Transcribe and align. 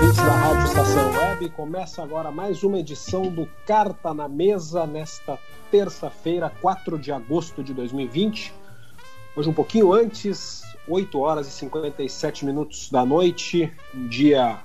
Ouvintes 0.00 0.16
da 0.16 0.34
Rádio 0.34 0.64
Estação 0.64 1.12
Web, 1.12 1.50
começa 1.50 2.02
agora 2.02 2.30
mais 2.30 2.62
uma 2.62 2.78
edição 2.78 3.24
do 3.24 3.46
Carta 3.66 4.14
na 4.14 4.26
Mesa 4.26 4.86
nesta 4.86 5.38
terça-feira, 5.70 6.50
4 6.62 6.98
de 6.98 7.12
agosto 7.12 7.62
de 7.62 7.74
2020. 7.74 8.50
Hoje 9.36 9.50
um 9.50 9.52
pouquinho 9.52 9.92
antes, 9.92 10.62
8 10.88 11.18
horas 11.18 11.48
e 11.48 11.50
57 11.50 12.46
minutos 12.46 12.90
da 12.90 13.04
noite, 13.04 13.70
um 13.94 14.08
dia 14.08 14.58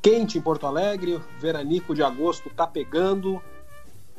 quente 0.00 0.38
em 0.38 0.40
Porto 0.40 0.64
Alegre, 0.64 1.20
veranico 1.40 1.92
de 1.92 2.04
agosto 2.04 2.48
tá 2.48 2.68
pegando, 2.68 3.42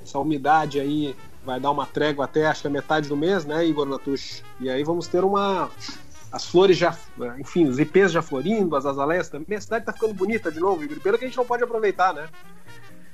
essa 0.04 0.20
umidade 0.20 0.78
aí 0.78 1.16
vai 1.46 1.58
dar 1.58 1.72
uma 1.72 1.86
trégua 1.86 2.26
até 2.26 2.48
acho 2.48 2.64
que 2.64 2.68
a 2.68 2.72
metade 2.72 3.08
do 3.08 3.16
mês, 3.16 3.46
né, 3.46 3.66
Igor 3.66 3.88
Natush? 3.88 4.44
E 4.60 4.70
aí 4.70 4.84
vamos 4.84 5.08
ter 5.08 5.24
uma 5.24 5.70
as 6.32 6.46
flores 6.46 6.78
já, 6.78 6.96
enfim, 7.40 7.68
os 7.68 7.80
ipês 7.80 8.12
já 8.12 8.22
florindo, 8.22 8.76
as 8.76 8.86
azaleias 8.86 9.30
também. 9.30 9.58
A 9.58 9.62
cidade 9.62 9.86
tá 9.86 9.94
ficando 9.94 10.14
bonita 10.14 10.52
de 10.52 10.60
novo, 10.60 10.84
Igor. 10.84 11.00
Pelo 11.00 11.18
que 11.18 11.26
a 11.26 11.28
gente 11.28 11.38
não 11.38 11.46
pode 11.46 11.64
aproveitar, 11.64 12.14
né? 12.14 12.28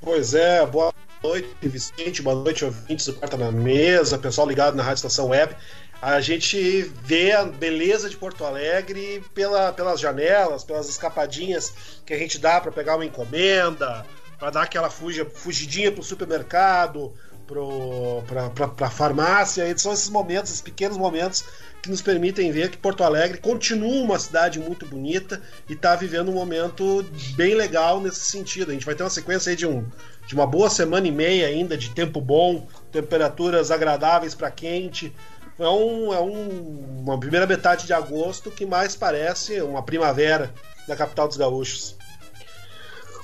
Pois 0.02 0.33
é, 0.33 0.66
boa 0.66 0.94
noite, 1.23 1.47
Vicente, 1.61 2.22
boa 2.22 2.36
noite, 2.36 2.66
ouvintes 2.66 3.06
do 3.06 3.14
Quarta 3.14 3.38
na 3.38 3.52
Mesa, 3.52 4.17
pessoal 4.17 4.47
ligado 4.47 4.75
na 4.75 4.84
Rádio 4.84 4.97
Estação 4.97 5.30
Web. 5.30 5.56
A 6.02 6.19
gente 6.19 6.81
vê 7.06 7.31
a 7.31 7.45
beleza 7.45 8.09
de 8.09 8.17
Porto 8.17 8.44
Alegre 8.44 9.23
pela, 9.34 9.72
pelas 9.72 10.02
janelas, 10.02 10.66
pelas 10.66 10.89
escapadinhas 10.89 11.73
que 12.06 12.14
a 12.14 12.17
gente 12.17 12.38
dá 12.38 12.59
para 12.59 12.73
pegar 12.73 12.95
uma 12.95 13.06
encomenda, 13.06 14.06
para 14.38 14.50
dar 14.50 14.64
aquela 14.64 14.89
fuga, 14.89 15.25
fugidinha 15.25 15.89
pro 15.89 16.03
supermercado, 16.03 17.14
para 17.46 18.88
a 18.88 18.90
farmácia. 18.90 19.78
São 19.78 19.94
esses 19.94 20.10
momentos, 20.10 20.50
esses 20.50 20.62
pequenos 20.62 20.98
momentos 20.98 21.44
que 21.82 21.90
nos 21.90 22.02
permitem 22.02 22.52
ver 22.52 22.70
que 22.72 22.78
Porto 22.78 23.04
Alegre 23.04 23.40
continua 23.40 24.04
uma 24.04 24.18
cidade 24.18 24.58
muito 24.60 24.86
bonita 24.86 25.42
e 25.70 25.74
está 25.74 25.96
vivendo 25.96 26.30
um 26.30 26.34
momento 26.34 27.06
bem 27.36 27.56
legal 27.56 28.00
nesse 28.00 28.22
sentido. 28.22 28.70
A 28.72 28.74
gente 28.74 28.86
vai 28.86 28.96
ter 28.96 29.04
uma 29.04 29.10
sequência 29.10 29.50
aí 29.50 29.56
de, 29.56 29.68
um, 29.68 29.86
de 30.26 30.34
uma 30.34 30.48
boa 30.48 30.70
semana 30.70 31.08
e 31.08 31.12
meia 31.12 31.48
ainda 31.48 31.78
de 31.78 31.90
tempo 31.90 32.22
bom, 32.22 32.66
temperaturas 32.92 33.70
agradáveis 33.70 34.34
para 34.34 34.50
quente. 34.50 35.14
É, 35.60 35.68
um, 35.68 36.14
é 36.14 36.22
um, 36.22 37.02
uma 37.04 37.20
primeira 37.20 37.46
metade 37.46 37.86
de 37.86 37.94
agosto 37.94 38.50
que 38.50 38.66
mais 38.66 38.96
parece 38.96 39.62
uma 39.62 39.84
primavera 39.84 40.54
da 40.88 40.96
capital 40.96 41.28
dos 41.28 41.38
gaúchos. 41.38 41.98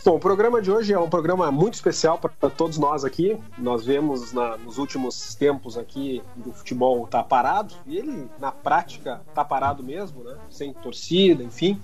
Bom, 0.09 0.15
o 0.15 0.19
programa 0.19 0.59
de 0.59 0.71
hoje 0.71 0.91
é 0.91 0.97
um 0.97 1.07
programa 1.07 1.51
muito 1.51 1.75
especial 1.75 2.17
para 2.17 2.49
todos 2.49 2.79
nós 2.79 3.05
aqui. 3.05 3.37
Nós 3.55 3.85
vemos 3.85 4.33
na, 4.33 4.57
nos 4.57 4.79
últimos 4.79 5.35
tempos 5.35 5.77
aqui 5.77 6.23
do 6.35 6.51
futebol 6.51 7.05
tá 7.05 7.21
parado 7.23 7.75
e 7.85 7.95
ele 7.95 8.27
na 8.39 8.51
prática 8.51 9.21
tá 9.35 9.45
parado 9.45 9.83
mesmo, 9.83 10.23
né? 10.23 10.35
Sem 10.49 10.73
torcida, 10.73 11.43
enfim. 11.43 11.79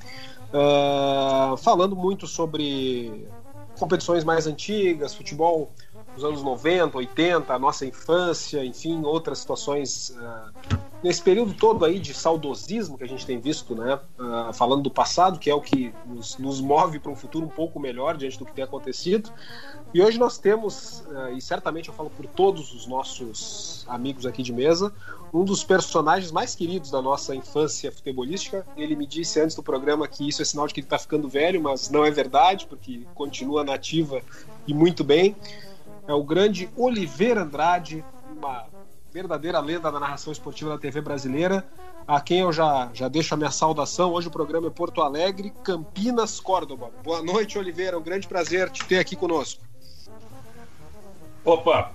Uh, 0.50 1.56
falando 1.58 1.96
muito 1.96 2.26
sobre 2.26 3.28
competições 3.78 4.24
mais 4.24 4.48
antigas, 4.48 5.14
futebol 5.14 5.72
dos 6.16 6.24
anos 6.24 6.42
90, 6.42 6.98
80, 6.98 7.54
a 7.54 7.60
nossa 7.60 7.86
infância, 7.86 8.66
enfim, 8.66 9.04
outras 9.04 9.38
situações 9.38 10.18
uh, 10.18 10.80
nesse 11.06 11.22
período 11.22 11.54
todo 11.54 11.86
aí 11.86 12.00
de 12.00 12.16
saudosismo 12.16 12.98
que 12.98 13.04
a 13.04 13.08
gente 13.08 13.28
tem 13.28 13.40
visto, 13.40 13.76
né, 13.76 14.00
uh, 14.18 14.52
falando 14.52 14.82
do 14.82 14.90
passado, 14.90 15.38
que 15.38 15.52
é 15.52 15.54
o 15.54 15.62
que 15.62 15.94
nos, 16.04 16.36
nos 16.40 16.60
move 16.60 16.98
para 16.98 17.12
um 17.12 17.16
futuro 17.16 17.46
um 17.46 17.50
pouco 17.50 17.80
melhor 17.80 18.18
diante 18.18 18.40
do 18.40 18.46
que 18.46 18.52
tem 18.52 18.64
acontecido. 18.64 19.32
E 19.94 20.02
hoje 20.02 20.18
nós 20.18 20.40
temos, 20.40 21.02
uh, 21.02 21.32
e 21.38 21.40
certamente 21.40 21.90
eu 21.90 21.94
falo 21.94 22.10
por 22.10 22.26
todos 22.26 22.74
os 22.74 22.88
nossos 22.88 23.86
amigos 23.88 24.26
aqui 24.26 24.42
de 24.42 24.52
mesa, 24.52 24.92
um 25.32 25.46
dos 25.46 25.64
personagens 25.64 26.32
mais 26.32 26.56
queridos 26.56 26.90
da 26.90 27.04
nossa 27.04 27.36
infância 27.36 27.92
futebolística. 27.92 28.66
Ele 28.76 28.96
me 28.96 29.06
disse 29.06 29.40
antes 29.40 29.56
do 29.56 29.62
programa 29.62 30.08
que 30.08 30.28
isso 30.28 30.42
é 30.42 30.46
sinal 30.46 30.66
de 30.66 30.74
que 30.74 30.80
ele 30.80 30.88
está 30.88 30.98
ficando 30.98 31.30
velho, 31.30 31.62
mas 31.62 31.88
não 31.88 32.04
é 32.04 32.10
verdade, 32.10 32.66
porque 32.66 33.06
continua 33.14 33.64
nativa 33.64 34.24
e 34.66 34.74
muito 34.74 35.04
bem 35.04 35.36
é 36.08 36.14
o 36.14 36.24
grande 36.24 36.68
Oliveira 36.76 37.44
Andrade, 37.44 38.04
uma 38.36 38.66
verdadeira 39.16 39.62
lenda 39.62 39.90
da 39.90 39.98
narração 39.98 40.34
esportiva 40.34 40.72
da 40.72 40.78
TV 40.78 41.00
brasileira, 41.00 41.66
a 42.06 42.20
quem 42.20 42.40
eu 42.40 42.52
já, 42.52 42.90
já 42.94 43.08
deixo 43.08 43.34
a 43.34 43.38
minha 43.38 43.50
saudação. 43.50 44.12
Hoje 44.12 44.28
o 44.28 44.32
programa 44.32 44.68
é 44.68 44.70
Porto 44.70 45.02
Alegre, 45.02 45.54
Campinas, 45.64 46.38
Córdoba. 46.42 46.92
Boa 47.02 47.24
noite, 47.24 47.58
Oliveira. 47.58 47.98
Um 47.98 48.02
grande 48.02 48.28
prazer 48.28 48.70
te 48.70 48.84
ter 48.84 49.00
aqui 49.00 49.16
conosco. 49.16 49.64
Opa, 51.46 51.94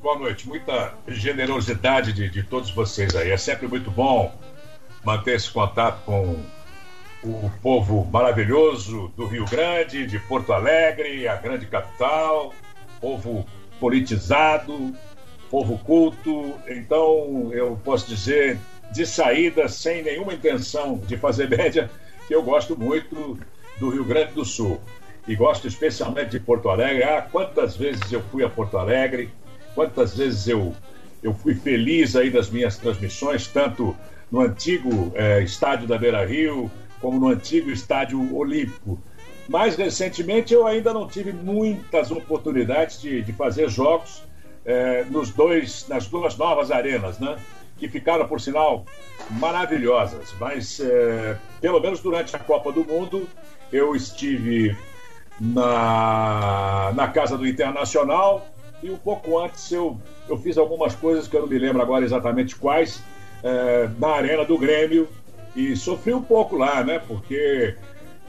boa 0.00 0.16
noite. 0.16 0.46
Muita 0.46 0.94
generosidade 1.08 2.12
de, 2.12 2.30
de 2.30 2.44
todos 2.44 2.70
vocês 2.70 3.16
aí. 3.16 3.32
É 3.32 3.36
sempre 3.36 3.66
muito 3.66 3.90
bom 3.90 4.32
manter 5.02 5.34
esse 5.34 5.50
contato 5.50 6.04
com 6.04 6.40
o 7.24 7.50
povo 7.60 8.04
maravilhoso 8.12 9.12
do 9.16 9.26
Rio 9.26 9.44
Grande, 9.44 10.06
de 10.06 10.20
Porto 10.20 10.52
Alegre, 10.52 11.26
a 11.26 11.34
grande 11.34 11.66
capital 11.66 12.54
povo 13.00 13.44
politizado, 13.78 14.94
povo 15.50 15.78
culto. 15.78 16.54
Então, 16.68 17.50
eu 17.52 17.78
posso 17.84 18.08
dizer, 18.08 18.58
de 18.92 19.06
saída, 19.06 19.68
sem 19.68 20.02
nenhuma 20.02 20.34
intenção 20.34 20.96
de 21.06 21.16
fazer 21.16 21.48
média, 21.56 21.90
que 22.26 22.34
eu 22.34 22.42
gosto 22.42 22.78
muito 22.78 23.38
do 23.78 23.90
Rio 23.90 24.04
Grande 24.04 24.32
do 24.32 24.44
Sul. 24.44 24.80
E 25.26 25.36
gosto 25.36 25.68
especialmente 25.68 26.30
de 26.30 26.40
Porto 26.40 26.68
Alegre. 26.70 27.02
Ah, 27.04 27.20
quantas 27.20 27.76
vezes 27.76 28.10
eu 28.10 28.22
fui 28.30 28.42
a 28.42 28.48
Porto 28.48 28.78
Alegre, 28.78 29.30
quantas 29.74 30.16
vezes 30.16 30.48
eu, 30.48 30.74
eu 31.22 31.34
fui 31.34 31.54
feliz 31.54 32.16
aí 32.16 32.30
das 32.30 32.48
minhas 32.48 32.78
transmissões, 32.78 33.46
tanto 33.46 33.94
no 34.30 34.40
antigo 34.40 35.12
eh, 35.14 35.42
estádio 35.42 35.86
da 35.86 35.98
Beira 35.98 36.24
Rio, 36.24 36.70
como 37.00 37.18
no 37.18 37.28
antigo 37.28 37.70
estádio 37.70 38.34
Olímpico. 38.34 38.98
Mais 39.48 39.76
recentemente, 39.76 40.52
eu 40.52 40.66
ainda 40.66 40.92
não 40.92 41.06
tive 41.06 41.32
muitas 41.32 42.10
oportunidades 42.10 43.00
de, 43.00 43.22
de 43.22 43.32
fazer 43.32 43.68
jogos 43.68 44.22
é, 44.68 45.02
nos 45.04 45.30
dois, 45.30 45.88
nas 45.88 46.06
duas 46.06 46.36
novas 46.36 46.70
arenas, 46.70 47.18
né? 47.18 47.38
Que 47.78 47.88
ficaram, 47.88 48.28
por 48.28 48.38
sinal, 48.38 48.84
maravilhosas. 49.30 50.34
Mas, 50.38 50.78
é, 50.78 51.38
pelo 51.58 51.80
menos 51.80 52.00
durante 52.00 52.36
a 52.36 52.38
Copa 52.38 52.70
do 52.70 52.84
Mundo, 52.84 53.26
eu 53.72 53.96
estive 53.96 54.76
na, 55.40 56.92
na 56.94 57.08
casa 57.08 57.38
do 57.38 57.46
Internacional 57.46 58.46
e 58.82 58.90
um 58.90 58.96
pouco 58.98 59.38
antes 59.38 59.72
eu, 59.72 59.96
eu 60.28 60.36
fiz 60.36 60.58
algumas 60.58 60.94
coisas 60.94 61.26
que 61.26 61.34
eu 61.34 61.40
não 61.40 61.48
me 61.48 61.58
lembro 61.58 61.80
agora 61.80 62.04
exatamente 62.04 62.54
quais, 62.54 63.02
é, 63.42 63.88
na 63.98 64.08
Arena 64.08 64.44
do 64.44 64.58
Grêmio. 64.58 65.08
E 65.56 65.74
sofri 65.76 66.12
um 66.12 66.22
pouco 66.22 66.56
lá, 66.56 66.84
né? 66.84 66.98
Porque 67.08 67.74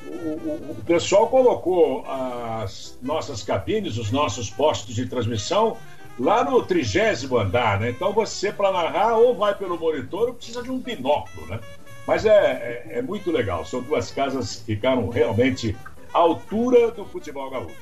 o, 0.08 0.72
o, 0.72 0.84
pessoal 0.88 1.28
colocou 1.28 2.06
as 2.08 2.98
nossas 3.02 3.44
cabines, 3.44 3.98
os 3.98 4.10
nossos 4.10 4.50
postos 4.50 4.96
de 4.96 5.06
transmissão 5.06 5.76
lá 6.20 6.44
no 6.44 6.62
trigésimo 6.62 7.38
andar, 7.38 7.80
né? 7.80 7.90
Então 7.90 8.12
você, 8.12 8.52
para 8.52 8.72
narrar, 8.72 9.18
ou 9.18 9.36
vai 9.36 9.56
pelo 9.56 9.80
monitor 9.80 10.28
ou 10.28 10.34
precisa 10.34 10.62
de 10.62 10.70
um 10.70 10.78
binóculo, 10.78 11.48
né? 11.48 11.60
Mas 12.06 12.26
é, 12.26 12.30
é, 12.30 12.98
é, 12.98 13.02
muito 13.02 13.32
legal. 13.32 13.66
São 13.66 13.82
duas 13.82 14.12
casas 14.12 14.58
que 14.58 14.76
ficaram 14.76 15.10
realmente 15.10 15.78
à 16.14 16.18
altura 16.18 16.92
do 16.92 17.06
futebol 17.06 17.50
gaúcho. 17.50 17.76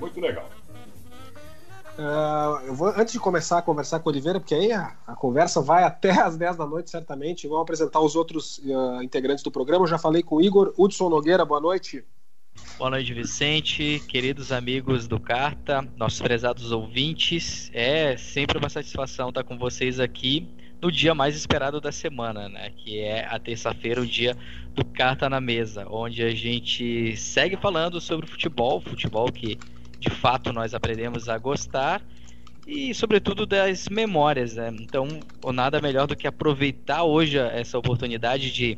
Muito 0.00 0.20
legal. 0.20 0.48
Uh, 1.96 2.66
eu 2.66 2.74
vou, 2.74 2.88
antes 2.88 3.12
de 3.12 3.20
começar 3.20 3.58
a 3.58 3.62
conversar 3.62 4.00
com 4.00 4.08
o 4.08 4.12
Oliveira, 4.12 4.40
porque 4.40 4.54
aí 4.54 4.72
a, 4.72 4.96
a 5.06 5.14
conversa 5.14 5.60
vai 5.60 5.84
até 5.84 6.10
às 6.10 6.36
10 6.36 6.56
da 6.56 6.66
noite, 6.66 6.90
certamente. 6.90 7.46
Vamos 7.46 7.62
apresentar 7.62 8.00
os 8.00 8.16
outros 8.16 8.58
uh, 8.58 9.02
integrantes 9.02 9.44
do 9.44 9.50
programa. 9.50 9.84
Eu 9.84 9.88
já 9.88 9.98
falei 9.98 10.22
com 10.22 10.36
o 10.36 10.40
Igor. 10.40 10.74
Hudson 10.76 11.08
Nogueira, 11.08 11.44
boa 11.44 11.60
noite. 11.60 12.04
Boa 12.76 12.90
noite, 12.90 13.14
Vicente, 13.14 14.02
queridos 14.08 14.50
amigos 14.50 15.06
do 15.06 15.20
Carta, 15.20 15.86
nossos 15.96 16.20
prezados 16.20 16.72
ouvintes. 16.72 17.70
É 17.72 18.16
sempre 18.16 18.58
uma 18.58 18.68
satisfação 18.68 19.28
estar 19.28 19.44
com 19.44 19.56
vocês 19.56 20.00
aqui 20.00 20.48
no 20.82 20.90
dia 20.90 21.14
mais 21.14 21.36
esperado 21.36 21.80
da 21.80 21.92
semana, 21.92 22.48
né? 22.48 22.72
Que 22.76 22.98
é 22.98 23.26
a 23.26 23.38
terça-feira, 23.38 24.00
o 24.00 24.06
dia 24.06 24.36
do 24.74 24.84
Carta 24.84 25.30
na 25.30 25.40
Mesa, 25.40 25.86
onde 25.88 26.22
a 26.24 26.34
gente 26.34 27.16
segue 27.16 27.56
falando 27.56 28.00
sobre 28.00 28.26
futebol, 28.26 28.80
futebol 28.80 29.30
que 29.30 29.56
de 30.00 30.10
fato 30.10 30.52
nós 30.52 30.74
aprendemos 30.74 31.28
a 31.28 31.38
gostar 31.38 32.02
e, 32.66 32.92
sobretudo, 32.92 33.46
das 33.46 33.88
memórias. 33.88 34.56
Né? 34.56 34.74
Então, 34.80 35.06
nada 35.52 35.80
melhor 35.80 36.06
do 36.06 36.16
que 36.16 36.26
aproveitar 36.26 37.04
hoje 37.04 37.38
essa 37.38 37.78
oportunidade 37.78 38.52
de 38.52 38.76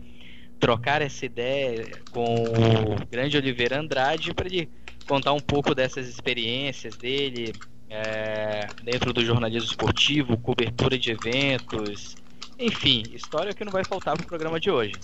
trocar 0.59 1.03
essa 1.03 1.25
ideia 1.27 1.91
com 2.11 2.45
o 2.45 3.07
grande 3.11 3.37
Oliveira 3.37 3.81
Andrade 3.81 4.35
para 4.35 4.47
ele 4.47 4.71
contar 5.07 5.33
um 5.33 5.41
pouco 5.41 5.75
dessas 5.75 6.09
experiências 6.09 6.97
dele 6.97 7.53
é, 7.89 8.67
dentro 8.83 9.13
do 9.13 9.25
jornalismo 9.25 9.71
esportivo, 9.71 10.37
cobertura 10.37 10.99
de 10.99 11.13
eventos, 11.13 12.17
enfim, 12.59 13.03
história 13.13 13.55
que 13.55 13.65
não 13.65 13.73
vai 13.73 13.85
faltar 13.85 14.17
para 14.17 14.25
o 14.25 14.29
programa 14.29 14.59
de 14.59 14.71
hoje. 14.71 14.95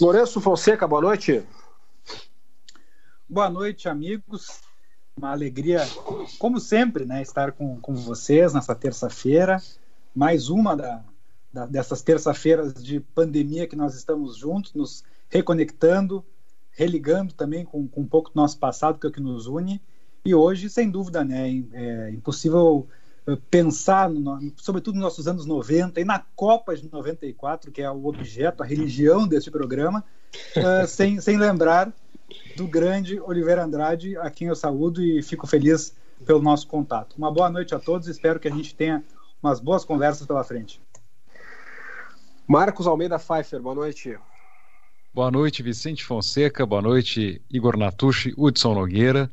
Lourenço 0.00 0.40
Fonseca, 0.40 0.86
boa 0.86 1.02
noite. 1.02 1.42
Boa 3.28 3.50
noite, 3.50 3.88
amigos. 3.88 4.60
Uma 5.16 5.32
alegria, 5.32 5.84
como 6.38 6.60
sempre, 6.60 7.04
né, 7.04 7.20
estar 7.20 7.50
com, 7.50 7.80
com 7.80 7.94
vocês 7.94 8.54
nessa 8.54 8.74
terça-feira. 8.74 9.60
Mais 10.14 10.48
uma 10.48 10.76
da, 10.76 11.02
da, 11.58 11.66
dessas 11.66 12.02
terça-feiras 12.02 12.74
de 12.74 13.00
pandemia 13.00 13.66
que 13.66 13.74
nós 13.74 13.94
estamos 13.94 14.36
juntos, 14.36 14.74
nos 14.74 15.02
reconectando, 15.28 16.24
religando 16.70 17.34
também 17.34 17.64
com, 17.64 17.86
com 17.88 18.02
um 18.02 18.06
pouco 18.06 18.30
do 18.30 18.36
nosso 18.36 18.58
passado, 18.58 18.98
que 18.98 19.06
é 19.06 19.08
o 19.08 19.12
que 19.12 19.20
nos 19.20 19.46
une. 19.46 19.80
E 20.24 20.34
hoje, 20.34 20.70
sem 20.70 20.90
dúvida, 20.90 21.24
né, 21.24 21.64
é 21.72 22.10
impossível 22.10 22.86
eh, 23.26 23.36
pensar, 23.50 24.08
no, 24.08 24.52
sobretudo 24.56 24.94
nos 24.94 25.04
nossos 25.04 25.26
anos 25.26 25.46
90 25.46 26.00
e 26.00 26.04
na 26.04 26.20
Copa 26.36 26.76
de 26.76 26.90
94, 26.90 27.72
que 27.72 27.82
é 27.82 27.90
o 27.90 28.06
objeto, 28.06 28.62
a 28.62 28.66
religião 28.66 29.26
desse 29.26 29.50
programa, 29.50 30.04
uh, 30.56 30.86
sem, 30.86 31.20
sem 31.20 31.36
lembrar 31.36 31.92
do 32.56 32.68
grande 32.68 33.18
Oliveira 33.20 33.64
Andrade, 33.64 34.16
a 34.18 34.30
quem 34.30 34.48
eu 34.48 34.56
saúdo 34.56 35.02
e 35.02 35.22
fico 35.22 35.46
feliz 35.46 35.94
pelo 36.24 36.42
nosso 36.42 36.66
contato. 36.66 37.16
Uma 37.16 37.32
boa 37.32 37.48
noite 37.48 37.74
a 37.74 37.78
todos, 37.78 38.06
espero 38.06 38.38
que 38.38 38.48
a 38.48 38.50
gente 38.50 38.74
tenha 38.74 39.02
umas 39.42 39.60
boas 39.60 39.84
conversas 39.84 40.26
pela 40.26 40.44
frente. 40.44 40.80
Marcos 42.48 42.86
Almeida 42.86 43.18
Pfeiffer, 43.18 43.60
boa 43.60 43.74
noite. 43.74 44.18
Boa 45.12 45.30
noite, 45.30 45.62
Vicente 45.62 46.02
Fonseca, 46.02 46.64
boa 46.64 46.80
noite, 46.80 47.42
Igor 47.50 47.76
Natucci, 47.76 48.32
Hudson 48.38 48.72
Nogueira, 48.72 49.30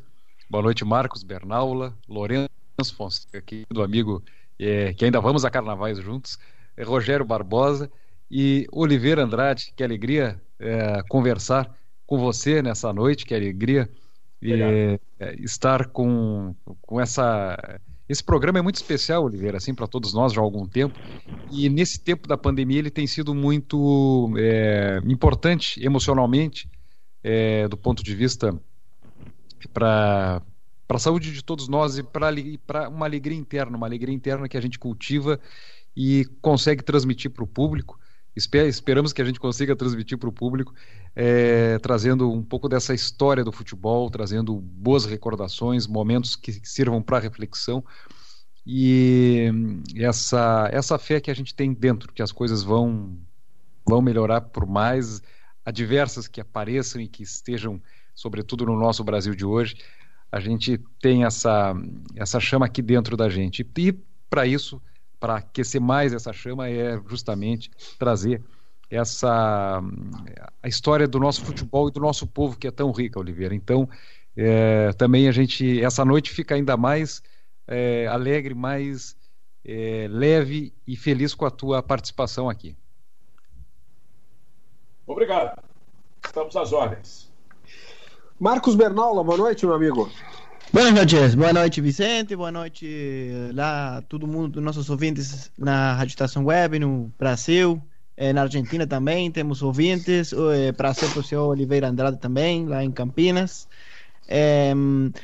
boa 0.49 0.61
noite, 0.61 0.83
Marcos 0.83 1.23
Bernaula, 1.23 1.97
Lourenço 2.09 2.49
Fonseca, 2.97 3.41
querido 3.41 3.81
amigo, 3.81 4.21
é, 4.59 4.93
que 4.93 5.05
ainda 5.05 5.21
vamos 5.21 5.45
a 5.45 5.49
carnavais 5.49 5.97
juntos, 5.97 6.37
é, 6.75 6.83
Rogério 6.83 7.23
Barbosa 7.23 7.89
e 8.29 8.67
Oliveira 8.69 9.23
Andrade, 9.23 9.71
que 9.73 9.81
alegria 9.81 10.41
é, 10.59 11.01
conversar 11.07 11.73
com 12.05 12.19
você 12.19 12.61
nessa 12.61 12.91
noite, 12.91 13.25
que 13.25 13.33
alegria 13.33 13.89
é, 14.43 14.99
estar 15.39 15.87
com, 15.87 16.53
com 16.81 16.99
essa. 16.99 17.79
Esse 18.07 18.23
programa 18.23 18.59
é 18.59 18.61
muito 18.61 18.75
especial, 18.75 19.23
Oliveira, 19.23 19.57
assim, 19.57 19.73
para 19.73 19.87
todos 19.87 20.13
nós 20.13 20.33
já 20.33 20.41
há 20.41 20.43
algum 20.43 20.67
tempo. 20.67 20.95
E 21.51 21.69
nesse 21.69 21.99
tempo 21.99 22.27
da 22.27 22.37
pandemia 22.37 22.79
ele 22.79 22.91
tem 22.91 23.07
sido 23.07 23.33
muito 23.33 24.33
é, 24.37 24.99
importante 25.05 25.83
emocionalmente, 25.83 26.69
é, 27.23 27.67
do 27.67 27.77
ponto 27.77 28.03
de 28.03 28.15
vista 28.15 28.59
para 29.73 30.41
para 30.87 30.97
a 30.97 30.99
saúde 30.99 31.31
de 31.31 31.43
todos 31.43 31.67
nós 31.67 31.97
e 31.97 32.03
para 32.03 32.87
uma 32.89 33.07
alegria 33.07 33.37
interna, 33.37 33.75
uma 33.75 33.87
alegria 33.87 34.13
interna 34.13 34.47
que 34.47 34.55
a 34.55 34.61
gente 34.61 34.77
cultiva 34.77 35.39
e 35.97 36.25
consegue 36.41 36.83
transmitir 36.83 37.31
para 37.31 37.43
o 37.43 37.47
público. 37.47 37.99
Esper, 38.35 38.67
esperamos 38.67 39.13
que 39.13 39.21
a 39.21 39.25
gente 39.25 39.39
consiga 39.39 39.75
transmitir 39.75 40.17
para 40.17 40.27
o 40.27 40.33
público, 40.33 40.73
é, 41.15 41.79
trazendo 41.79 42.29
um 42.31 42.43
pouco 42.43 42.67
dessa 42.67 42.93
história 42.93 43.43
do 43.43 43.51
futebol, 43.51 44.09
trazendo 44.09 44.55
boas 44.59 45.05
recordações, 45.05 45.87
momentos 45.87 46.35
que 46.35 46.51
sirvam 46.63 47.01
para 47.01 47.19
reflexão 47.19 47.83
e 48.65 49.51
essa, 49.95 50.67
essa 50.71 50.97
fé 50.97 51.21
que 51.21 51.29
a 51.29 51.35
gente 51.35 51.53
tem 51.53 51.71
dentro, 51.71 52.11
que 52.11 52.21
as 52.21 52.31
coisas 52.31 52.63
vão, 52.63 53.15
vão 53.87 54.01
melhorar 54.01 54.41
por 54.41 54.65
mais 54.65 55.21
adversas 55.63 56.27
que 56.27 56.41
apareçam 56.41 56.99
e 56.99 57.07
que 57.07 57.21
estejam, 57.21 57.81
sobretudo 58.15 58.65
no 58.65 58.77
nosso 58.77 59.03
Brasil 59.03 59.35
de 59.35 59.45
hoje, 59.45 59.77
a 60.31 60.39
gente 60.39 60.79
tem 60.99 61.23
essa, 61.23 61.75
essa 62.15 62.39
chama 62.39 62.65
aqui 62.65 62.81
dentro 62.81 63.15
da 63.15 63.29
gente. 63.29 63.65
E 63.77 63.91
para 64.29 64.47
isso, 64.47 64.81
para 65.25 65.37
aquecer 65.37 65.81
mais 65.81 66.13
essa 66.13 66.31
chama, 66.31 66.69
é 66.69 67.01
justamente 67.07 67.71
trazer 67.97 68.43
essa 68.91 69.81
a 70.61 70.67
história 70.67 71.07
do 71.07 71.19
nosso 71.19 71.43
futebol 71.43 71.87
e 71.87 71.91
do 71.91 71.99
nosso 71.99 72.27
povo 72.27 72.55
que 72.55 72.67
é 72.67 72.71
tão 72.71 72.91
rica, 72.91 73.19
Oliveira. 73.19 73.55
Então, 73.55 73.89
é, 74.37 74.93
também 74.93 75.27
a 75.27 75.31
gente 75.31 75.81
essa 75.83 76.05
noite 76.05 76.29
fica 76.29 76.53
ainda 76.53 76.77
mais 76.77 77.23
é, 77.67 78.05
alegre, 78.05 78.53
mais 78.53 79.17
é, 79.65 80.05
leve 80.11 80.71
e 80.85 80.95
feliz 80.95 81.33
com 81.33 81.47
a 81.47 81.49
tua 81.49 81.81
participação 81.81 82.47
aqui. 82.47 82.77
Obrigado. 85.07 85.59
Estamos 86.23 86.55
às 86.55 86.71
ordens. 86.71 87.33
Marcos 88.39 88.75
Bernaula, 88.75 89.23
boa 89.23 89.37
noite, 89.39 89.65
meu 89.65 89.73
amigo. 89.73 90.07
Boas 90.75 90.93
noites, 90.93 91.35
boa 91.35 91.53
noite 91.53 91.79
Vicente, 91.79 92.35
boa 92.35 92.51
noite 92.51 92.85
eh, 92.85 93.51
lá 93.53 94.01
todo 94.09 94.27
mundo, 94.27 94.59
nossos 94.59 94.89
ouvintes 94.89 95.49
na 95.57 95.93
Rádio 95.93 96.11
Estação 96.11 96.43
Web 96.43 96.79
no 96.79 97.13
Brasil, 97.17 97.81
eh, 98.17 98.33
na 98.33 98.41
Argentina 98.41 98.85
também 98.85 99.31
temos 99.31 99.61
ouvintes, 99.61 100.33
eh, 100.33 100.73
prazer 100.73 101.09
para 101.11 101.19
o 101.21 101.23
senhor 101.23 101.47
Oliveira 101.47 101.87
Andrade 101.87 102.17
também, 102.17 102.65
lá 102.65 102.83
em 102.83 102.91
Campinas. 102.91 103.69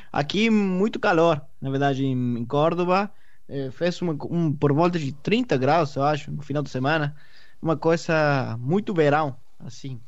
Aqui 0.09 0.50
muito 0.50 0.98
calor, 1.01 1.45
na 1.59 1.69
verdade 1.69 2.06
em, 2.06 2.38
em 2.38 2.45
Córdoba, 2.45 3.12
é, 3.50 3.69
fez 3.71 4.01
uma, 4.01 4.15
um, 4.30 4.54
por 4.54 4.71
volta 4.71 4.97
de 4.97 5.12
30 5.12 5.57
graus, 5.57 5.97
eu 5.97 6.04
acho, 6.04 6.31
no 6.31 6.42
final 6.42 6.63
de 6.63 6.69
semana, 6.69 7.13
uma 7.62 7.75
coisa 7.75 8.56
muito 8.57 8.94
verão, 8.94 9.36
assim 9.59 10.00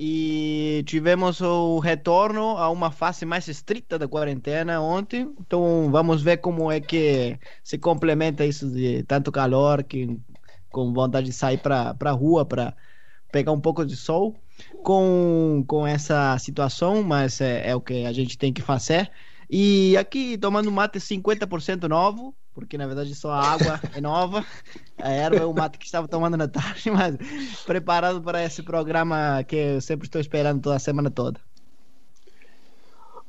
e 0.00 0.84
tivemos 0.86 1.40
o 1.40 1.80
retorno 1.80 2.56
a 2.56 2.70
uma 2.70 2.92
fase 2.92 3.26
mais 3.26 3.48
estrita 3.48 3.98
da 3.98 4.06
quarentena 4.06 4.80
ontem. 4.80 5.34
Então 5.40 5.90
vamos 5.90 6.22
ver 6.22 6.36
como 6.36 6.70
é 6.70 6.80
que 6.80 7.36
se 7.64 7.76
complementa 7.78 8.46
isso 8.46 8.70
de 8.70 9.02
tanto 9.02 9.32
calor 9.32 9.82
que 9.82 10.16
com 10.70 10.92
vontade 10.92 11.26
de 11.26 11.32
sair 11.32 11.58
para 11.58 11.96
a 12.00 12.10
rua 12.12 12.44
para 12.46 12.76
pegar 13.32 13.50
um 13.50 13.60
pouco 13.60 13.84
de 13.84 13.96
sol 13.96 14.36
com, 14.84 15.64
com 15.66 15.84
essa 15.84 16.38
situação, 16.38 17.02
mas 17.02 17.40
é, 17.40 17.68
é 17.68 17.74
o 17.74 17.80
que 17.80 18.06
a 18.06 18.12
gente 18.12 18.38
tem 18.38 18.52
que 18.52 18.62
fazer. 18.62 19.10
E 19.50 19.96
aqui 19.96 20.36
tomando 20.36 20.70
mate 20.70 20.98
50% 20.98 21.88
novo, 21.88 22.34
porque 22.54 22.76
na 22.76 22.86
verdade 22.86 23.14
só 23.14 23.30
a 23.30 23.40
água 23.40 23.80
é 23.94 24.00
nova, 24.00 24.44
a 24.98 25.10
erva 25.10 25.42
é 25.42 25.46
o 25.46 25.54
mate 25.54 25.78
que 25.78 25.86
estava 25.86 26.06
tomando 26.06 26.36
na 26.36 26.48
tarde, 26.48 26.90
mas 26.92 27.16
preparado 27.64 28.20
para 28.20 28.44
esse 28.44 28.62
programa 28.62 29.42
que 29.44 29.56
eu 29.56 29.80
sempre 29.80 30.06
estou 30.06 30.20
esperando 30.20 30.60
toda 30.60 30.76
a 30.76 30.80
semana 30.80 31.10
toda. 31.10 31.40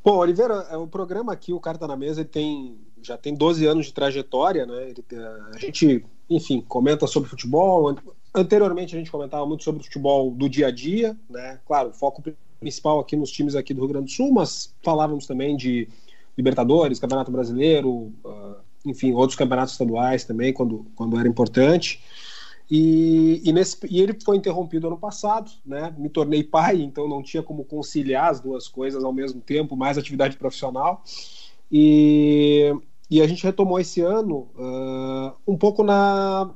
Bom, 0.04 0.18
Oliveira, 0.18 0.68
é, 0.72 0.78
o 0.78 0.88
programa 0.88 1.34
aqui, 1.34 1.54
o 1.54 1.60
Carta 1.60 1.86
na 1.86 1.96
Mesa, 1.96 2.22
ele 2.22 2.30
tem, 2.30 2.78
já 3.02 3.18
tem 3.18 3.34
12 3.34 3.66
anos 3.66 3.86
de 3.88 3.94
trajetória, 3.94 4.66
né? 4.66 4.90
Ele, 4.90 5.06
a 5.54 5.58
gente, 5.60 6.06
enfim, 6.30 6.62
comenta 6.62 7.06
sobre 7.06 7.30
futebol. 7.30 7.96
Anteriormente 8.34 8.96
a 8.96 8.98
gente 8.98 9.12
comentava 9.12 9.46
muito 9.46 9.64
sobre 9.64 9.84
futebol 9.84 10.32
do 10.32 10.50
dia 10.50 10.68
a 10.68 10.72
dia, 10.72 11.18
né? 11.30 11.60
Claro, 11.66 11.90
o 11.90 11.94
foco 11.94 12.24
principal 12.60 13.00
aqui 13.00 13.16
nos 13.16 13.32
times 13.32 13.56
aqui 13.56 13.74
do 13.74 13.82
Rio 13.82 13.90
Grande 13.90 14.06
do 14.06 14.12
Sul, 14.12 14.32
mas 14.32 14.74
falávamos 14.82 15.26
também 15.26 15.56
de 15.56 15.88
Libertadores, 16.40 17.00
Campeonato 17.00 17.32
Brasileiro, 17.32 17.90
uh, 18.24 18.56
enfim, 18.86 19.12
outros 19.12 19.38
campeonatos 19.38 19.74
estaduais 19.74 20.24
também, 20.24 20.54
quando, 20.54 20.86
quando 20.96 21.20
era 21.20 21.28
importante. 21.28 22.02
E, 22.72 23.42
e, 23.44 23.52
nesse, 23.52 23.78
e 23.90 24.00
ele 24.00 24.18
foi 24.24 24.38
interrompido 24.38 24.88
ano 24.88 24.98
passado, 24.98 25.52
né? 25.66 25.94
Me 25.98 26.08
tornei 26.08 26.44
pai, 26.44 26.82
então 26.82 27.10
não 27.10 27.22
tinha 27.22 27.44
como 27.44 27.66
conciliar 27.66 28.30
as 28.30 28.40
duas 28.40 28.68
coisas 28.70 29.04
ao 29.04 29.12
mesmo 29.12 29.42
tempo, 29.42 29.76
mais 29.76 29.98
atividade 29.98 30.38
profissional. 30.38 31.04
E, 31.70 32.74
e 33.10 33.22
a 33.22 33.28
gente 33.28 33.44
retomou 33.44 33.80
esse 33.80 34.00
ano 34.02 34.48
uh, 34.56 35.34
um 35.46 35.58
pouco 35.58 35.84
na, 35.84 36.52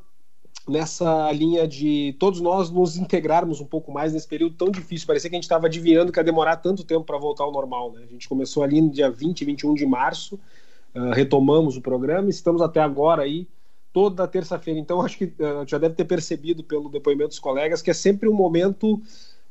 nessa 0.67 1.31
linha 1.31 1.67
de 1.67 2.15
todos 2.19 2.39
nós 2.39 2.69
nos 2.69 2.95
integrarmos 2.97 3.59
um 3.59 3.65
pouco 3.65 3.91
mais 3.91 4.13
nesse 4.13 4.27
período 4.27 4.55
tão 4.55 4.69
difícil. 4.69 5.05
Parecia 5.05 5.29
que 5.29 5.35
a 5.35 5.37
gente 5.37 5.43
estava 5.43 5.67
adivinhando 5.67 6.11
que 6.11 6.19
ia 6.19 6.23
demorar 6.23 6.57
tanto 6.57 6.83
tempo 6.83 7.05
para 7.05 7.17
voltar 7.17 7.43
ao 7.43 7.51
normal. 7.51 7.91
Né? 7.91 8.03
A 8.07 8.11
gente 8.11 8.29
começou 8.29 8.63
ali 8.63 8.81
no 8.81 8.89
dia 8.89 9.09
20, 9.11 9.43
21 9.43 9.73
de 9.73 9.85
março 9.85 10.39
ah, 10.95 11.13
retomamos 11.13 11.75
o 11.75 11.81
programa 11.81 12.27
e 12.27 12.29
estamos 12.29 12.61
até 12.61 12.79
agora 12.79 13.23
aí 13.23 13.47
toda 13.91 14.27
terça-feira. 14.27 14.79
Então, 14.79 15.01
acho 15.01 15.17
que 15.17 15.25
uh, 15.25 15.67
já 15.67 15.77
deve 15.77 15.95
ter 15.95 16.05
percebido 16.05 16.63
pelo 16.63 16.89
depoimento 16.89 17.29
dos 17.29 17.39
colegas 17.39 17.81
que 17.81 17.91
é 17.91 17.93
sempre 17.93 18.29
um 18.29 18.33
momento 18.33 19.01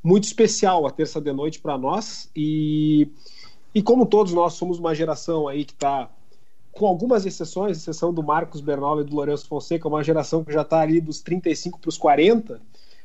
muito 0.02 0.24
especial 0.24 0.86
a 0.86 0.90
terça 0.90 1.20
de 1.20 1.32
noite 1.32 1.60
para 1.60 1.78
nós 1.78 2.30
e, 2.34 3.08
e 3.74 3.82
como 3.82 4.06
todos 4.06 4.32
nós 4.32 4.54
somos 4.54 4.78
uma 4.78 4.94
geração 4.94 5.46
aí 5.46 5.64
que 5.64 5.72
está 5.72 6.10
com 6.72 6.86
algumas 6.86 7.26
exceções, 7.26 7.76
exceção 7.76 8.12
do 8.12 8.22
Marcos 8.22 8.60
Bernal 8.60 9.00
e 9.00 9.04
do 9.04 9.14
Lourenço 9.14 9.46
Fonseca, 9.46 9.86
uma 9.86 10.02
geração 10.02 10.42
que 10.42 10.52
já 10.52 10.62
está 10.62 10.80
ali 10.80 11.00
dos 11.00 11.20
35 11.20 11.78
para 11.78 11.88
os 11.88 11.98
40, 11.98 12.60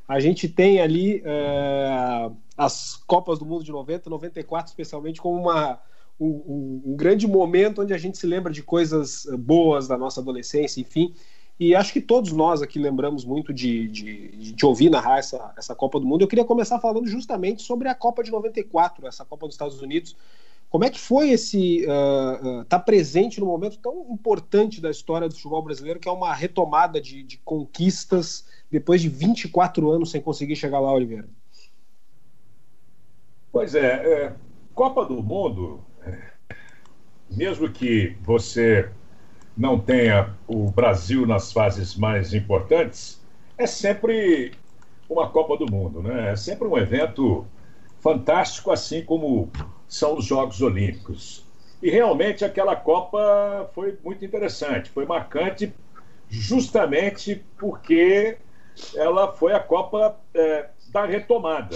a 0.07 0.19
gente 0.21 0.47
tem 0.47 0.79
ali 0.79 1.21
uh, 1.21 2.35
as 2.55 2.95
Copas 3.05 3.39
do 3.39 3.45
Mundo 3.45 3.63
de 3.63 3.71
90, 3.71 4.09
94 4.09 4.69
especialmente, 4.71 5.19
como 5.19 5.41
uma, 5.41 5.79
um, 6.17 6.81
um, 6.85 6.95
grande 6.95 7.27
momento 7.27 7.81
onde 7.81 7.93
a 7.93 7.97
gente 7.97 8.17
se 8.17 8.25
lembra 8.25 8.53
de 8.53 8.63
coisas 8.63 9.27
boas 9.37 9.87
da 9.87 9.97
nossa 9.97 10.21
adolescência, 10.21 10.79
enfim. 10.79 11.13
E 11.59 11.75
acho 11.75 11.91
que 11.91 11.99
todos 11.99 12.31
nós 12.31 12.61
aqui 12.61 12.79
lembramos 12.79 13.25
muito 13.25 13.51
de, 13.51 13.87
de, 13.87 14.53
de, 14.53 14.65
ouvir 14.65 14.89
narrar 14.89 15.17
essa, 15.17 15.53
essa 15.57 15.75
Copa 15.75 15.99
do 15.99 16.05
Mundo. 16.05 16.21
Eu 16.21 16.27
queria 16.27 16.45
começar 16.45 16.79
falando 16.79 17.07
justamente 17.07 17.63
sobre 17.63 17.89
a 17.89 17.95
Copa 17.95 18.23
de 18.23 18.31
94, 18.31 19.07
essa 19.07 19.25
Copa 19.25 19.47
dos 19.47 19.55
Estados 19.55 19.81
Unidos. 19.81 20.15
Como 20.69 20.83
é 20.83 20.89
que 20.89 20.99
foi 20.99 21.29
esse 21.29 21.79
estar 21.79 22.43
uh, 22.43 22.59
uh, 22.59 22.65
tá 22.65 22.77
presente 22.77 23.39
num 23.39 23.45
momento 23.45 23.77
tão 23.77 24.07
importante 24.11 24.81
da 24.81 24.89
história 24.89 25.29
do 25.29 25.35
futebol 25.35 25.61
brasileiro, 25.61 25.99
que 25.99 26.09
é 26.09 26.11
uma 26.11 26.33
retomada 26.33 26.99
de, 26.99 27.23
de 27.23 27.37
conquistas 27.37 28.45
depois 28.69 29.01
de 29.01 29.07
24 29.07 29.89
anos 29.89 30.11
sem 30.11 30.21
conseguir 30.21 30.57
chegar 30.57 30.79
lá, 30.79 30.91
Oliveira? 30.91 31.29
Pois 33.51 33.75
é, 33.75 34.25
é 34.25 34.35
Copa 34.75 35.05
do 35.05 35.23
Mundo, 35.23 35.79
mesmo 37.31 37.69
que 37.69 38.15
você 38.21 38.89
não 39.55 39.79
tenha 39.79 40.35
o 40.47 40.69
Brasil 40.69 41.25
nas 41.25 41.51
fases 41.51 41.95
mais 41.95 42.33
importantes, 42.33 43.19
é 43.57 43.65
sempre 43.65 44.51
uma 45.09 45.29
Copa 45.29 45.57
do 45.57 45.71
Mundo, 45.71 46.03
né? 46.03 46.33
É 46.33 46.35
sempre 46.35 46.67
um 46.67 46.77
evento 46.77 47.45
fantástico, 47.99 48.69
assim 48.69 49.03
como 49.03 49.49
são 49.87 50.17
os 50.17 50.25
Jogos 50.25 50.61
Olímpicos. 50.61 51.45
E 51.81 51.89
realmente 51.89 52.43
aquela 52.43 52.75
Copa 52.75 53.69
foi 53.73 53.97
muito 54.03 54.25
interessante, 54.25 54.89
foi 54.89 55.05
marcante 55.05 55.73
justamente 56.29 57.43
porque 57.57 58.37
ela 58.95 59.31
foi 59.31 59.53
a 59.53 59.59
Copa 59.59 60.17
é, 60.33 60.69
da 60.91 61.05
retomada. 61.05 61.75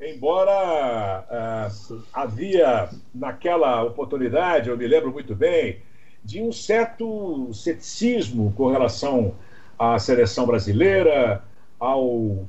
Embora 0.00 1.26
é, 1.30 1.68
havia 2.12 2.88
naquela 3.14 3.82
oportunidade, 3.82 4.68
eu 4.68 4.76
me 4.76 4.86
lembro 4.86 5.12
muito 5.12 5.34
bem, 5.34 5.82
de 6.24 6.42
um 6.42 6.52
certo 6.52 7.52
ceticismo 7.52 8.52
com 8.56 8.68
relação 8.68 9.34
à 9.78 9.98
seleção 9.98 10.46
brasileira, 10.46 11.42
ao 11.78 12.46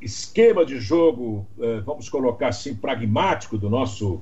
esquema 0.00 0.64
de 0.64 0.78
jogo, 0.78 1.46
eh, 1.58 1.80
vamos 1.80 2.08
colocar 2.08 2.48
assim, 2.48 2.74
pragmático 2.74 3.56
do 3.56 3.70
nosso 3.70 4.20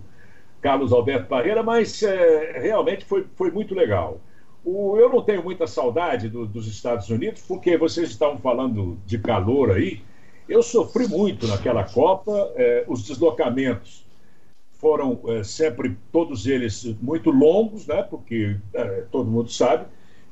Carlos 0.61 0.93
Alberto 0.93 1.27
Parreira, 1.27 1.63
mas 1.63 2.03
é, 2.03 2.61
realmente 2.61 3.05
foi, 3.05 3.27
foi 3.35 3.51
muito 3.51 3.75
legal. 3.75 4.21
O, 4.65 4.97
eu 4.97 5.09
não 5.09 5.23
tenho 5.23 5.43
muita 5.43 5.67
saudade 5.67 6.29
do, 6.29 6.47
dos 6.47 6.67
Estados 6.67 7.09
Unidos, 7.09 7.43
porque 7.47 7.77
vocês 7.77 8.11
estavam 8.11 8.39
falando 8.39 8.99
de 9.07 9.19
calor 9.19 9.73
aí. 9.73 10.03
Eu 10.49 10.63
sofri 10.63 11.09
muito 11.09 11.47
naquela 11.47 11.85
Copa, 11.85 12.53
é, 12.57 12.85
os 12.87 13.03
deslocamentos 13.05 14.07
foram 14.73 15.21
é, 15.29 15.43
sempre 15.43 15.97
todos 16.11 16.47
eles 16.47 16.85
muito 17.01 17.31
longos, 17.31 17.87
né? 17.87 18.03
Porque 18.03 18.57
é, 18.75 19.05
todo 19.11 19.31
mundo 19.31 19.51
sabe 19.51 19.87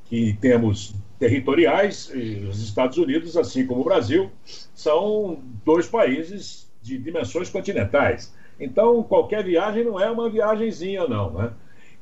que 0.05 0.37
temos 0.41 0.95
territoriais 1.19 2.13
os 2.49 2.63
Estados 2.63 2.97
Unidos, 2.97 3.37
assim 3.37 3.67
como 3.67 3.81
o 3.81 3.85
Brasil, 3.85 4.31
são 4.75 5.41
dois 5.65 5.87
países 5.87 6.71
de 6.81 6.97
dimensões 6.99 7.51
continentais. 7.51 8.35
Então, 8.59 9.03
qualquer 9.03 9.45
viagem 9.45 9.85
não 9.85 10.01
é 10.01 10.11
uma 10.11 10.29
viagemzinha, 10.29 11.07
não, 11.07 11.33
né? 11.33 11.53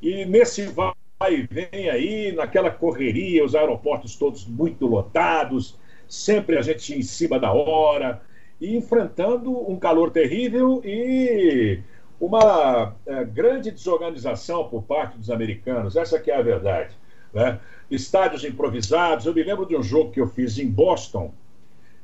E 0.01 0.25
nesse 0.25 0.65
vai 0.67 0.93
e 1.29 1.47
vem 1.49 1.89
aí, 1.89 2.31
naquela 2.31 2.69
correria, 2.69 3.43
os 3.43 3.55
aeroportos 3.55 4.15
todos 4.15 4.45
muito 4.45 4.85
lotados, 4.85 5.75
sempre 6.07 6.57
a 6.57 6.61
gente 6.61 6.95
em 6.95 7.01
cima 7.01 7.39
da 7.39 7.51
hora, 7.51 8.21
e 8.61 8.75
enfrentando 8.75 9.51
um 9.69 9.77
calor 9.77 10.11
terrível 10.11 10.81
e 10.83 11.79
uma 12.19 12.95
é, 13.05 13.23
grande 13.25 13.71
desorganização 13.71 14.67
por 14.67 14.83
parte 14.83 15.17
dos 15.17 15.29
americanos, 15.29 15.95
essa 15.95 16.19
que 16.19 16.31
é 16.31 16.35
a 16.35 16.41
verdade. 16.41 16.95
Né? 17.37 17.59
Estádios 17.91 18.43
improvisados. 18.43 19.27
Eu 19.27 19.33
me 19.33 19.43
lembro 19.43 19.63
de 19.67 19.77
um 19.77 19.83
jogo 19.83 20.11
que 20.11 20.19
eu 20.19 20.27
fiz 20.27 20.57
em 20.57 20.67
Boston, 20.67 21.31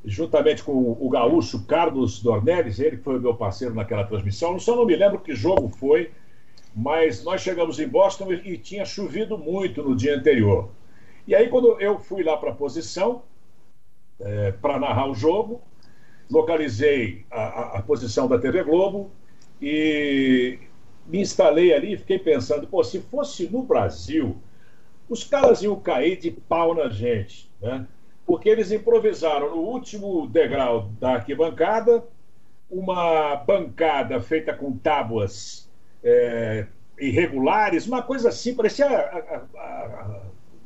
juntamente 0.06 0.62
com 0.62 0.96
o 1.00 1.10
gaúcho 1.10 1.66
Carlos 1.66 2.22
Dornelles, 2.22 2.80
ele 2.80 2.98
que 2.98 3.04
foi 3.04 3.20
meu 3.20 3.34
parceiro 3.34 3.74
naquela 3.74 4.04
transmissão. 4.04 4.54
Eu 4.54 4.60
só 4.60 4.76
não 4.76 4.86
me 4.86 4.96
lembro 4.96 5.18
que 5.18 5.34
jogo 5.34 5.70
foi, 5.70 6.12
mas 6.76 7.24
nós 7.24 7.42
chegamos 7.42 7.80
em 7.80 7.88
Boston 7.88 8.32
e, 8.32 8.54
e 8.54 8.58
tinha 8.60 8.86
chovido 8.86 9.36
muito 9.36 9.82
no 9.82 9.96
dia 9.96 10.16
anterior. 10.16 10.70
E 11.28 11.34
aí, 11.34 11.50
quando 11.50 11.82
eu 11.82 11.98
fui 11.98 12.22
lá 12.22 12.38
para 12.38 12.52
a 12.52 12.56
posição, 12.56 13.24
é, 14.20 14.52
para 14.52 14.78
narrar 14.78 15.10
o 15.10 15.16
jogo, 15.16 15.64
localizei 16.30 17.26
a, 17.32 17.42
a, 17.42 17.78
a 17.80 17.82
posição 17.82 18.28
da 18.28 18.38
TV 18.38 18.64
Globo, 18.64 19.10
e 19.60 20.60
me 21.08 21.22
instalei 21.22 21.74
ali 21.74 21.94
e 21.94 21.98
fiquei 21.98 22.20
pensando, 22.20 22.68
pô, 22.68 22.84
se 22.84 23.00
fosse 23.00 23.50
no 23.50 23.64
Brasil, 23.64 24.38
os 25.10 25.24
caras 25.24 25.62
iam 25.62 25.76
cair 25.80 26.18
de 26.18 26.32
pau 26.32 26.74
na 26.74 26.90
gente, 26.90 27.50
né? 27.62 27.86
Porque 28.26 28.48
eles 28.50 28.72
improvisaram 28.72 29.52
no 29.52 29.62
último 29.62 30.28
degrau 30.28 30.90
da 31.00 31.16
arquibancada 31.16 32.04
uma 32.70 33.36
bancada 33.36 34.20
feita 34.22 34.54
com 34.54 34.76
tábuas 34.78 35.70
é, 36.04 36.66
irregulares, 37.00 37.86
uma 37.86 38.02
coisa 38.02 38.30
assim, 38.30 38.56
parecia. 38.56 38.88
A, 38.88 39.18
a, 39.18 39.60
a, 39.60 40.22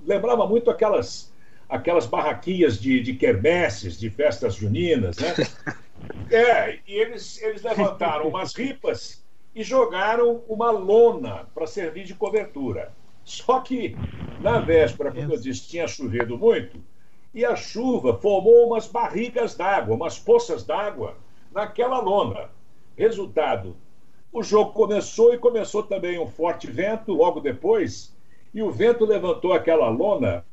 lembrava 0.05 0.47
muito 0.47 0.69
aquelas, 0.69 1.33
aquelas 1.67 2.05
barraquinhas 2.05 2.79
de, 2.79 3.01
de 3.01 3.13
quermesses, 3.13 3.99
de 3.99 4.09
festas 4.09 4.55
juninas, 4.55 5.17
né? 5.17 5.33
É, 6.29 6.79
e 6.87 6.93
eles, 6.93 7.41
eles 7.41 7.63
levantaram 7.63 8.27
umas 8.27 8.53
ripas 8.53 9.23
e 9.55 9.63
jogaram 9.63 10.43
uma 10.47 10.69
lona 10.69 11.47
para 11.55 11.65
servir 11.65 12.03
de 12.03 12.13
cobertura. 12.13 12.93
Só 13.27 13.59
que, 13.59 13.99
na 14.39 14.59
véspera, 14.59 15.11
como 15.11 15.33
eu 15.33 15.39
disse, 15.39 15.67
tinha 15.67 15.87
chovido 15.87 16.37
muito, 16.37 16.81
e 17.33 17.43
a 17.43 17.55
chuva 17.55 18.17
formou 18.17 18.67
umas 18.67 18.87
barrigas 18.87 19.55
d'água, 19.55 19.95
umas 19.95 20.17
poças 20.17 20.63
d'água 20.63 21.17
naquela 21.51 21.99
lona. 21.99 22.49
Resultado: 22.95 23.75
o 24.31 24.41
jogo 24.41 24.71
começou 24.71 25.33
e 25.33 25.37
começou 25.37 25.83
também 25.83 26.17
um 26.17 26.27
forte 26.27 26.71
vento 26.71 27.13
logo 27.13 27.39
depois, 27.39 28.15
e 28.53 28.63
o 28.63 28.71
vento 28.71 29.05
levantou 29.05 29.51
aquela 29.51 29.89
lona 29.89 30.45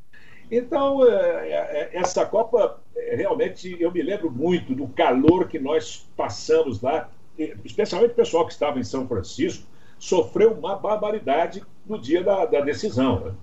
então, 0.51 1.09
é, 1.09 1.51
é, 1.51 1.91
essa 1.95 2.27
Copa, 2.27 2.81
é, 2.97 3.17
realmente, 3.17 3.77
eu 3.81 3.91
me 3.91 4.03
lembro 4.03 4.31
muito 4.31 4.75
do 4.75 4.89
calor 4.89 5.49
que 5.49 5.59
nós 5.59 6.09
passamos 6.17 6.81
lá, 6.81 7.11
especialmente 7.65 8.13
o 8.13 8.15
pessoal 8.15 8.47
que 8.47 8.53
estava 8.53 8.79
em 8.79 8.85
São 8.85 9.07
Francisco, 9.09 9.67
sofreu 9.99 10.53
uma 10.53 10.77
barbaridade 10.77 11.65
no 11.87 11.99
dia 11.99 12.23
da, 12.23 12.47
da 12.47 12.61
decisão. 12.61 13.21
Né? 13.25 13.35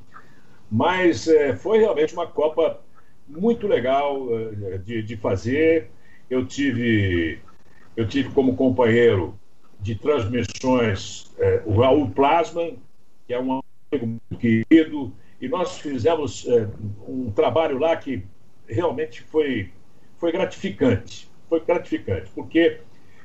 Mas 0.70 1.28
é, 1.28 1.56
foi 1.56 1.80
realmente 1.80 2.14
uma 2.14 2.28
Copa 2.28 2.82
muito 3.28 3.68
legal 3.68 4.28
de, 4.84 5.02
de 5.02 5.18
fazer. 5.18 5.90
Eu 6.30 6.46
tive, 6.46 7.40
eu 7.96 8.08
tive 8.08 8.30
como 8.30 8.56
companheiro 8.56 9.38
de 9.80 9.96
transmissões 9.96 11.32
é, 11.40 11.64
o 11.66 11.80
Raul 11.80 12.10
Plasman, 12.12 12.78
que 13.26 13.34
é 13.34 13.40
um 13.40 13.62
amigo 13.92 14.06
muito 14.06 14.38
querido, 14.38 15.12
e 15.42 15.50
nós 15.50 15.80
fizemos 15.80 16.48
é, 16.48 16.70
um 17.08 17.32
trabalho 17.32 17.80
lá 17.80 17.96
que 17.96 18.24
realmente 18.68 19.24
foi, 19.24 19.72
foi 20.18 20.32
gratificante. 20.32 21.30
Foi 21.50 21.60
gratificante, 21.60 22.32
porque 22.34 22.80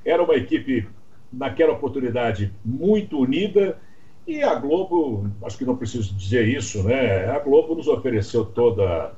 era 0.05 0.23
uma 0.23 0.35
equipe, 0.35 0.89
naquela 1.33 1.75
oportunidade, 1.75 2.53
muito 2.65 3.21
unida 3.21 3.79
e 4.27 4.43
a 4.43 4.55
Globo, 4.57 5.31
acho 5.43 5.57
que 5.57 5.65
não 5.65 5.77
preciso 5.77 6.15
dizer 6.15 6.49
isso, 6.49 6.83
né? 6.83 7.27
A 7.27 7.39
Globo 7.39 7.75
nos 7.75 7.87
ofereceu 7.87 8.45
toda 8.45 9.13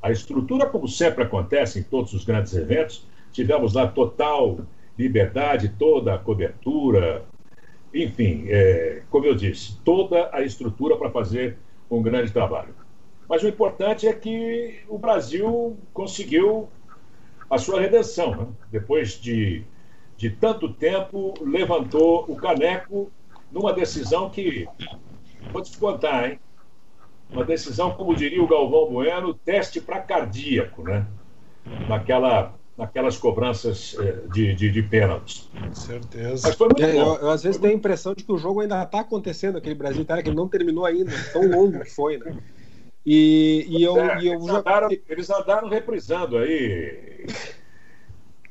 a 0.00 0.10
estrutura, 0.10 0.66
como 0.66 0.88
sempre 0.88 1.22
acontece 1.24 1.80
em 1.80 1.82
todos 1.82 2.14
os 2.14 2.24
grandes 2.24 2.54
eventos. 2.54 3.06
Tivemos 3.30 3.74
lá 3.74 3.86
total 3.86 4.60
liberdade, 4.98 5.74
toda 5.78 6.14
a 6.14 6.18
cobertura, 6.18 7.24
enfim, 7.92 8.44
é, 8.48 9.02
como 9.10 9.26
eu 9.26 9.34
disse, 9.34 9.78
toda 9.84 10.30
a 10.32 10.42
estrutura 10.42 10.96
para 10.96 11.10
fazer 11.10 11.58
um 11.90 12.02
grande 12.02 12.32
trabalho. 12.32 12.74
Mas 13.28 13.42
o 13.42 13.48
importante 13.48 14.06
é 14.06 14.12
que 14.12 14.80
o 14.88 14.98
Brasil 14.98 15.76
conseguiu 15.92 16.68
a 17.48 17.58
sua 17.58 17.80
redenção. 17.80 18.34
Né? 18.34 18.46
Depois 18.70 19.20
de, 19.20 19.62
de 20.16 20.30
tanto 20.30 20.72
tempo, 20.72 21.34
levantou 21.40 22.24
o 22.28 22.36
caneco 22.36 23.10
numa 23.50 23.72
decisão 23.72 24.30
que, 24.30 24.66
vou 25.52 25.62
te 25.62 25.76
contar, 25.78 26.30
hein? 26.30 26.40
Uma 27.30 27.44
decisão, 27.44 27.92
como 27.92 28.14
diria 28.14 28.42
o 28.42 28.46
Galvão 28.46 28.92
Bueno, 28.92 29.34
teste 29.34 29.80
para 29.80 30.00
cardíaco, 30.00 30.82
né? 30.82 31.06
Naquela 31.88 32.54
naquelas 32.76 33.16
cobranças 33.16 33.96
eh, 34.00 34.22
de, 34.32 34.54
de, 34.54 34.70
de 34.70 34.82
pênaltis. 34.82 35.48
Certeza. 35.72 36.48
Mas 36.48 36.56
foi 36.56 36.66
muito 36.66 36.82
é, 36.82 36.92
bom. 36.92 37.14
Eu, 37.14 37.20
eu, 37.22 37.30
às 37.30 37.42
vezes 37.42 37.60
tenho 37.60 37.72
a 37.72 37.76
impressão 37.76 38.14
de 38.14 38.24
que 38.24 38.32
o 38.32 38.38
jogo 38.38 38.60
ainda 38.60 38.82
está 38.82 39.00
acontecendo, 39.00 39.58
aquele 39.58 39.74
Brasil 39.76 40.02
Itália, 40.02 40.24
que 40.24 40.30
não 40.32 40.48
terminou 40.48 40.84
ainda, 40.84 41.12
tão 41.32 41.48
longo 41.48 41.80
que 41.80 41.90
foi, 41.90 42.18
né? 42.18 42.36
E, 43.06 43.66
e 43.68 43.82
eu, 43.82 43.96
é, 43.98 44.20
e 44.20 44.26
eu 44.28 44.34
eles, 44.34 44.46
já... 44.46 44.58
andaram, 44.58 44.88
eles 45.08 45.30
andaram 45.30 45.68
reprisando 45.68 46.38
aí. 46.38 47.26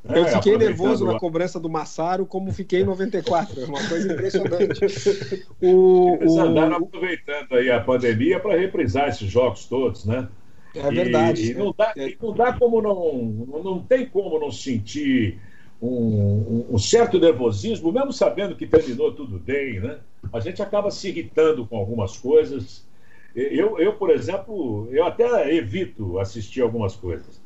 Eu 0.03 0.25
é, 0.25 0.27
fiquei 0.27 0.57
nervoso 0.57 1.05
na 1.05 1.17
cobrança 1.17 1.59
do 1.59 1.69
Massaro, 1.69 2.25
como 2.25 2.51
fiquei 2.51 2.81
em 2.81 2.85
94. 2.85 3.61
É 3.61 3.65
uma 3.65 3.87
coisa 3.87 4.13
impressionante. 4.13 4.81
o, 5.63 6.17
Eles 6.19 6.35
andaram 6.35 6.81
o... 6.81 6.85
aproveitando 6.85 7.53
aí 7.53 7.71
a 7.71 7.79
pandemia 7.79 8.39
para 8.39 8.57
reprisar 8.57 9.07
esses 9.07 9.29
jogos 9.29 9.65
todos, 9.65 10.03
né? 10.03 10.27
É 10.75 10.91
verdade. 10.91 11.43
E, 11.43 11.51
e 11.51 11.53
não, 11.53 11.73
dá, 11.77 11.93
é. 11.95 12.13
não 12.21 12.33
dá 12.33 12.51
como 12.51 12.81
não. 12.81 13.61
Não 13.63 13.79
tem 13.79 14.05
como 14.05 14.37
não 14.39 14.51
sentir 14.51 15.39
um, 15.81 15.87
um, 15.87 16.65
um, 16.71 16.77
certo 16.77 17.17
nervosismo, 17.17 17.91
mesmo 17.91 18.11
sabendo 18.11 18.55
que 18.55 18.67
terminou 18.67 19.13
tudo 19.13 19.39
bem, 19.39 19.79
né? 19.79 19.99
A 20.33 20.39
gente 20.41 20.61
acaba 20.61 20.91
se 20.91 21.07
irritando 21.07 21.65
com 21.65 21.77
algumas 21.77 22.17
coisas. 22.17 22.85
Eu, 23.33 23.79
eu 23.79 23.93
por 23.93 24.09
exemplo, 24.09 24.89
eu 24.91 25.05
até 25.05 25.55
evito 25.55 26.19
assistir 26.19 26.61
algumas 26.61 26.95
coisas 26.95 27.42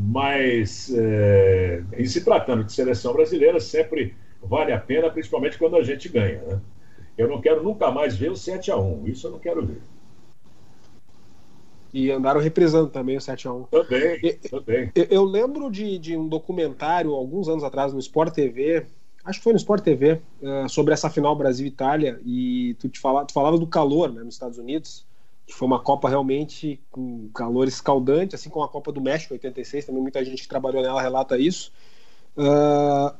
mas 0.00 0.94
é, 0.94 1.82
em 1.98 2.06
se 2.06 2.24
tratando 2.24 2.62
de 2.62 2.72
seleção 2.72 3.12
brasileira, 3.12 3.58
sempre 3.58 4.14
vale 4.40 4.72
a 4.72 4.78
pena, 4.78 5.10
principalmente 5.10 5.58
quando 5.58 5.74
a 5.74 5.82
gente 5.82 6.08
ganha. 6.08 6.40
Né? 6.42 6.60
Eu 7.16 7.26
não 7.26 7.40
quero 7.40 7.64
nunca 7.64 7.90
mais 7.90 8.16
ver 8.16 8.30
o 8.30 8.36
7 8.36 8.70
a 8.70 8.76
1 8.76 9.08
isso 9.08 9.26
eu 9.26 9.32
não 9.32 9.40
quero 9.40 9.66
ver. 9.66 9.82
E 11.92 12.12
andaram 12.12 12.40
reprisando 12.40 12.90
também 12.90 13.16
o 13.16 13.20
7x1. 13.20 13.66
Também, 13.70 14.20
e, 14.22 14.32
também. 14.34 14.92
Eu, 14.94 15.04
eu 15.04 15.24
lembro 15.24 15.70
de, 15.70 15.98
de, 15.98 16.16
um 16.16 16.28
documentário, 16.28 17.14
alguns 17.14 17.48
anos 17.48 17.64
atrás, 17.64 17.92
no 17.92 17.98
Sport 17.98 18.34
TV, 18.34 18.86
acho 19.24 19.40
que 19.40 19.44
foi 19.44 19.54
no 19.54 19.58
Sport 19.58 19.82
TV, 19.82 20.12
uh, 20.12 20.20
eh, 20.42 20.68
sobre 20.68 20.92
essa 20.92 21.08
final 21.08 21.34
Brasil-Itália, 21.34 22.20
e 22.26 22.76
tu, 22.78 22.90
te 22.90 23.00
fala, 23.00 23.24
tu 23.24 23.32
falava 23.32 23.56
do 23.56 23.66
calor 23.66 24.12
né, 24.12 24.22
nos 24.22 24.34
Estados 24.34 24.58
Unidos, 24.58 25.07
que 25.48 25.54
foi 25.54 25.66
uma 25.66 25.80
Copa 25.80 26.10
realmente 26.10 26.78
com 26.90 27.30
calor 27.30 27.66
escaldante, 27.66 28.34
assim 28.34 28.50
como 28.50 28.66
a 28.66 28.68
Copa 28.68 28.92
do 28.92 29.00
México 29.00 29.32
86, 29.32 29.86
também 29.86 30.02
muita 30.02 30.22
gente 30.22 30.42
que 30.42 30.48
trabalhou 30.48 30.82
nela 30.82 31.00
relata 31.00 31.38
isso. 31.38 31.72
Uh, 32.36 33.16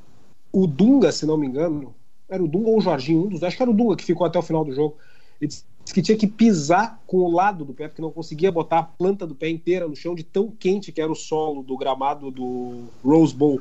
o 0.53 0.67
Dunga, 0.67 1.11
se 1.11 1.25
não 1.25 1.39
me 1.39 1.47
engano, 1.47 1.95
era 2.29 2.45
o 2.45 2.47
Dunga 2.47 2.69
ou 2.69 2.77
o 2.77 2.81
Jorginho, 2.83 3.25
um 3.25 3.29
dos 3.29 3.43
acho 3.43 3.57
que 3.57 3.63
era 3.63 3.71
o 3.71 3.75
Dunga 3.75 3.97
que 3.97 4.05
ficou 4.05 4.27
até 4.27 4.39
o 4.39 4.43
final 4.43 4.63
do 4.63 4.75
jogo. 4.75 4.99
Ele 5.41 5.49
disse 5.49 5.65
que 5.95 6.03
tinha 6.03 6.19
que 6.19 6.27
pisar 6.27 7.03
com 7.07 7.17
o 7.17 7.33
lado 7.33 7.65
do 7.65 7.73
pé, 7.73 7.89
porque 7.89 8.03
não 8.03 8.11
conseguia 8.11 8.53
botar 8.53 8.79
a 8.81 8.83
planta 8.83 9.27
do 9.27 9.35
pé 9.35 9.49
inteira 9.49 9.89
no 9.89 9.97
chão 9.97 10.15
de 10.15 10.23
tão 10.23 10.51
quente 10.51 10.93
que 10.93 11.01
era 11.01 11.11
o 11.11 11.17
solo 11.17 11.63
do 11.63 11.79
gramado 11.79 12.31
do 12.31 12.85
Rose 13.03 13.35
Bowl. 13.35 13.59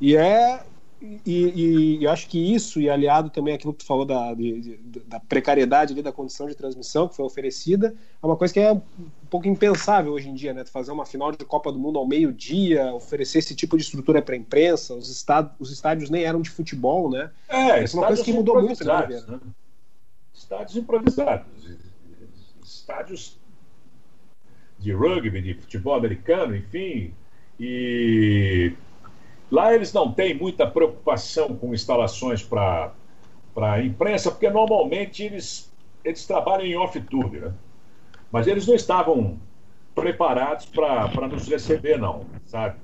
E 0.00 0.14
é 0.14 0.62
e, 1.00 1.98
e, 1.98 2.04
eu 2.04 2.10
acho 2.10 2.28
que 2.28 2.54
isso, 2.54 2.80
e 2.80 2.90
aliado 2.90 3.30
também 3.30 3.54
àquilo 3.54 3.72
que 3.72 3.80
tu 3.80 3.86
falou 3.86 4.04
da, 4.04 4.34
de, 4.34 4.78
da 5.06 5.20
precariedade 5.20 5.92
ali, 5.92 6.02
da 6.02 6.10
condição 6.10 6.48
de 6.48 6.56
transmissão 6.56 7.06
que 7.06 7.14
foi 7.14 7.24
oferecida, 7.24 7.94
é 8.20 8.26
uma 8.26 8.36
coisa 8.36 8.52
que 8.52 8.58
é 8.58 8.72
um 8.72 8.82
pouco 9.30 9.46
impensável 9.46 10.12
hoje 10.12 10.28
em 10.28 10.34
dia, 10.34 10.52
né? 10.52 10.64
Fazer 10.64 10.90
uma 10.90 11.06
final 11.06 11.30
de 11.30 11.44
Copa 11.44 11.70
do 11.70 11.78
Mundo 11.78 12.00
ao 12.00 12.06
meio-dia, 12.06 12.92
oferecer 12.92 13.38
esse 13.38 13.54
tipo 13.54 13.76
de 13.76 13.84
estrutura 13.84 14.20
para 14.20 14.34
a 14.34 14.38
imprensa, 14.38 14.94
os, 14.94 15.08
estad 15.08 15.50
os 15.60 15.70
estádios 15.70 16.10
nem 16.10 16.24
eram 16.24 16.40
de 16.40 16.50
futebol, 16.50 17.08
né? 17.08 17.30
É, 17.48 17.84
é 17.84 17.86
uma 17.94 18.06
coisa 18.08 18.24
que 18.24 18.32
mudou 18.32 18.60
muito, 18.60 18.84
né, 18.84 19.06
né? 19.06 19.40
Estádios 20.34 20.76
improvisados, 20.76 21.46
estádios 22.64 23.38
de 24.78 24.92
rugby, 24.92 25.42
de 25.42 25.54
futebol 25.54 25.94
americano, 25.94 26.56
enfim, 26.56 27.12
e 27.58 28.72
Lá 29.50 29.74
eles 29.74 29.92
não 29.92 30.12
têm 30.12 30.34
muita 30.34 30.66
preocupação 30.66 31.56
com 31.56 31.72
instalações 31.72 32.42
para 32.42 32.92
a 33.56 33.82
imprensa, 33.82 34.30
porque 34.30 34.50
normalmente 34.50 35.22
eles, 35.22 35.72
eles 36.04 36.26
trabalham 36.26 36.66
em 36.66 36.76
off-tube, 36.76 37.38
né? 37.40 37.52
Mas 38.30 38.46
eles 38.46 38.66
não 38.66 38.74
estavam 38.74 39.38
preparados 39.94 40.66
para 40.66 41.28
nos 41.28 41.48
receber, 41.48 41.98
não, 41.98 42.26
sabe? 42.44 42.76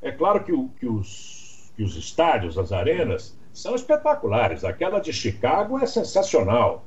É 0.00 0.12
claro 0.12 0.44
que, 0.44 0.52
o, 0.52 0.68
que, 0.78 0.86
os, 0.86 1.72
que 1.76 1.82
os 1.82 1.96
estádios, 1.96 2.56
as 2.56 2.70
arenas, 2.70 3.36
são 3.52 3.74
espetaculares. 3.74 4.64
Aquela 4.64 5.00
de 5.00 5.12
Chicago 5.12 5.78
é 5.78 5.86
sensacional. 5.86 6.84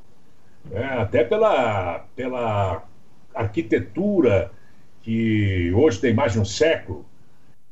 É, 0.71 0.83
até 0.83 1.23
pela, 1.23 2.05
pela 2.15 2.83
arquitetura 3.33 4.51
que 5.01 5.71
hoje 5.73 5.99
tem 5.99 6.13
mais 6.13 6.33
de 6.33 6.39
um 6.39 6.45
século 6.45 7.05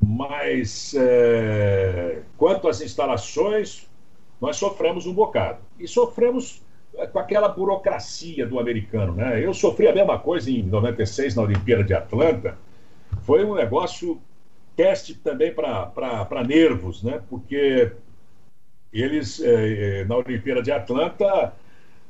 mas 0.01 0.93
é, 0.97 2.21
quanto 2.37 2.67
às 2.67 2.81
instalações, 2.81 3.87
nós 4.39 4.55
sofremos 4.55 5.05
um 5.05 5.13
bocado. 5.13 5.59
E 5.77 5.87
sofremos 5.87 6.61
é, 6.95 7.05
com 7.05 7.19
aquela 7.19 7.49
burocracia 7.49 8.45
do 8.45 8.59
americano. 8.59 9.15
Né? 9.15 9.45
Eu 9.45 9.53
sofri 9.53 9.87
a 9.87 9.93
mesma 9.93 10.17
coisa 10.17 10.49
em 10.49 10.63
96 10.63 11.35
na 11.35 11.43
Olimpíada 11.43 11.83
de 11.83 11.93
Atlanta. 11.93 12.57
Foi 13.21 13.43
um 13.43 13.55
negócio 13.55 14.21
teste 14.75 15.13
também 15.13 15.53
para 15.53 16.43
nervos, 16.47 17.03
né? 17.03 17.21
porque 17.29 17.91
eles, 18.91 19.41
é, 19.41 20.01
é, 20.01 20.05
na 20.05 20.17
Olimpíada 20.17 20.61
de 20.61 20.71
Atlanta, 20.71 21.53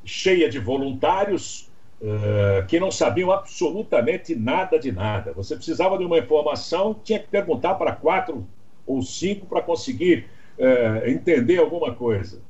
cheia 0.04 0.48
de 0.48 0.58
voluntários, 0.58 1.69
uh, 2.00 2.66
que 2.66 2.80
não 2.80 2.90
sabiam 2.90 3.30
absolutamente 3.30 4.34
nada 4.34 4.78
de 4.78 4.90
nada. 4.90 5.32
Você 5.32 5.54
precisava 5.54 5.98
de 5.98 6.04
uma 6.04 6.18
informação, 6.18 6.94
tinha 6.94 7.18
que 7.18 7.28
perguntar 7.28 7.74
para 7.74 7.92
quatro 7.92 8.46
ou 8.86 9.02
cinco 9.02 9.46
para 9.46 9.62
conseguir 9.62 10.28
uh, 10.58 11.08
entender 11.08 11.58
alguma 11.58 11.94
coisa. 11.94 12.40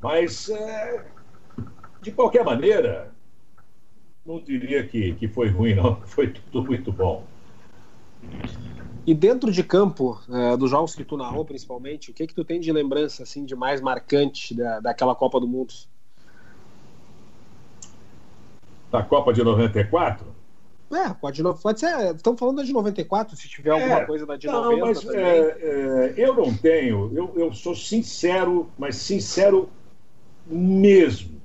Mas, 0.00 0.48
uh, 0.48 1.64
de 2.02 2.12
qualquer 2.12 2.44
maneira, 2.44 3.12
não 4.24 4.40
diria 4.40 4.86
que, 4.86 5.14
que 5.14 5.28
foi 5.28 5.48
ruim, 5.48 5.74
não. 5.74 6.00
Foi 6.06 6.28
tudo 6.28 6.64
muito 6.64 6.92
bom. 6.92 7.24
E 9.06 9.14
dentro 9.14 9.52
de 9.52 9.62
campo, 9.62 10.18
é, 10.30 10.56
dos 10.56 10.70
jogos 10.70 10.94
que 10.94 11.04
tu 11.04 11.14
narrou, 11.14 11.44
principalmente, 11.44 12.10
o 12.10 12.14
que 12.14 12.26
que 12.26 12.34
tu 12.34 12.42
tem 12.42 12.58
de 12.58 12.72
lembrança 12.72 13.22
assim 13.22 13.44
de 13.44 13.54
mais 13.54 13.82
marcante 13.82 14.54
da, 14.54 14.80
daquela 14.80 15.14
Copa 15.14 15.38
do 15.38 15.46
Mundo? 15.46 15.74
Da 18.94 19.02
Copa 19.02 19.32
de 19.32 19.42
94? 19.42 20.24
É, 20.92 21.12
pode, 21.14 21.42
pode 21.60 21.80
ser. 21.80 22.14
Estamos 22.14 22.38
falando 22.38 22.64
de 22.64 22.72
94, 22.72 23.36
se 23.36 23.48
tiver 23.48 23.70
alguma 23.70 23.98
é, 23.98 24.04
coisa 24.04 24.24
da 24.24 24.36
de 24.36 24.46
não, 24.46 24.70
90. 24.70 24.86
Mas, 24.86 25.14
é, 25.14 25.38
é, 25.40 26.14
eu 26.16 26.34
não 26.34 26.54
tenho, 26.54 27.10
eu, 27.12 27.32
eu 27.34 27.52
sou 27.52 27.74
sincero, 27.74 28.70
mas 28.78 28.94
sincero 28.94 29.68
mesmo. 30.46 31.42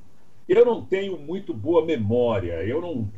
Eu 0.48 0.64
não 0.64 0.84
tenho 0.84 1.18
muito 1.18 1.52
boa 1.52 1.84
memória. 1.84 2.64
Eu 2.64 2.82
não, 2.82 3.10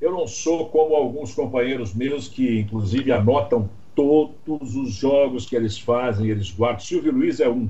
eu 0.00 0.12
não 0.12 0.28
sou 0.28 0.68
como 0.68 0.94
alguns 0.94 1.34
companheiros 1.34 1.92
meus 1.92 2.28
que, 2.28 2.60
inclusive, 2.60 3.10
anotam 3.10 3.68
todos 3.96 4.76
os 4.76 4.92
jogos 4.92 5.46
que 5.46 5.56
eles 5.56 5.76
fazem, 5.76 6.28
eles 6.28 6.52
guardam. 6.52 6.80
Silvio 6.80 7.12
Luiz 7.12 7.40
é 7.40 7.48
um. 7.48 7.68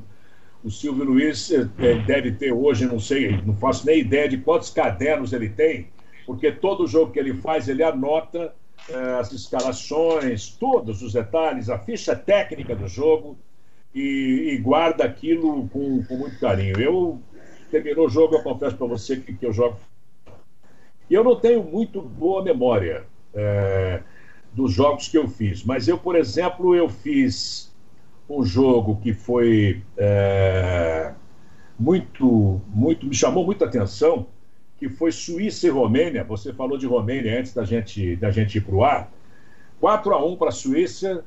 O 0.63 0.71
Silvio 0.71 1.05
Luiz 1.05 1.51
é, 1.51 1.65
deve 2.07 2.33
ter 2.33 2.53
hoje, 2.53 2.85
não 2.85 3.01
sei, 3.01 3.41
não 3.47 3.57
faço 3.57 3.87
nem 3.87 4.01
ideia 4.01 4.29
de 4.29 4.37
quantos 4.37 4.69
cadernos 4.69 5.33
ele 5.33 5.49
tem 5.49 5.89
porque 6.31 6.53
todo 6.53 6.87
jogo 6.87 7.11
que 7.11 7.19
ele 7.19 7.35
faz, 7.35 7.69
ele 7.69 7.83
anota 7.83 8.55
eh, 8.89 9.19
as 9.19 9.33
escalações, 9.33 10.47
todos 10.49 11.03
os 11.03 11.13
detalhes, 11.13 11.69
a 11.69 11.77
ficha 11.77 12.15
técnica 12.15 12.77
do 12.77 12.87
jogo 12.87 13.37
e, 13.93 14.53
e 14.53 14.59
guarda 14.59 15.03
aquilo 15.03 15.69
com, 15.71 16.05
com, 16.05 16.17
muito 16.17 16.39
carinho. 16.39 16.81
Eu 16.81 17.21
terminou 17.69 18.07
o 18.07 18.09
jogo, 18.09 18.37
eu 18.37 18.45
confesso 18.45 18.77
para 18.77 18.87
você 18.87 19.17
que, 19.17 19.35
que 19.35 19.45
eu 19.45 19.53
jogo. 19.53 19.77
E 21.11 21.15
eu 21.15 21.25
não 21.25 21.35
tenho 21.35 21.65
muito 21.65 22.01
boa 22.01 22.45
memória 22.45 23.07
eh, 23.35 24.01
dos 24.53 24.73
jogos 24.73 25.09
que 25.09 25.19
eu 25.19 25.27
fiz, 25.27 25.65
mas 25.65 25.89
eu, 25.89 25.99
por 25.99 26.15
exemplo, 26.15 26.77
eu 26.77 26.89
fiz 26.89 27.75
um 28.29 28.45
jogo 28.45 29.01
que 29.01 29.13
foi 29.13 29.83
eh, 29.97 31.13
muito, 31.77 32.61
muito, 32.69 33.05
me 33.05 33.17
chamou 33.17 33.45
muita 33.45 33.65
atenção 33.65 34.29
que 34.81 34.89
foi 34.89 35.13
Suíça 35.13 35.67
e 35.67 35.71
Romênia. 35.71 36.25
Você 36.25 36.55
falou 36.55 36.79
de 36.79 36.87
Romênia 36.87 37.39
antes 37.39 37.53
da 37.53 37.65
gente, 37.65 38.17
da 38.17 38.31
gente 38.31 38.57
ir 38.57 38.63
para 38.63 38.75
o 38.75 38.83
ar. 38.83 39.13
4 39.79 40.15
a 40.15 40.25
1 40.25 40.37
para 40.37 40.49
a 40.49 40.53
Suíça, 40.53 41.23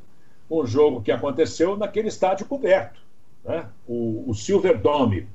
um 0.49 0.65
jogo 0.65 1.03
que 1.03 1.11
aconteceu 1.11 1.77
naquele 1.77 2.07
estádio 2.07 2.47
coberto, 2.47 2.99
né? 3.45 3.67
o, 3.87 4.25
o 4.27 4.33
Silver 4.33 4.79
Dome, 4.79 5.27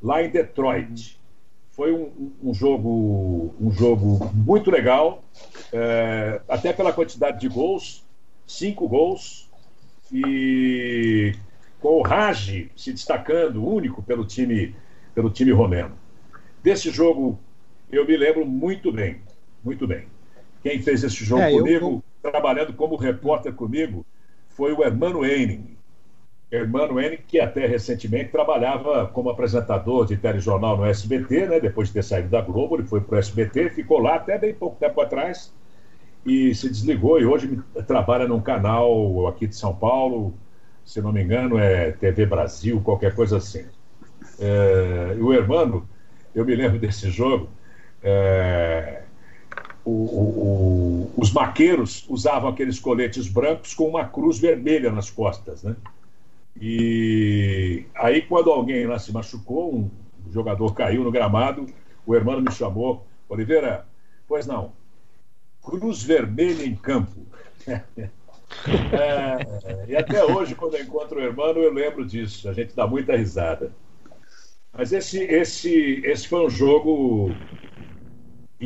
lá 0.00 0.22
em 0.22 0.30
Detroit. 0.30 1.18
Foi 1.70 1.92
um, 1.92 2.32
um 2.40 2.54
jogo, 2.54 3.52
um 3.60 3.72
jogo 3.72 4.30
muito 4.32 4.70
legal, 4.70 5.24
é, 5.72 6.40
até 6.48 6.72
pela 6.72 6.92
quantidade 6.92 7.40
de 7.40 7.48
gols, 7.48 8.04
cinco 8.46 8.88
gols, 8.88 9.50
e 10.12 11.34
com 11.80 11.98
o 11.98 12.02
Raj 12.02 12.68
se 12.76 12.92
destacando, 12.92 13.66
único 13.66 14.00
pelo 14.00 14.24
time, 14.24 14.76
pelo 15.12 15.28
time 15.28 15.50
romeno. 15.50 15.98
Desse 16.62 16.90
jogo 16.90 17.38
eu 17.90 18.06
me 18.06 18.16
lembro 18.16 18.44
muito 18.46 18.92
bem, 18.92 19.20
muito 19.62 19.86
bem. 19.86 20.06
Quem 20.62 20.80
fez 20.82 21.04
esse 21.04 21.24
jogo 21.24 21.42
é, 21.42 21.50
comigo, 21.50 22.02
eu... 22.22 22.30
trabalhando 22.30 22.72
como 22.72 22.96
repórter 22.96 23.52
comigo, 23.52 24.04
foi 24.48 24.72
o 24.72 24.82
Hermano 24.82 25.24
Henning. 25.24 25.76
Hermano 26.50 27.00
Henning, 27.00 27.18
que 27.26 27.40
até 27.40 27.66
recentemente 27.66 28.30
trabalhava 28.30 29.06
como 29.08 29.28
apresentador 29.28 30.06
de 30.06 30.16
telejornal 30.16 30.76
no 30.76 30.84
SBT, 30.84 31.46
né? 31.46 31.60
depois 31.60 31.88
de 31.88 31.94
ter 31.94 32.04
saído 32.04 32.28
da 32.28 32.40
Globo, 32.40 32.76
ele 32.76 32.84
foi 32.84 33.00
para 33.00 33.16
o 33.16 33.18
SBT, 33.18 33.70
ficou 33.70 33.98
lá 33.98 34.16
até 34.16 34.38
bem 34.38 34.54
pouco 34.54 34.76
tempo 34.78 35.00
atrás 35.00 35.52
e 36.24 36.54
se 36.54 36.68
desligou 36.68 37.20
e 37.20 37.26
hoje 37.26 37.60
trabalha 37.86 38.26
num 38.26 38.40
canal 38.40 39.26
aqui 39.26 39.46
de 39.46 39.56
São 39.56 39.74
Paulo, 39.74 40.32
se 40.84 41.00
não 41.00 41.12
me 41.12 41.22
engano, 41.22 41.58
é 41.58 41.92
TV 41.92 42.24
Brasil, 42.26 42.80
qualquer 42.80 43.14
coisa 43.14 43.38
assim. 43.38 43.64
É, 44.38 45.16
o 45.20 45.32
Hermano, 45.32 45.86
eu 46.34 46.44
me 46.44 46.54
lembro 46.54 46.78
desse 46.78 47.10
jogo, 47.10 47.48
é, 48.04 49.02
o, 49.82 49.90
o, 49.90 51.12
os 51.16 51.32
maqueiros 51.32 52.04
usavam 52.08 52.50
aqueles 52.50 52.78
coletes 52.78 53.26
brancos 53.26 53.72
com 53.74 53.88
uma 53.88 54.04
cruz 54.04 54.38
vermelha 54.38 54.92
nas 54.92 55.10
costas, 55.10 55.62
né? 55.62 55.74
E 56.60 57.84
aí, 57.94 58.22
quando 58.22 58.50
alguém 58.50 58.86
lá 58.86 58.98
se 58.98 59.10
machucou, 59.10 59.74
um 59.74 59.90
jogador 60.30 60.72
caiu 60.74 61.02
no 61.02 61.10
gramado, 61.10 61.66
o 62.06 62.14
Hermano 62.14 62.42
me 62.42 62.52
chamou, 62.52 63.04
Oliveira, 63.28 63.86
pois 64.28 64.46
não, 64.46 64.72
cruz 65.62 66.02
vermelha 66.02 66.64
em 66.64 66.76
campo. 66.76 67.26
É, 68.92 69.90
e 69.90 69.96
até 69.96 70.24
hoje, 70.24 70.54
quando 70.54 70.76
eu 70.76 70.84
encontro 70.84 71.18
o 71.18 71.22
Hermano, 71.22 71.58
eu 71.58 71.72
lembro 71.72 72.06
disso. 72.06 72.48
A 72.48 72.52
gente 72.52 72.74
dá 72.74 72.86
muita 72.86 73.16
risada. 73.16 73.72
Mas 74.72 74.92
esse, 74.92 75.18
esse, 75.24 76.00
esse 76.04 76.28
foi 76.28 76.46
um 76.46 76.50
jogo 76.50 77.34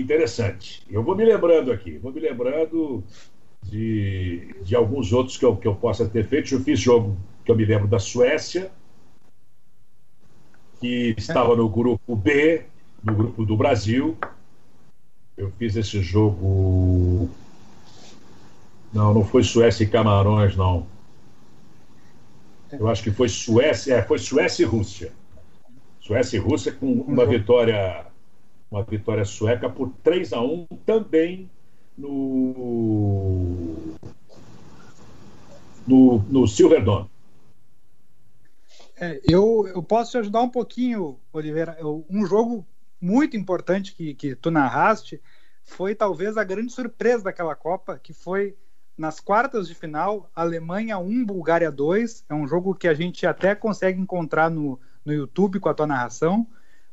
interessante. 0.01 0.83
Eu 0.91 1.03
vou 1.03 1.17
me 1.17 1.25
lembrando 1.25 1.73
aqui, 1.73 1.99
vou 1.99 2.13
me 2.13 2.21
lembrando 2.21 3.03
de, 3.63 4.55
de 4.63 4.75
alguns 4.75 5.13
outros 5.13 5.37
que 5.37 5.45
eu, 5.45 5.57
que 5.57 5.67
eu 5.67 5.75
possa 5.75 6.09
ter 6.09 6.27
feito. 6.27 6.55
Eu 6.55 6.61
fiz 6.61 6.79
jogo 6.79 7.17
que 7.45 7.51
eu 7.51 7.57
me 7.57 7.65
lembro 7.65 7.89
da 7.89 7.99
Suécia, 7.99 8.71
que 10.81 11.15
estava 11.17 11.57
no 11.57 11.69
grupo 11.69 12.15
B, 12.15 12.65
no 13.03 13.15
grupo 13.15 13.45
do 13.45 13.57
Brasil. 13.57 14.17
Eu 15.37 15.53
fiz 15.59 15.77
esse 15.77 16.01
jogo. 16.03 17.31
Não, 18.93 19.13
não 19.15 19.25
foi 19.25 19.43
Suécia 19.45 19.85
e 19.85 19.89
Camarões, 19.89 20.57
não. 20.57 20.87
Eu 22.73 22.89
acho 22.89 23.03
que 23.03 23.11
foi 23.11 23.29
Suécia, 23.29 23.95
é, 23.95 24.03
foi 24.03 24.19
Suécia 24.19 24.63
e 24.63 24.67
Rússia. 24.67 25.13
Suécia 26.01 26.37
e 26.37 26.41
Rússia 26.41 26.73
com 26.73 26.93
uma 26.93 27.25
vitória 27.25 28.08
uma 28.71 28.83
vitória 28.83 29.25
sueca 29.25 29.69
por 29.69 29.91
3 30.03 30.33
a 30.33 30.41
1 30.41 30.67
também 30.85 31.51
no 31.97 33.97
no, 35.87 36.19
no 36.29 36.47
Silverdome. 36.47 37.09
É, 39.01 39.21
eu, 39.25 39.67
eu 39.69 39.83
posso 39.83 40.13
te 40.13 40.19
ajudar 40.19 40.43
um 40.43 40.51
pouquinho, 40.51 41.19
Oliveira. 41.33 41.77
Eu, 41.79 42.05
um 42.11 42.27
jogo 42.27 42.67
muito 43.01 43.37
importante 43.37 43.95
que, 43.95 44.15
que 44.15 44.35
tu 44.35 44.51
narraste 44.51 45.23
foi 45.63 45.95
talvez 45.95 46.37
a 46.37 46.45
grande 46.45 46.73
surpresa 46.73 47.25
daquela 47.25 47.55
Copa, 47.55 47.99
que 47.99 48.13
foi 48.13 48.57
nas 48.97 49.21
quartas 49.21 49.69
de 49.69 49.75
final, 49.75 50.29
Alemanha 50.35 50.99
1, 50.99 51.25
Bulgária 51.25 51.71
2. 51.71 52.25
É 52.29 52.35
um 52.35 52.47
jogo 52.47 52.75
que 52.75 52.89
a 52.89 52.95
gente 52.95 53.27
até 53.27 53.55
consegue 53.55 54.01
encontrar 54.01 54.51
no, 54.51 54.79
no 55.05 55.13
YouTube 55.13 55.61
com 55.61 55.69
a 55.69 55.75
tua 55.75 55.87
narração. 55.87 56.47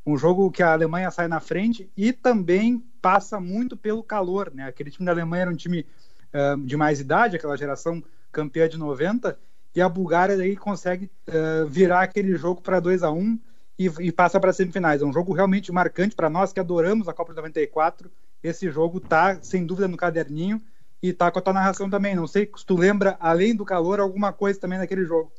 Um 0.05 0.17
jogo 0.17 0.51
que 0.51 0.61
a 0.61 0.71
Alemanha 0.71 1.09
sai 1.09 1.27
na 1.27 1.39
frente 1.39 1.89
e 1.97 2.13
também 2.13 2.83
passa 3.01 3.39
muito 3.39 3.75
pelo 3.75 4.03
calor. 4.03 4.51
Né? 4.53 4.67
Aquele 4.67 4.91
time 4.91 5.05
da 5.05 5.11
Alemanha 5.11 5.43
era 5.43 5.51
um 5.51 5.55
time 5.55 5.85
uh, 6.33 6.59
de 6.61 6.77
mais 6.77 6.99
idade, 6.99 7.35
aquela 7.35 7.57
geração 7.57 8.03
campeã 8.31 8.67
de 8.67 8.77
90, 8.77 9.37
e 9.73 9.81
a 9.81 9.89
Bulgária 9.89 10.37
daí 10.37 10.55
consegue 10.55 11.09
uh, 11.27 11.67
virar 11.67 12.01
aquele 12.01 12.35
jogo 12.35 12.61
para 12.61 12.79
2 12.79 13.03
a 13.03 13.11
1 13.11 13.39
e, 13.77 13.91
e 13.99 14.11
passa 14.11 14.39
para 14.39 14.53
semifinais. 14.53 15.01
É 15.01 15.05
um 15.05 15.13
jogo 15.13 15.33
realmente 15.33 15.71
marcante 15.71 16.15
para 16.15 16.29
nós 16.29 16.53
que 16.53 16.59
adoramos 16.59 17.07
a 17.07 17.13
Copa 17.13 17.31
de 17.31 17.37
94. 17.37 18.09
Esse 18.43 18.69
jogo 18.69 18.99
tá 18.99 19.39
sem 19.41 19.65
dúvida 19.65 19.87
no 19.87 19.97
caderninho 19.97 20.61
e 21.01 21.11
tá 21.11 21.29
com 21.29 21.39
a 21.39 21.41
tua 21.41 21.53
narração 21.53 21.89
também. 21.89 22.15
Não 22.15 22.27
sei 22.27 22.49
se 22.55 22.65
tu 22.65 22.75
lembra, 22.75 23.17
além 23.19 23.55
do 23.55 23.65
calor, 23.65 23.99
alguma 23.99 24.31
coisa 24.31 24.59
também 24.59 24.79
naquele 24.79 25.05
jogo. 25.05 25.31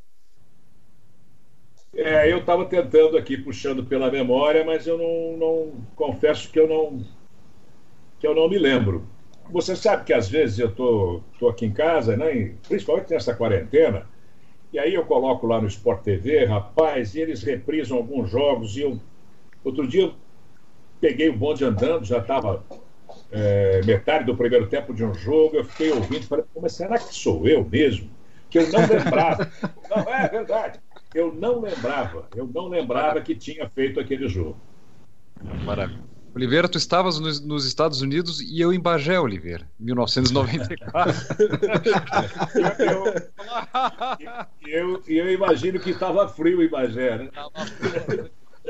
É, 1.96 2.30
eu 2.30 2.38
estava 2.38 2.66
tentando 2.66 3.16
aqui, 3.16 3.38
puxando 3.38 3.82
pela 3.82 4.10
memória, 4.10 4.62
mas 4.62 4.86
eu 4.86 4.98
não, 4.98 5.36
não, 5.38 5.72
confesso 5.96 6.50
que 6.50 6.60
eu 6.60 6.68
não 6.68 7.02
que 8.18 8.26
eu 8.26 8.34
não 8.34 8.48
me 8.48 8.58
lembro. 8.58 9.06
Você 9.50 9.74
sabe 9.74 10.04
que 10.04 10.12
às 10.12 10.28
vezes 10.28 10.58
eu 10.58 10.74
tô, 10.74 11.22
tô 11.38 11.48
aqui 11.48 11.64
em 11.64 11.72
casa, 11.72 12.16
né, 12.16 12.54
principalmente 12.68 13.10
nessa 13.10 13.34
quarentena, 13.34 14.06
e 14.72 14.78
aí 14.78 14.94
eu 14.94 15.04
coloco 15.04 15.46
lá 15.46 15.60
no 15.60 15.68
Sport 15.68 16.02
TV, 16.02 16.44
rapaz, 16.44 17.14
e 17.14 17.20
eles 17.20 17.42
reprisam 17.42 17.96
alguns 17.96 18.30
jogos, 18.30 18.76
e 18.76 18.82
eu 18.82 18.98
outro 19.64 19.86
dia 19.86 20.02
eu 20.02 20.14
peguei 21.00 21.28
o 21.28 21.36
bonde 21.36 21.64
andando, 21.64 22.04
já 22.04 22.18
estava 22.18 22.64
é, 23.30 23.82
metade 23.84 24.24
do 24.24 24.36
primeiro 24.36 24.68
tempo 24.68 24.92
de 24.92 25.04
um 25.04 25.14
jogo, 25.14 25.56
eu 25.56 25.64
fiquei 25.64 25.92
ouvindo 25.92 26.24
e 26.24 26.26
falei, 26.26 26.44
mas 26.60 26.72
será 26.72 26.98
que 26.98 27.14
sou 27.14 27.46
eu 27.46 27.64
mesmo? 27.64 28.10
Que 28.50 28.58
eu 28.58 28.70
não 28.70 28.80
lembrava. 28.80 29.50
não, 29.90 30.14
é 30.14 30.28
verdade 30.28 30.80
eu 31.16 31.34
não 31.34 31.60
lembrava, 31.62 32.28
eu 32.36 32.46
não 32.46 32.68
lembrava 32.68 33.22
que 33.22 33.34
tinha 33.34 33.66
feito 33.70 33.98
aquele 33.98 34.28
jogo. 34.28 34.60
Maravilha. 35.64 36.04
Oliveira, 36.34 36.68
tu 36.68 36.76
estavas 36.76 37.18
nos, 37.18 37.40
nos, 37.40 37.64
Estados 37.64 38.02
Unidos 38.02 38.42
e 38.42 38.60
eu 38.60 38.70
em 38.70 38.78
Bagé, 38.78 39.18
Oliveira, 39.18 39.66
1994. 39.80 41.14
e 44.60 44.68
eu, 44.68 44.92
eu, 45.00 45.02
eu, 45.08 45.32
imagino 45.32 45.80
que 45.80 45.88
estava 45.88 46.28
frio 46.28 46.62
em 46.62 46.68
Bagé, 46.68 47.16
né? 47.16 47.30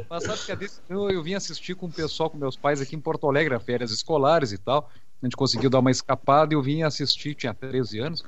Mas 0.08 0.22
sabe 0.22 0.44
que 0.44 0.52
a 0.52 0.54
decisão 0.54 1.10
eu 1.10 1.24
vim 1.24 1.34
assistir 1.34 1.74
com 1.74 1.86
o 1.86 1.92
pessoal, 1.92 2.30
com 2.30 2.38
meus 2.38 2.56
pais 2.56 2.80
aqui 2.80 2.94
em 2.94 3.00
Porto 3.00 3.28
Alegre, 3.28 3.58
férias 3.58 3.90
escolares 3.90 4.52
e 4.52 4.58
tal. 4.58 4.88
A 5.20 5.26
gente 5.26 5.36
conseguiu 5.36 5.68
dar 5.68 5.80
uma 5.80 5.90
escapada 5.90 6.54
e 6.54 6.56
eu 6.56 6.62
vim 6.62 6.84
assistir, 6.84 7.34
tinha 7.34 7.52
13 7.52 7.98
anos 7.98 8.24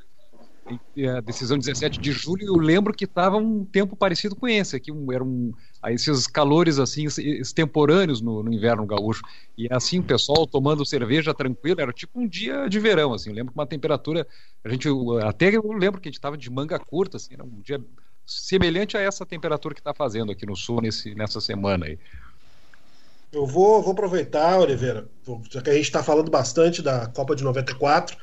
a 1.16 1.20
decisão 1.20 1.58
17 1.58 1.98
de 2.00 2.12
julho, 2.12 2.46
eu 2.46 2.54
lembro 2.54 2.92
que 2.92 3.04
estava 3.04 3.36
um 3.36 3.64
tempo 3.64 3.96
parecido 3.96 4.36
com 4.36 4.46
esse, 4.46 4.76
aqui 4.76 4.92
um, 4.92 5.12
eram 5.12 5.52
esses 5.88 6.26
calores 6.26 6.78
assim 6.78 7.06
extemporâneos 7.06 8.20
no, 8.20 8.42
no, 8.42 8.52
inverno 8.52 8.86
gaúcho. 8.86 9.22
E 9.56 9.66
assim, 9.70 10.00
o 10.00 10.04
pessoal 10.04 10.46
tomando 10.46 10.84
cerveja 10.84 11.32
tranquilo, 11.32 11.80
era 11.80 11.92
tipo 11.92 12.20
um 12.20 12.26
dia 12.26 12.68
de 12.68 12.78
verão, 12.78 13.12
assim. 13.12 13.30
Eu 13.30 13.36
lembro 13.36 13.52
que 13.52 13.58
uma 13.58 13.66
temperatura, 13.66 14.26
a 14.64 14.68
gente 14.68 14.88
até 15.24 15.56
eu 15.56 15.72
lembro 15.72 16.00
que 16.00 16.08
a 16.08 16.10
gente 16.10 16.18
estava 16.18 16.36
de 16.36 16.50
manga 16.50 16.78
curta, 16.78 17.16
assim, 17.16 17.34
era 17.34 17.44
um 17.44 17.60
dia 17.60 17.80
semelhante 18.26 18.96
a 18.96 19.00
essa 19.00 19.24
temperatura 19.24 19.74
que 19.74 19.80
está 19.80 19.94
fazendo 19.94 20.32
aqui 20.32 20.44
no 20.44 20.54
sul 20.54 20.82
nesse, 20.82 21.14
nessa 21.14 21.40
semana 21.40 21.86
aí. 21.86 21.98
Eu 23.32 23.46
vou, 23.46 23.82
vou 23.82 23.92
aproveitar, 23.92 24.58
Oliveira, 24.58 25.06
já 25.50 25.60
que 25.60 25.68
a 25.68 25.74
gente 25.74 25.84
está 25.84 26.02
falando 26.02 26.30
bastante 26.30 26.80
da 26.80 27.06
Copa 27.08 27.36
de 27.36 27.44
94, 27.44 28.16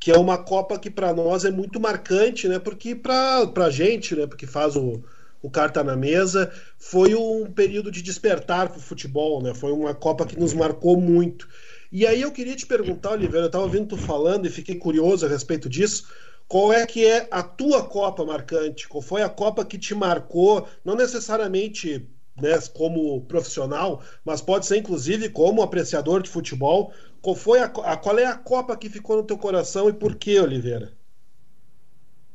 que 0.00 0.10
é 0.10 0.16
uma 0.16 0.38
Copa 0.38 0.78
que 0.78 0.90
para 0.90 1.12
nós 1.12 1.44
é 1.44 1.50
muito 1.50 1.78
marcante, 1.78 2.48
né? 2.48 2.58
Porque 2.58 2.94
para 2.94 3.46
a 3.54 3.70
gente, 3.70 4.16
né? 4.16 4.26
Porque 4.26 4.46
faz 4.46 4.74
o, 4.74 5.04
o 5.42 5.50
carta 5.50 5.84
na 5.84 5.94
mesa, 5.94 6.50
foi 6.78 7.14
um 7.14 7.44
período 7.52 7.90
de 7.90 8.00
despertar 8.00 8.70
para 8.70 8.78
o 8.78 8.82
futebol, 8.82 9.42
né? 9.42 9.52
Foi 9.52 9.70
uma 9.70 9.94
Copa 9.94 10.24
que 10.24 10.40
nos 10.40 10.54
marcou 10.54 10.98
muito. 10.98 11.46
E 11.92 12.06
aí 12.06 12.22
eu 12.22 12.32
queria 12.32 12.56
te 12.56 12.66
perguntar, 12.66 13.10
Oliveira, 13.10 13.44
eu 13.44 13.48
estava 13.48 13.64
ouvindo 13.64 13.88
tu 13.88 13.96
falando 13.98 14.46
e 14.46 14.50
fiquei 14.50 14.76
curioso 14.76 15.26
a 15.26 15.28
respeito 15.28 15.68
disso. 15.68 16.08
Qual 16.48 16.72
é 16.72 16.86
que 16.86 17.04
é 17.04 17.28
a 17.30 17.42
tua 17.42 17.84
Copa 17.84 18.24
marcante? 18.24 18.88
Qual 18.88 19.02
foi 19.02 19.22
a 19.22 19.28
Copa 19.28 19.64
que 19.66 19.78
te 19.78 19.94
marcou, 19.94 20.66
não 20.82 20.94
necessariamente 20.94 22.08
né, 22.40 22.58
como 22.74 23.20
profissional, 23.22 24.02
mas 24.24 24.40
pode 24.40 24.66
ser 24.66 24.78
inclusive 24.78 25.28
como 25.28 25.62
apreciador 25.62 26.22
de 26.22 26.30
futebol. 26.30 26.92
Qual 27.22 27.36
foi 27.36 27.60
a, 27.60 27.66
a, 27.66 27.96
qual 27.96 28.18
é 28.18 28.26
a 28.26 28.36
Copa 28.36 28.76
que 28.76 28.88
ficou 28.88 29.16
no 29.16 29.22
teu 29.22 29.36
coração 29.36 29.88
e 29.88 29.92
por 29.92 30.16
que, 30.16 30.40
Oliveira? 30.40 30.92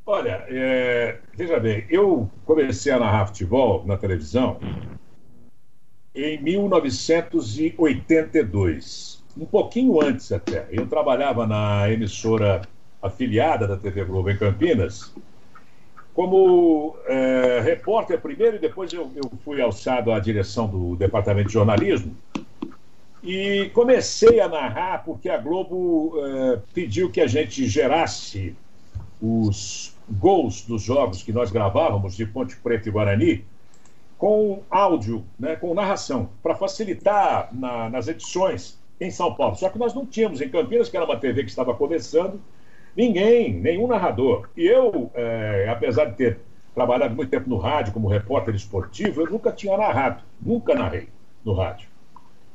Olha, 0.05 0.45
é, 0.47 1.19
veja 1.33 1.59
bem, 1.59 1.85
eu 1.89 2.29
comecei 2.45 2.91
a 2.91 2.99
narrar 2.99 3.25
futebol 3.27 3.83
na 3.85 3.97
televisão 3.97 4.59
em 6.13 6.39
1982, 6.41 9.23
um 9.35 9.45
pouquinho 9.45 9.99
antes 9.99 10.31
até. 10.31 10.67
Eu 10.69 10.87
trabalhava 10.87 11.47
na 11.47 11.91
emissora 11.91 12.61
afiliada 13.01 13.67
da 13.67 13.77
TV 13.77 14.05
Globo 14.05 14.29
em 14.29 14.37
Campinas 14.37 15.11
como 16.13 16.95
é, 17.07 17.59
repórter 17.61 18.21
primeiro 18.21 18.55
e 18.55 18.59
depois 18.59 18.93
eu, 18.93 19.11
eu 19.15 19.31
fui 19.43 19.59
alçado 19.61 20.13
à 20.13 20.19
direção 20.19 20.67
do 20.67 20.95
departamento 20.95 21.47
de 21.47 21.53
jornalismo 21.53 22.15
e 23.25 23.69
comecei 23.69 24.39
a 24.39 24.47
narrar 24.47 25.03
porque 25.03 25.29
a 25.29 25.37
Globo 25.37 26.13
é, 26.17 26.59
pediu 26.73 27.09
que 27.09 27.19
a 27.19 27.27
gente 27.27 27.67
gerasse 27.67 28.55
os 29.21 29.95
gols 30.09 30.61
dos 30.61 30.83
jogos 30.83 31.23
que 31.23 31.33
nós 31.33 31.51
gravávamos 31.51 32.15
de 32.15 32.25
Ponte 32.25 32.55
Preta 32.57 32.87
e 32.87 32.91
Guarani 32.91 33.45
com 34.17 34.61
áudio, 34.69 35.25
né, 35.37 35.55
com 35.55 35.73
narração, 35.73 36.29
para 36.41 36.55
facilitar 36.55 37.49
na, 37.51 37.89
nas 37.89 38.07
edições 38.07 38.79
em 39.01 39.11
São 39.11 39.33
Paulo. 39.33 39.55
Só 39.55 39.69
que 39.69 39.77
nós 39.77 39.93
não 39.93 40.05
tínhamos 40.05 40.39
em 40.39 40.47
Campinas, 40.47 40.87
que 40.87 40.95
era 40.95 41.05
uma 41.05 41.17
TV 41.17 41.43
que 41.43 41.49
estava 41.49 41.73
começando, 41.73 42.39
Ninguém, 42.95 43.53
nenhum 43.53 43.87
narrador. 43.87 44.47
E 44.55 44.65
eu, 44.65 45.11
é, 45.13 45.67
apesar 45.69 46.05
de 46.05 46.15
ter 46.15 46.39
trabalhado 46.73 47.13
muito 47.13 47.29
tempo 47.29 47.49
no 47.49 47.57
rádio 47.57 47.91
como 47.91 48.07
repórter 48.07 48.55
esportivo, 48.55 49.21
eu 49.21 49.29
nunca 49.29 49.51
tinha 49.51 49.77
narrado, 49.77 50.23
nunca 50.41 50.73
narrei 50.73 51.09
no 51.43 51.53
rádio. 51.53 51.89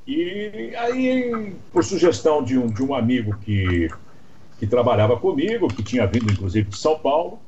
E 0.06 0.74
aí, 0.76 1.54
por 1.72 1.84
sugestão 1.84 2.42
de 2.42 2.58
um, 2.58 2.66
de 2.66 2.82
um 2.82 2.94
amigo 2.94 3.36
que, 3.38 3.88
que 4.58 4.66
trabalhava 4.66 5.16
comigo, 5.16 5.68
que 5.68 5.82
tinha 5.82 6.06
vindo 6.06 6.32
inclusive 6.32 6.68
de 6.70 6.76
São 6.76 6.98
Paulo, 6.98 7.38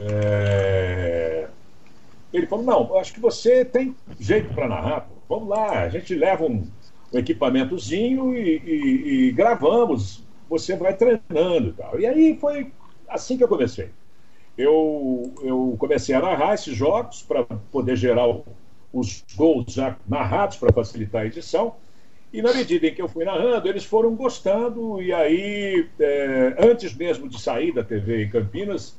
É... 0.00 1.48
Ele 2.32 2.46
falou: 2.46 2.64
Não, 2.64 2.96
acho 2.98 3.12
que 3.12 3.20
você 3.20 3.64
tem 3.64 3.94
jeito 4.18 4.52
para 4.54 4.68
narrar. 4.68 5.02
Pô. 5.02 5.36
Vamos 5.36 5.48
lá, 5.48 5.80
a 5.82 5.88
gente 5.88 6.14
leva 6.14 6.44
um, 6.44 6.66
um 7.12 7.18
equipamentozinho 7.18 8.34
e, 8.34 8.58
e, 8.58 9.28
e, 9.28 9.32
gravamos. 9.32 10.22
Você 10.48 10.76
vai 10.76 10.94
treinando 10.94 11.68
e 11.68 11.72
tal. 11.72 12.00
E 12.00 12.06
aí 12.06 12.36
foi 12.38 12.72
assim 13.08 13.36
que 13.38 13.44
eu 13.44 13.48
comecei. 13.48 13.90
Eu, 14.56 15.32
eu 15.42 15.76
comecei 15.78 16.14
a 16.14 16.20
narrar 16.20 16.54
esses 16.54 16.76
jogos 16.76 17.22
para 17.22 17.44
poder 17.44 17.96
gerar 17.96 18.26
os 18.92 19.24
gols 19.34 19.72
já 19.72 19.96
narrados 20.08 20.56
para 20.56 20.72
facilitar 20.72 21.22
a 21.22 21.26
edição. 21.26 21.76
E 22.32 22.40
na 22.40 22.52
medida 22.52 22.86
em 22.86 22.94
que 22.94 23.02
eu 23.02 23.08
fui 23.08 23.24
narrando, 23.24 23.68
eles 23.68 23.84
foram 23.84 24.14
gostando, 24.14 25.02
e 25.02 25.12
aí, 25.12 25.86
é, 26.00 26.56
antes 26.58 26.94
mesmo 26.94 27.28
de 27.28 27.40
sair 27.40 27.72
da 27.72 27.84
TV 27.84 28.24
em 28.24 28.30
Campinas, 28.30 28.96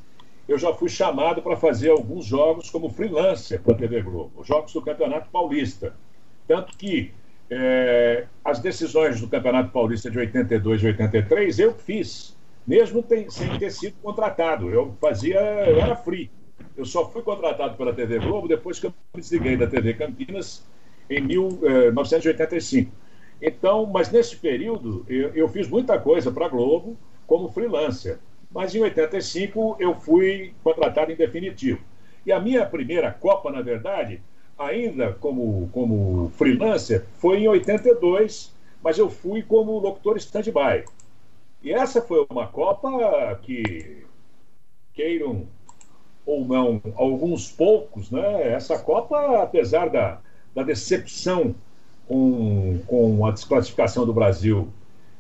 eu 0.47 0.57
já 0.57 0.73
fui 0.73 0.89
chamado 0.89 1.41
para 1.41 1.55
fazer 1.55 1.89
alguns 1.89 2.25
jogos 2.25 2.69
como 2.69 2.89
freelancer 2.89 3.61
para 3.61 3.73
a 3.73 3.77
TV 3.77 4.01
Globo, 4.01 4.43
jogos 4.43 4.73
do 4.73 4.81
Campeonato 4.81 5.29
Paulista. 5.31 5.95
Tanto 6.47 6.77
que 6.77 7.11
é, 7.49 8.25
as 8.43 8.59
decisões 8.59 9.19
do 9.21 9.27
Campeonato 9.27 9.71
Paulista 9.71 10.11
de 10.11 10.19
82 10.19 10.83
e 10.83 10.87
83 10.87 11.59
eu 11.59 11.73
fiz, 11.73 12.35
mesmo 12.67 13.01
tem, 13.01 13.29
sem 13.29 13.57
ter 13.57 13.71
sido 13.71 13.95
contratado. 14.01 14.69
Eu 14.69 14.95
fazia, 14.99 15.39
eu 15.39 15.79
era 15.79 15.95
free. 15.95 16.29
Eu 16.75 16.85
só 16.85 17.09
fui 17.09 17.21
contratado 17.21 17.75
pela 17.77 17.93
TV 17.93 18.19
Globo 18.19 18.47
depois 18.47 18.79
que 18.79 18.87
eu 18.87 18.93
desliguei 19.15 19.55
da 19.55 19.67
TV 19.67 19.93
Campinas 19.93 20.63
em 21.07 21.21
1985. 21.21 22.91
Então, 23.39 23.85
mas 23.85 24.09
nesse 24.11 24.35
período 24.37 25.05
eu, 25.07 25.29
eu 25.35 25.47
fiz 25.47 25.67
muita 25.67 25.99
coisa 25.99 26.31
para 26.31 26.47
a 26.47 26.49
Globo 26.49 26.97
como 27.27 27.47
freelancer. 27.49 28.17
Mas 28.51 28.73
em 28.73 28.79
85 28.79 29.77
eu 29.79 29.93
fui 29.93 30.53
contratado 30.63 31.11
em 31.11 31.15
definitivo. 31.15 31.79
E 32.25 32.31
a 32.31 32.39
minha 32.39 32.65
primeira 32.65 33.11
Copa, 33.11 33.51
na 33.51 33.61
verdade, 33.61 34.19
ainda 34.57 35.13
como, 35.13 35.69
como 35.71 36.31
freelancer, 36.35 37.05
foi 37.19 37.41
em 37.41 37.47
82, 37.47 38.51
mas 38.81 38.97
eu 38.97 39.11
fui 39.11 39.43
como 39.43 39.77
locutor 39.77 40.17
stand-by. 40.17 40.85
E 41.61 41.71
essa 41.71 42.01
foi 42.01 42.25
uma 42.31 42.47
Copa 42.47 43.39
que, 43.43 44.03
queiram 44.93 45.47
ou 46.25 46.45
não, 46.45 46.81
alguns 46.95 47.51
poucos, 47.51 48.09
né? 48.09 48.53
Essa 48.53 48.79
Copa, 48.79 49.41
apesar 49.41 49.89
da, 49.89 50.19
da 50.55 50.63
decepção 50.63 51.53
com, 52.07 52.79
com 52.87 53.25
a 53.25 53.31
desclassificação 53.31 54.05
do 54.05 54.13
Brasil 54.13 54.69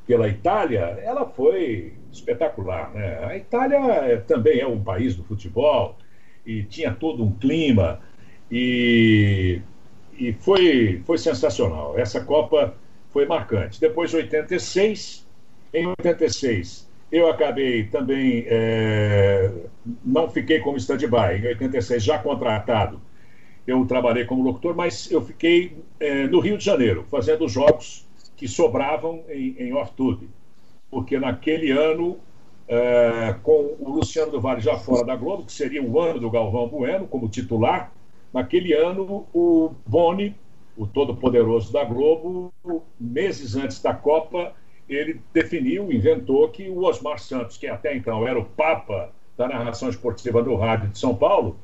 pela 0.07 0.27
Itália, 0.27 0.99
ela 1.03 1.25
foi 1.25 1.93
espetacular. 2.11 2.91
Né? 2.93 3.25
A 3.25 3.37
Itália 3.37 4.23
também 4.27 4.59
é 4.59 4.67
um 4.67 4.81
país 4.81 5.15
do 5.15 5.23
futebol 5.23 5.97
e 6.45 6.63
tinha 6.63 6.93
todo 6.93 7.23
um 7.23 7.31
clima 7.31 7.99
e, 8.51 9.61
e 10.17 10.33
foi, 10.33 11.01
foi 11.05 11.17
sensacional. 11.17 11.97
Essa 11.97 12.23
Copa 12.23 12.75
foi 13.11 13.25
marcante. 13.25 13.79
Depois 13.79 14.09
de 14.09 14.17
86, 14.17 15.25
em 15.73 15.87
86 15.99 16.92
eu 17.13 17.29
acabei 17.29 17.85
também, 17.85 18.43
é, 18.47 19.51
não 20.03 20.29
fiquei 20.29 20.59
como 20.59 20.77
stand-by, 20.77 21.37
em 21.41 21.47
86 21.47 22.03
já 22.03 22.17
contratado 22.19 22.99
eu 23.65 23.85
trabalhei 23.85 24.25
como 24.25 24.43
locutor, 24.43 24.75
mas 24.75 25.09
eu 25.09 25.21
fiquei 25.21 25.77
é, 25.99 26.27
no 26.27 26.39
Rio 26.39 26.57
de 26.57 26.65
Janeiro, 26.65 27.05
fazendo 27.09 27.47
jogos 27.47 28.07
que 28.35 28.47
sobravam 28.47 29.23
em, 29.29 29.55
em 29.57 29.73
off-tube. 29.73 30.29
Porque 30.91 31.17
naquele 31.17 31.71
ano, 31.71 32.17
é, 32.67 33.35
com 33.41 33.75
o 33.79 33.89
Luciano 33.89 34.31
do 34.31 34.41
Vale 34.41 34.61
já 34.61 34.77
fora 34.77 35.05
da 35.05 35.15
Globo, 35.15 35.45
que 35.45 35.53
seria 35.53 35.81
o 35.81 35.99
ano 35.99 36.19
do 36.19 36.29
Galvão 36.29 36.67
Bueno 36.67 37.07
como 37.07 37.29
titular, 37.29 37.91
naquele 38.33 38.73
ano 38.73 39.25
o 39.33 39.71
Boni, 39.85 40.35
o 40.75 40.85
todo-poderoso 40.85 41.71
da 41.71 41.83
Globo, 41.85 42.53
meses 42.99 43.55
antes 43.55 43.81
da 43.81 43.93
Copa, 43.93 44.53
ele 44.87 45.21
definiu, 45.33 45.91
inventou 45.91 46.49
que 46.49 46.69
o 46.69 46.83
Osmar 46.83 47.19
Santos, 47.19 47.57
que 47.57 47.67
até 47.67 47.95
então 47.95 48.27
era 48.27 48.39
o 48.39 48.45
papa 48.45 49.11
da 49.37 49.47
narração 49.47 49.89
esportiva 49.89 50.43
do 50.43 50.55
rádio 50.55 50.89
de 50.89 50.99
São 50.99 51.15
Paulo, 51.15 51.57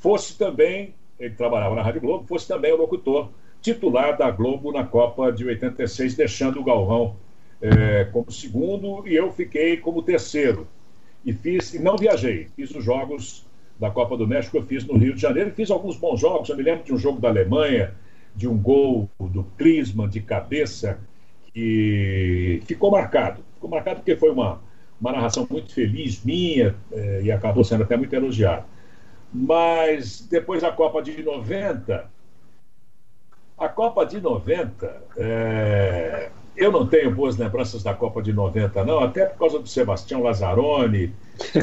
fosse 0.00 0.38
também 0.38 0.94
ele 1.18 1.34
trabalhava 1.34 1.74
na 1.74 1.82
Rádio 1.82 2.00
Globo, 2.00 2.26
fosse 2.26 2.46
também 2.46 2.72
o 2.72 2.76
locutor 2.76 3.30
titular 3.60 4.16
da 4.16 4.30
Globo 4.30 4.70
na 4.70 4.84
Copa 4.84 5.32
de 5.32 5.44
86, 5.44 6.14
deixando 6.14 6.60
o 6.60 6.64
Galvão 6.64 7.16
é, 7.60 8.04
como 8.12 8.30
segundo 8.30 9.06
e 9.08 9.14
eu 9.14 9.32
fiquei 9.32 9.78
como 9.78 10.02
terceiro. 10.02 10.68
E 11.24 11.32
fiz, 11.32 11.74
e 11.74 11.78
não 11.78 11.96
viajei, 11.96 12.48
fiz 12.54 12.70
os 12.70 12.84
jogos 12.84 13.44
da 13.78 13.90
Copa 13.90 14.16
do 14.16 14.28
México, 14.28 14.56
eu 14.56 14.62
fiz 14.62 14.84
no 14.84 14.96
Rio 14.96 15.14
de 15.14 15.20
Janeiro, 15.20 15.50
fiz 15.50 15.70
alguns 15.70 15.96
bons 15.96 16.20
jogos. 16.20 16.48
Eu 16.48 16.56
me 16.56 16.62
lembro 16.62 16.84
de 16.84 16.92
um 16.92 16.98
jogo 16.98 17.20
da 17.20 17.28
Alemanha, 17.28 17.94
de 18.34 18.46
um 18.46 18.56
gol 18.56 19.08
do 19.18 19.42
Klinsmann 19.58 20.08
de 20.08 20.20
cabeça, 20.20 21.00
que 21.56 22.60
ficou 22.66 22.90
marcado. 22.90 23.42
Ficou 23.54 23.70
marcado 23.70 24.00
porque 24.00 24.14
foi 24.14 24.30
uma, 24.30 24.60
uma 25.00 25.12
narração 25.12 25.46
muito 25.48 25.72
feliz 25.72 26.22
minha 26.22 26.74
é, 26.92 27.22
e 27.22 27.32
acabou 27.32 27.64
sendo 27.64 27.82
até 27.82 27.96
muito 27.96 28.14
elogiado. 28.14 28.66
Mas 29.32 30.20
depois 30.30 30.60
da 30.60 30.70
Copa 30.70 31.02
de 31.02 31.22
90, 31.22 32.10
a 33.56 33.68
Copa 33.70 34.04
de 34.04 34.20
90, 34.20 35.02
é... 35.16 36.28
eu 36.54 36.70
não 36.70 36.86
tenho 36.86 37.10
boas 37.10 37.38
lembranças 37.38 37.82
da 37.82 37.94
Copa 37.94 38.22
de 38.22 38.34
90, 38.34 38.84
não, 38.84 38.98
até 39.00 39.24
por 39.24 39.38
causa 39.38 39.58
do 39.58 39.66
Sebastião 39.66 40.22
Lazzaroni, 40.22 41.14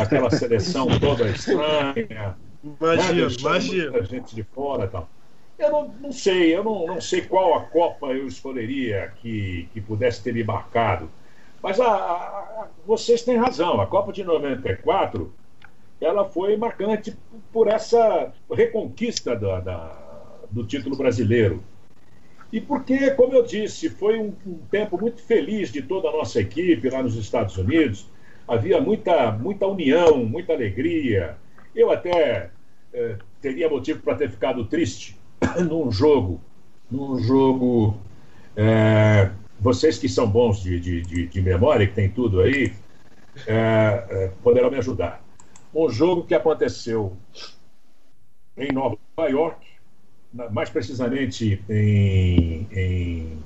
aquela 0.02 0.32
seleção 0.32 0.88
toda 1.00 1.30
estranha. 1.30 2.36
Imagina, 2.64 3.28
né? 3.28 3.36
imagina. 3.40 3.92
Muita 3.92 4.06
gente 4.06 4.36
de 4.36 4.42
fora 4.42 4.86
e 4.86 4.88
tal. 4.88 5.08
Eu 5.64 5.72
não, 5.72 5.88
não 6.02 6.12
sei, 6.12 6.54
eu 6.54 6.62
não, 6.62 6.86
não 6.86 7.00
sei 7.00 7.22
qual 7.22 7.56
a 7.56 7.62
Copa 7.62 8.08
eu 8.08 8.28
escolheria 8.28 9.14
que, 9.22 9.70
que 9.72 9.80
pudesse 9.80 10.22
ter 10.22 10.34
me 10.34 10.44
marcado. 10.44 11.10
Mas 11.62 11.80
a, 11.80 11.88
a, 11.88 12.68
vocês 12.86 13.24
têm 13.24 13.38
razão, 13.38 13.80
a 13.80 13.88
Copa 13.88 14.12
de 14.12 14.26
94 14.26 15.34
ela 16.02 16.26
foi 16.26 16.58
marcante 16.58 17.18
por 17.54 17.70
essa 17.70 18.34
reconquista 18.52 19.38
da, 19.38 19.62
da, 19.62 20.46
do 20.52 20.66
título 20.66 20.98
brasileiro. 20.98 21.64
E 22.52 22.60
porque, 22.60 23.12
como 23.12 23.34
eu 23.34 23.44
disse, 23.44 23.90
foi 23.90 24.20
um, 24.20 24.34
um, 24.46 24.58
tempo 24.70 25.00
muito 25.00 25.24
feliz 25.24 25.72
de 25.72 25.82
toda 25.82 26.10
a 26.10 26.12
nossa 26.12 26.42
equipe 26.42 26.90
lá 26.90 27.02
nos 27.02 27.16
Estados 27.16 27.58
Unidos. 27.58 28.06
Havia 28.46 28.82
muita, 28.82 29.32
muita 29.32 29.66
união, 29.66 30.26
muita 30.26 30.52
alegria. 30.52 31.38
Eu 31.74 31.90
até 31.90 32.52
eh, 32.94 33.16
teria 33.42 33.70
motivo 33.70 34.02
para 34.02 34.16
ter 34.16 34.30
ficado 34.30 34.66
triste 34.66 35.23
num 35.68 35.92
jogo, 35.92 36.42
num 36.90 37.20
jogo. 37.20 37.98
Eh, 38.56 39.30
vocês 39.60 39.98
que 39.98 40.10
são 40.10 40.30
bons 40.30 40.62
de, 40.62 40.80
de, 40.80 41.02
de, 41.02 41.28
de 41.28 41.42
memória, 41.42 41.88
que 41.88 41.94
tem 41.94 42.10
tudo 42.10 42.42
aí, 42.42 42.74
eh, 43.48 44.32
poderão 44.44 44.70
me 44.70 44.78
ajudar 44.78 45.24
um 45.74 45.90
jogo 45.90 46.24
que 46.24 46.36
aconteceu 46.36 47.18
em 48.56 48.72
Nova 48.72 48.98
York, 49.28 49.66
mais 50.52 50.70
precisamente 50.70 51.64
em, 51.70 52.68
em, 52.72 53.40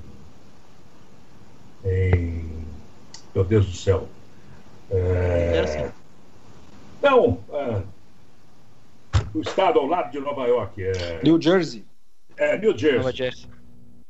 em 1.84 2.44
meu 3.34 3.44
Deus 3.44 3.66
do 3.66 3.76
céu. 3.76 4.08
É, 4.90 5.90
não, 7.02 7.38
é, 7.52 7.82
o 9.34 9.40
estado 9.40 9.78
ao 9.78 9.86
lado 9.86 10.10
de 10.10 10.20
Nova 10.20 10.46
York. 10.46 10.82
É, 10.82 11.20
New 11.22 11.40
Jersey. 11.40 11.84
É, 12.36 12.58
New 12.58 12.76
Jersey. 12.76 12.98
Nova 12.98 13.12
Jersey. 13.12 13.50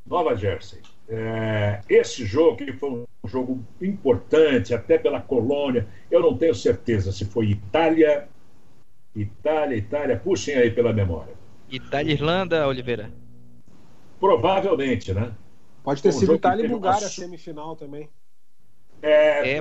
Nova 0.07 0.35
Jersey. 0.37 0.83
É, 1.09 1.81
esse 1.89 2.27
jogo, 2.27 2.59
que 2.59 2.73
foi 2.73 2.91
um 2.91 3.07
jogo 3.27 3.65
importante, 3.81 4.75
até 4.75 4.99
pela 4.99 5.21
colônia, 5.21 5.87
eu 6.11 6.21
não 6.21 6.37
tenho 6.37 6.55
certeza 6.55 7.13
se 7.13 7.25
foi 7.25 7.47
Itália, 7.47 8.29
Itália, 9.15 9.77
Itália, 9.77 10.19
puxem 10.19 10.55
aí 10.55 10.71
pela 10.71 10.93
memória. 10.93 11.35
Itália 11.71 12.13
Irlanda, 12.13 12.67
Oliveira? 12.67 13.11
Provavelmente, 14.21 15.13
né? 15.15 15.33
Pode 15.83 16.03
ter 16.03 16.13
sido 16.13 16.35
Itália 16.35 16.65
e 16.65 16.69
Bulgária 16.69 17.07
a 17.07 17.11
semifinal 17.11 17.75
também. 17.75 18.09
É, 19.01 19.57
é 19.57 19.61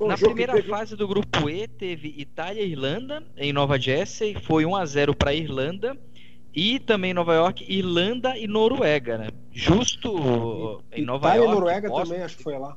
um 0.00 0.06
na 0.06 0.16
primeira 0.16 0.52
teve... 0.52 0.68
fase 0.68 0.94
do 0.94 1.08
grupo 1.08 1.50
E 1.50 1.66
teve 1.66 2.14
Itália 2.16 2.62
e 2.62 2.70
Irlanda 2.70 3.22
em 3.36 3.52
Nova 3.52 3.78
Jersey, 3.78 4.34
foi 4.34 4.64
1 4.64 4.76
a 4.76 4.86
0 4.86 5.14
para 5.14 5.30
a 5.30 5.34
Irlanda 5.34 5.96
e 6.54 6.78
também 6.78 7.12
Nova 7.12 7.34
York, 7.34 7.64
Irlanda 7.68 8.36
e 8.36 8.46
Noruega, 8.46 9.18
né? 9.18 9.28
Justo 9.52 10.82
em 10.92 11.04
Nova 11.04 11.28
Itália 11.28 11.44
York. 11.44 11.44
Itália 11.44 11.44
e 11.44 11.48
Noruega 11.48 11.90
também, 11.90 12.22
acho 12.22 12.36
que 12.36 12.42
foi 12.42 12.58
lá. 12.58 12.76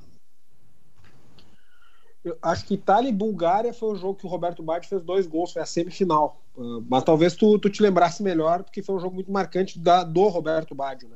Eu 2.24 2.38
acho 2.42 2.66
que 2.66 2.76
Itália 2.76 3.10
e 3.10 3.14
Bulgária 3.14 3.74
foi 3.74 3.94
o 3.94 3.96
jogo 3.96 4.16
que 4.16 4.26
o 4.26 4.30
Roberto 4.30 4.62
Batti 4.62 4.88
fez 4.88 5.02
dois 5.02 5.26
gols, 5.26 5.52
foi 5.52 5.62
a 5.62 5.66
semifinal. 5.66 6.40
Uh, 6.56 6.86
mas 6.88 7.04
talvez 7.04 7.36
tu, 7.36 7.58
tu 7.58 7.70
te 7.70 7.82
lembrasse 7.82 8.22
melhor, 8.22 8.64
porque 8.64 8.84
foi 8.84 8.96
um 8.96 9.00
jogo 9.00 9.16
muito 9.16 9.32
marcante 9.32 9.80
da, 9.80 10.04
do 10.04 10.28
Roberto 10.28 10.76
Baggio, 10.76 11.10
né? 11.10 11.16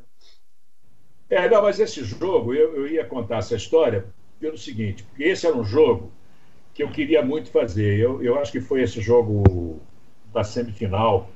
É, 1.29 1.49
não, 1.49 1.61
mas 1.61 1.79
esse 1.79 2.03
jogo, 2.03 2.53
eu, 2.53 2.75
eu 2.75 2.87
ia 2.87 3.05
contar 3.05 3.37
essa 3.37 3.55
história 3.55 4.07
pelo 4.39 4.58
seguinte, 4.58 5.04
porque 5.04 5.24
esse 5.24 5.48
era 5.48 5.56
um 5.56 5.63
jogo 5.63 6.12
que 6.74 6.84
eu 6.84 6.89
queria 6.89 7.24
muito 7.24 7.50
fazer. 7.50 7.98
Eu, 7.98 8.21
eu 8.21 8.38
acho 8.39 8.52
que 8.52 8.60
foi 8.60 8.82
esse 8.82 9.00
jogo 9.02 9.80
da 10.34 10.43
semifinal, 10.43 11.30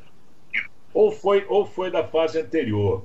ou 0.94 1.12
foi, 1.12 1.46
ou 1.48 1.66
foi 1.66 1.90
da 1.90 2.04
fase 2.04 2.40
anterior. 2.40 3.04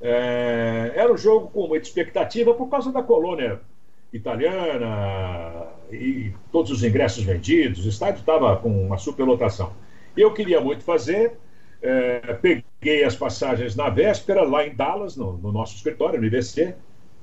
É, 0.00 0.92
era 0.94 1.12
um 1.12 1.16
jogo 1.16 1.48
com 1.48 1.66
muita 1.66 1.86
expectativa 1.86 2.54
por 2.54 2.68
causa 2.68 2.92
da 2.92 3.02
colônia 3.02 3.60
italiana 4.12 5.66
e 5.90 6.32
todos 6.50 6.70
os 6.70 6.82
ingressos 6.84 7.24
vendidos. 7.24 7.84
O 7.84 7.88
estádio 7.88 8.20
estava 8.20 8.56
com 8.56 8.86
uma 8.86 8.96
superlotação. 8.96 9.72
Eu 10.16 10.32
queria 10.32 10.60
muito 10.60 10.84
fazer. 10.84 11.32
É, 11.82 12.34
peguei 12.34 13.04
as 13.04 13.16
passagens 13.16 13.74
na 13.74 13.88
véspera, 13.88 14.42
lá 14.42 14.66
em 14.66 14.74
Dallas, 14.74 15.16
no, 15.16 15.32
no 15.38 15.50
nosso 15.50 15.76
escritório, 15.76 16.20
no 16.20 16.26
IBC. 16.26 16.74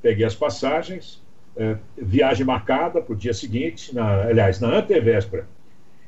Peguei 0.02 0.26
as 0.26 0.36
passagens, 0.36 1.24
é, 1.58 1.76
viagem 1.98 2.46
marcada 2.46 3.02
para 3.02 3.14
o 3.14 3.16
dia 3.16 3.34
seguinte, 3.34 3.94
na, 3.94 4.24
aliás, 4.24 4.60
na 4.60 4.70
antevéspera. 4.70 5.48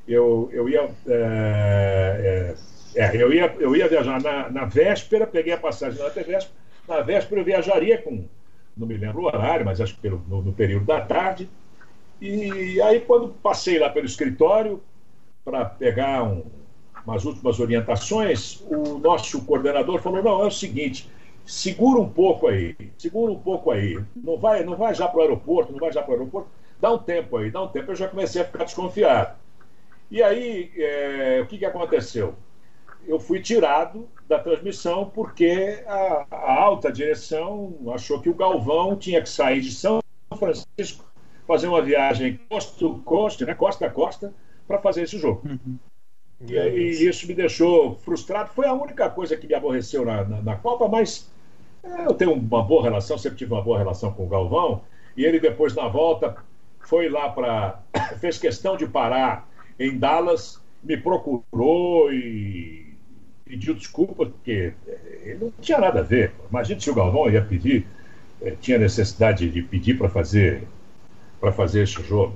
Eu, 0.07 0.49
eu, 0.51 0.69
ia, 0.69 0.89
é, 1.07 2.55
é, 2.95 3.03
é, 3.05 3.15
eu, 3.15 3.33
ia, 3.33 3.55
eu 3.59 3.75
ia 3.75 3.87
viajar 3.87 4.21
na, 4.21 4.49
na 4.49 4.65
véspera, 4.65 5.27
peguei 5.27 5.53
a 5.53 5.57
passagem 5.57 5.99
na 5.99 6.07
antevéspera. 6.07 6.57
Na 6.87 7.01
véspera 7.01 7.41
eu 7.41 7.45
viajaria 7.45 7.97
com, 7.99 8.25
não 8.75 8.87
me 8.87 8.97
lembro 8.97 9.21
o 9.21 9.25
horário, 9.25 9.65
mas 9.65 9.81
acho 9.81 9.95
que 9.95 10.01
pelo, 10.01 10.23
no, 10.27 10.41
no 10.41 10.53
período 10.53 10.85
da 10.85 11.01
tarde. 11.01 11.49
E 12.21 12.81
aí, 12.81 12.99
quando 12.99 13.29
passei 13.29 13.79
lá 13.79 13.89
pelo 13.89 14.05
escritório 14.05 14.81
para 15.45 15.65
pegar 15.65 16.23
um, 16.23 16.43
umas 17.05 17.23
últimas 17.23 17.59
orientações, 17.59 18.61
o 18.67 18.99
nosso 18.99 19.43
coordenador 19.45 20.01
falou: 20.01 20.21
não, 20.21 20.43
é 20.43 20.47
o 20.47 20.51
seguinte, 20.51 21.09
segura 21.49 21.99
um 21.99 22.07
pouco 22.07 22.47
aí, 22.47 22.75
segura 22.95 23.31
um 23.31 23.39
pouco 23.39 23.71
aí, 23.71 23.99
não 24.15 24.37
vai, 24.37 24.63
não 24.63 24.75
vai 24.75 24.93
já 24.93 25.07
para 25.07 25.17
o 25.17 25.21
aeroporto, 25.21 25.71
não 25.71 25.79
vai 25.79 25.91
já 25.91 26.03
para 26.03 26.11
o 26.11 26.13
aeroporto, 26.13 26.47
dá 26.79 26.93
um 26.93 26.99
tempo 26.99 27.37
aí, 27.37 27.49
dá 27.49 27.63
um 27.63 27.67
tempo. 27.67 27.91
Eu 27.91 27.95
já 27.95 28.07
comecei 28.07 28.39
a 28.43 28.45
ficar 28.45 28.65
desconfiado. 28.65 29.35
E 30.11 30.21
aí, 30.21 30.71
é, 30.77 31.39
o 31.41 31.47
que, 31.47 31.57
que 31.57 31.65
aconteceu? 31.65 32.35
Eu 33.07 33.19
fui 33.19 33.41
tirado 33.41 34.07
da 34.27 34.37
transmissão 34.37 35.09
porque 35.09 35.83
a, 35.87 36.27
a 36.29 36.61
alta 36.61 36.91
direção 36.91 37.75
achou 37.95 38.21
que 38.21 38.29
o 38.29 38.35
Galvão 38.35 38.95
tinha 38.95 39.19
que 39.19 39.29
sair 39.29 39.61
de 39.61 39.71
São 39.71 40.01
Francisco, 40.37 41.03
fazer 41.47 41.67
uma 41.67 41.81
viagem 41.81 42.39
costa, 42.47 43.45
né, 43.45 43.55
costa 43.55 43.87
a 43.87 43.89
costa, 43.89 44.31
para 44.67 44.77
fazer 44.77 45.01
esse 45.01 45.17
jogo. 45.17 45.41
Uhum. 45.47 45.79
E, 46.47 46.53
e, 46.53 47.09
isso 47.09 47.25
me 47.25 47.33
deixou 47.33 47.95
frustrado. 47.95 48.51
Foi 48.53 48.67
a 48.67 48.73
única 48.73 49.09
coisa 49.09 49.35
que 49.35 49.47
me 49.47 49.55
aborreceu 49.55 50.05
na, 50.05 50.23
na, 50.23 50.41
na 50.43 50.55
Copa, 50.55 50.87
mas 50.87 51.27
eu 51.83 52.13
tenho 52.13 52.33
uma 52.33 52.63
boa 52.63 52.83
relação, 52.83 53.17
sempre 53.17 53.37
tive 53.37 53.53
uma 53.53 53.61
boa 53.61 53.77
relação 53.77 54.11
com 54.11 54.25
o 54.25 54.29
Galvão. 54.29 54.81
E 55.15 55.25
ele 55.25 55.39
depois, 55.39 55.75
na 55.75 55.87
volta, 55.87 56.35
foi 56.79 57.09
lá 57.09 57.29
para. 57.29 57.79
fez 58.19 58.37
questão 58.37 58.77
de 58.77 58.87
parar 58.87 59.47
em 59.79 59.97
Dallas, 59.97 60.61
me 60.83 60.97
procurou 60.97 62.11
e 62.13 62.93
pediu 63.45 63.73
desculpas, 63.73 64.27
porque 64.29 64.73
ele 65.23 65.37
não 65.41 65.51
tinha 65.59 65.79
nada 65.79 65.99
a 65.99 66.03
ver. 66.03 66.31
Imagina 66.49 66.79
se 66.79 66.89
o 66.89 66.95
Galvão 66.95 67.29
ia 67.29 67.41
pedir, 67.43 67.87
eh, 68.41 68.55
tinha 68.61 68.77
necessidade 68.77 69.49
de 69.49 69.61
pedir 69.61 69.97
para 69.97 70.09
fazer, 70.09 70.67
para 71.39 71.51
fazer 71.51 71.83
esse 71.83 72.01
jogo. 72.03 72.35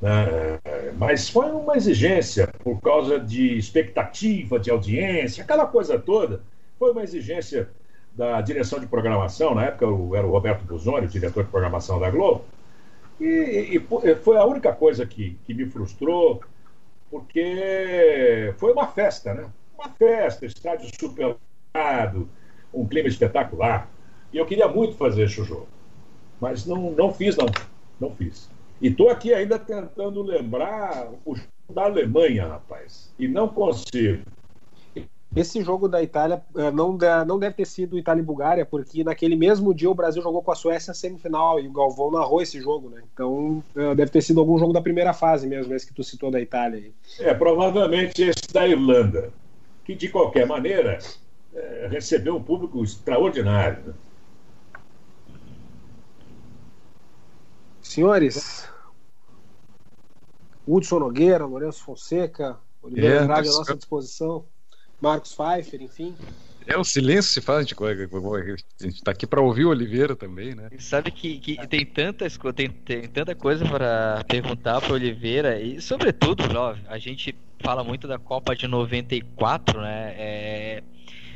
Né? 0.00 0.58
Mas 0.98 1.28
foi 1.28 1.50
uma 1.50 1.76
exigência 1.76 2.48
por 2.62 2.80
causa 2.80 3.18
de 3.18 3.56
expectativa, 3.56 4.58
de 4.58 4.70
audiência, 4.70 5.42
aquela 5.42 5.66
coisa 5.66 5.98
toda. 5.98 6.42
Foi 6.78 6.90
uma 6.90 7.02
exigência 7.02 7.68
da 8.14 8.40
direção 8.40 8.78
de 8.78 8.86
programação, 8.86 9.54
na 9.54 9.64
época 9.64 9.86
era 10.16 10.26
o 10.26 10.30
Roberto 10.30 10.64
Buzoni, 10.64 11.06
o 11.06 11.08
diretor 11.08 11.44
de 11.44 11.50
programação 11.50 11.98
da 11.98 12.10
Globo, 12.10 12.44
e, 13.20 13.76
e 13.76 14.14
foi 14.16 14.36
a 14.36 14.44
única 14.44 14.72
coisa 14.72 15.06
que, 15.06 15.38
que 15.44 15.54
me 15.54 15.66
frustrou, 15.66 16.42
porque 17.10 18.54
foi 18.58 18.72
uma 18.72 18.88
festa, 18.88 19.34
né? 19.34 19.50
Uma 19.78 19.88
festa, 19.90 20.46
estádio 20.46 20.88
superado, 20.98 22.28
um 22.72 22.86
clima 22.86 23.08
espetacular. 23.08 23.88
E 24.32 24.38
eu 24.38 24.46
queria 24.46 24.66
muito 24.66 24.96
fazer 24.96 25.24
esse 25.24 25.42
jogo, 25.44 25.68
mas 26.40 26.66
não, 26.66 26.90
não 26.90 27.12
fiz, 27.12 27.36
não. 27.36 27.46
Não 28.00 28.10
fiz. 28.16 28.50
E 28.80 28.88
estou 28.88 29.10
aqui 29.10 29.32
ainda 29.32 29.58
tentando 29.58 30.22
lembrar 30.22 31.08
o 31.24 31.36
jogo 31.36 31.48
da 31.72 31.84
Alemanha, 31.84 32.48
rapaz. 32.48 33.12
E 33.18 33.28
não 33.28 33.48
consigo. 33.48 34.24
Esse 35.34 35.62
jogo 35.62 35.88
da 35.88 36.02
Itália 36.02 36.42
eh, 36.54 36.70
não, 36.70 36.98
não 37.26 37.38
deve 37.38 37.56
ter 37.56 37.66
sido 37.66 37.98
Itália 37.98 38.20
e 38.20 38.24
Bulgária, 38.24 38.66
porque 38.66 39.02
naquele 39.02 39.34
mesmo 39.34 39.72
dia 39.72 39.90
o 39.90 39.94
Brasil 39.94 40.22
jogou 40.22 40.42
com 40.42 40.52
a 40.52 40.54
Suécia 40.54 40.92
semifinal 40.92 41.58
e 41.58 41.66
o 41.66 41.72
Galvão 41.72 42.10
narrou 42.10 42.42
esse 42.42 42.60
jogo, 42.60 42.90
né? 42.90 43.02
Então 43.14 43.64
eh, 43.74 43.94
deve 43.94 44.10
ter 44.10 44.20
sido 44.20 44.40
algum 44.40 44.58
jogo 44.58 44.74
da 44.74 44.82
primeira 44.82 45.14
fase 45.14 45.46
mesmo, 45.46 45.74
esse 45.74 45.86
que 45.86 45.94
tu 45.94 46.04
citou 46.04 46.30
da 46.30 46.38
Itália. 46.38 46.80
Aí. 46.80 46.94
É, 47.20 47.32
provavelmente 47.32 48.22
esse 48.22 48.52
da 48.52 48.68
Irlanda, 48.68 49.32
que 49.84 49.94
de 49.94 50.08
qualquer 50.10 50.46
maneira 50.46 50.98
é, 51.54 51.88
recebeu 51.90 52.36
um 52.36 52.42
público 52.42 52.82
extraordinário. 52.84 53.84
Né? 53.86 53.94
Senhores, 57.80 58.68
Hudson 60.66 60.98
Nogueira, 60.98 61.46
Lourenço 61.46 61.82
Fonseca, 61.82 62.58
Oliveira 62.82 63.14
é, 63.14 63.18
Andrade 63.18 63.48
à 63.48 63.52
nossa 63.52 63.74
disposição, 63.74 64.44
Marcos 65.02 65.34
Pfeiffer, 65.34 65.82
enfim. 65.82 66.14
É, 66.64 66.78
o 66.78 66.84
silêncio 66.84 67.32
se 67.32 67.40
faz, 67.40 67.58
a 67.58 67.62
gente, 67.62 67.74
a 68.80 68.84
gente 68.84 69.02
tá 69.02 69.10
aqui 69.10 69.26
para 69.26 69.40
ouvir 69.40 69.64
o 69.64 69.70
Oliveira 69.70 70.14
também, 70.14 70.54
né? 70.54 70.68
Sabe 70.78 71.10
que, 71.10 71.38
que 71.38 71.66
tem, 71.66 71.84
tantas, 71.84 72.38
tem, 72.54 72.70
tem 72.70 73.08
tanta 73.08 73.34
coisa 73.34 73.64
para 73.64 74.22
perguntar 74.28 74.80
para 74.80 74.94
Oliveira 74.94 75.60
e, 75.60 75.80
sobretudo, 75.80 76.44
a 76.86 76.98
gente 76.98 77.34
fala 77.60 77.82
muito 77.82 78.06
da 78.06 78.16
Copa 78.16 78.54
de 78.54 78.68
94, 78.68 79.80
né? 79.80 80.14
É, 80.16 80.82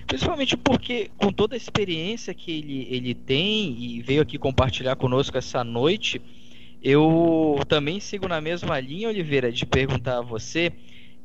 principalmente 0.06 0.56
porque, 0.56 1.10
com 1.16 1.32
toda 1.32 1.56
a 1.56 1.58
experiência 1.58 2.32
que 2.32 2.52
ele, 2.52 2.86
ele 2.88 3.14
tem 3.14 3.76
e 3.80 4.02
veio 4.02 4.22
aqui 4.22 4.38
compartilhar 4.38 4.94
conosco 4.94 5.36
essa 5.36 5.64
noite, 5.64 6.22
eu 6.80 7.58
também 7.68 7.98
sigo 7.98 8.28
na 8.28 8.40
mesma 8.40 8.78
linha, 8.78 9.08
Oliveira, 9.08 9.50
de 9.50 9.66
perguntar 9.66 10.18
a 10.18 10.22
você, 10.22 10.72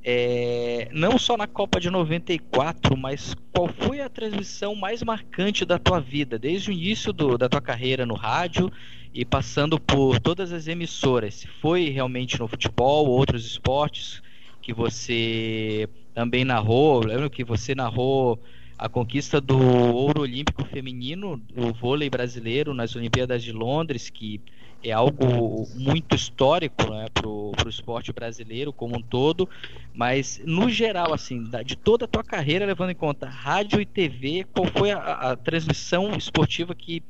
é, 0.03 0.89
não 0.91 1.17
só 1.17 1.37
na 1.37 1.45
Copa 1.45 1.79
de 1.79 1.89
94, 1.89 2.97
mas 2.97 3.35
qual 3.51 3.67
foi 3.67 4.01
a 4.01 4.09
transmissão 4.09 4.75
mais 4.75 5.03
marcante 5.03 5.63
da 5.63 5.77
tua 5.77 5.99
vida, 5.99 6.39
desde 6.39 6.71
o 6.71 6.73
início 6.73 7.13
do, 7.13 7.37
da 7.37 7.47
tua 7.47 7.61
carreira 7.61 8.05
no 8.05 8.15
rádio 8.15 8.71
e 9.13 9.23
passando 9.23 9.79
por 9.79 10.19
todas 10.19 10.51
as 10.51 10.67
emissoras? 10.67 11.35
Se 11.35 11.47
foi 11.47 11.89
realmente 11.89 12.39
no 12.39 12.47
futebol, 12.47 13.07
outros 13.07 13.45
esportes 13.45 14.21
que 14.61 14.73
você 14.73 15.87
também 16.13 16.43
narrou, 16.43 17.05
lembro 17.05 17.29
que 17.29 17.43
você 17.43 17.75
narrou 17.75 18.41
a 18.77 18.89
conquista 18.89 19.39
do 19.39 19.59
ouro 19.59 20.21
olímpico 20.21 20.65
feminino, 20.65 21.37
do 21.37 21.71
vôlei 21.73 22.09
brasileiro 22.09 22.73
nas 22.73 22.95
Olimpíadas 22.95 23.43
de 23.43 23.51
Londres, 23.51 24.09
que 24.09 24.41
é 24.83 24.91
algo 24.91 25.67
muito 25.73 26.15
histórico 26.15 26.89
né, 26.91 27.05
para 27.13 27.27
o 27.27 27.53
esporte 27.67 28.11
brasileiro 28.11 28.73
como 28.73 28.97
um 28.97 29.01
todo, 29.01 29.47
mas 29.93 30.41
no 30.43 30.69
geral, 30.69 31.13
assim, 31.13 31.43
de 31.65 31.75
toda 31.75 32.05
a 32.05 32.07
tua 32.07 32.23
carreira, 32.23 32.65
levando 32.65 32.89
em 32.89 32.95
conta 32.95 33.27
rádio 33.27 33.79
e 33.79 33.85
TV, 33.85 34.45
qual 34.51 34.65
foi 34.67 34.91
a, 34.91 34.97
a 34.97 35.35
transmissão 35.35 36.11
esportiva 36.15 36.73
que 36.73 37.03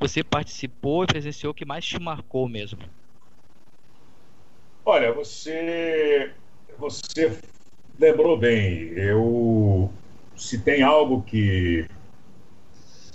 você 0.00 0.24
participou 0.24 1.04
e 1.04 1.06
presenciou 1.06 1.54
que 1.54 1.64
mais 1.64 1.84
te 1.84 2.00
marcou 2.00 2.48
mesmo? 2.48 2.80
Olha, 4.84 5.12
você 5.12 6.32
você 6.76 7.38
lembrou 7.98 8.36
bem. 8.36 8.88
Eu 8.96 9.92
se 10.34 10.58
tem 10.58 10.82
algo 10.82 11.22
que 11.22 11.86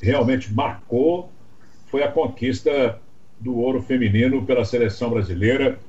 realmente 0.01 0.53
marcou 0.53 1.29
foi 1.87 2.03
a 2.03 2.11
conquista 2.11 3.01
do 3.39 3.57
ouro 3.57 3.81
feminino 3.81 4.45
pela 4.45 4.65
seleção 4.65 5.09
brasileira 5.09 5.79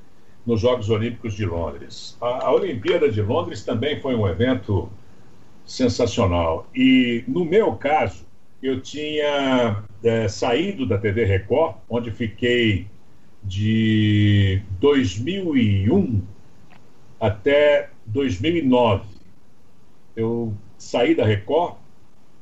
nos 0.44 0.60
Jogos 0.60 0.88
Olímpicos 0.88 1.34
de 1.34 1.44
Londres. 1.44 2.16
A, 2.20 2.46
a, 2.46 2.54
Olimpíada 2.54 3.10
de 3.10 3.20
Londres 3.20 3.64
também 3.64 4.00
foi 4.00 4.14
um 4.14 4.26
evento 4.26 4.88
sensacional. 5.64 6.66
E, 6.74 7.24
no 7.28 7.44
meu 7.44 7.72
caso, 7.74 8.26
eu 8.62 8.80
tinha 8.80 9.82
é, 10.02 10.28
saído 10.28 10.86
da 10.86 10.98
TV 10.98 11.24
Record, 11.24 11.76
onde 11.88 12.10
fiquei 12.10 12.86
de 13.42 14.62
2001 14.80 16.22
até 17.20 17.90
2009. 18.06 19.04
Eu 20.16 20.54
saí 20.76 21.14
da 21.14 21.24
Record 21.24 21.76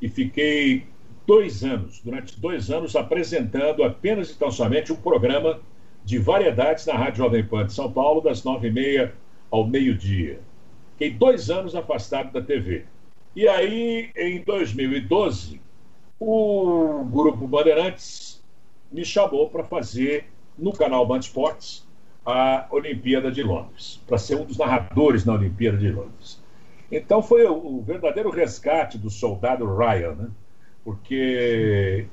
e 0.01 0.09
fiquei 0.09 0.87
dois 1.27 1.64
anos, 1.64 2.01
durante 2.05 2.39
dois 2.39 2.70
anos, 2.70 2.95
apresentando 2.95 3.83
apenas 3.83 4.31
e 4.31 4.39
tão 4.39 4.51
somente 4.51 4.93
um 4.93 4.97
programa 4.97 5.61
de 6.05 6.18
variedades 6.18 6.87
na 6.87 6.95
Rádio 6.95 7.24
Jovem 7.24 7.45
Pan 7.45 7.66
de 7.66 7.72
São 7.72 7.91
Paulo, 7.91 8.20
das 8.20 8.45
nove 8.45 8.68
e 8.68 8.72
meia 8.72 9.12
ao 9.51 9.66
meio-dia. 9.66 10.41
Fiquei 10.93 11.11
dois 11.11 11.51
anos 11.51 11.74
afastado 11.74 12.33
da 12.33 12.41
TV. 12.41 12.85
E 13.35 13.47
aí, 13.49 14.11
em 14.16 14.41
2012, 14.43 15.61
o 16.18 17.05
Grupo 17.11 17.47
Bandeirantes 17.47 18.43
me 18.91 19.05
chamou 19.05 19.51
para 19.51 19.64
fazer 19.64 20.27
no 20.57 20.72
canal 20.72 21.07
Band 21.07 21.18
Esportes 21.18 21.87
a 22.24 22.66
Olimpíada 22.70 23.31
de 23.31 23.43
Londres, 23.43 24.03
para 24.07 24.16
ser 24.18 24.37
um 24.37 24.45
dos 24.45 24.57
narradores 24.57 25.24
na 25.24 25.35
Olimpíada 25.35 25.77
de 25.77 25.91
Londres. 25.91 26.43
Então 26.91 27.22
foi 27.22 27.45
o, 27.45 27.83
verdadeiro 27.83 28.31
resgate 28.31 28.97
do 28.97 29.11
soldado 29.11 29.77
Ryan, 29.77 30.14
né? 30.14 30.31
Porque 30.87 32.07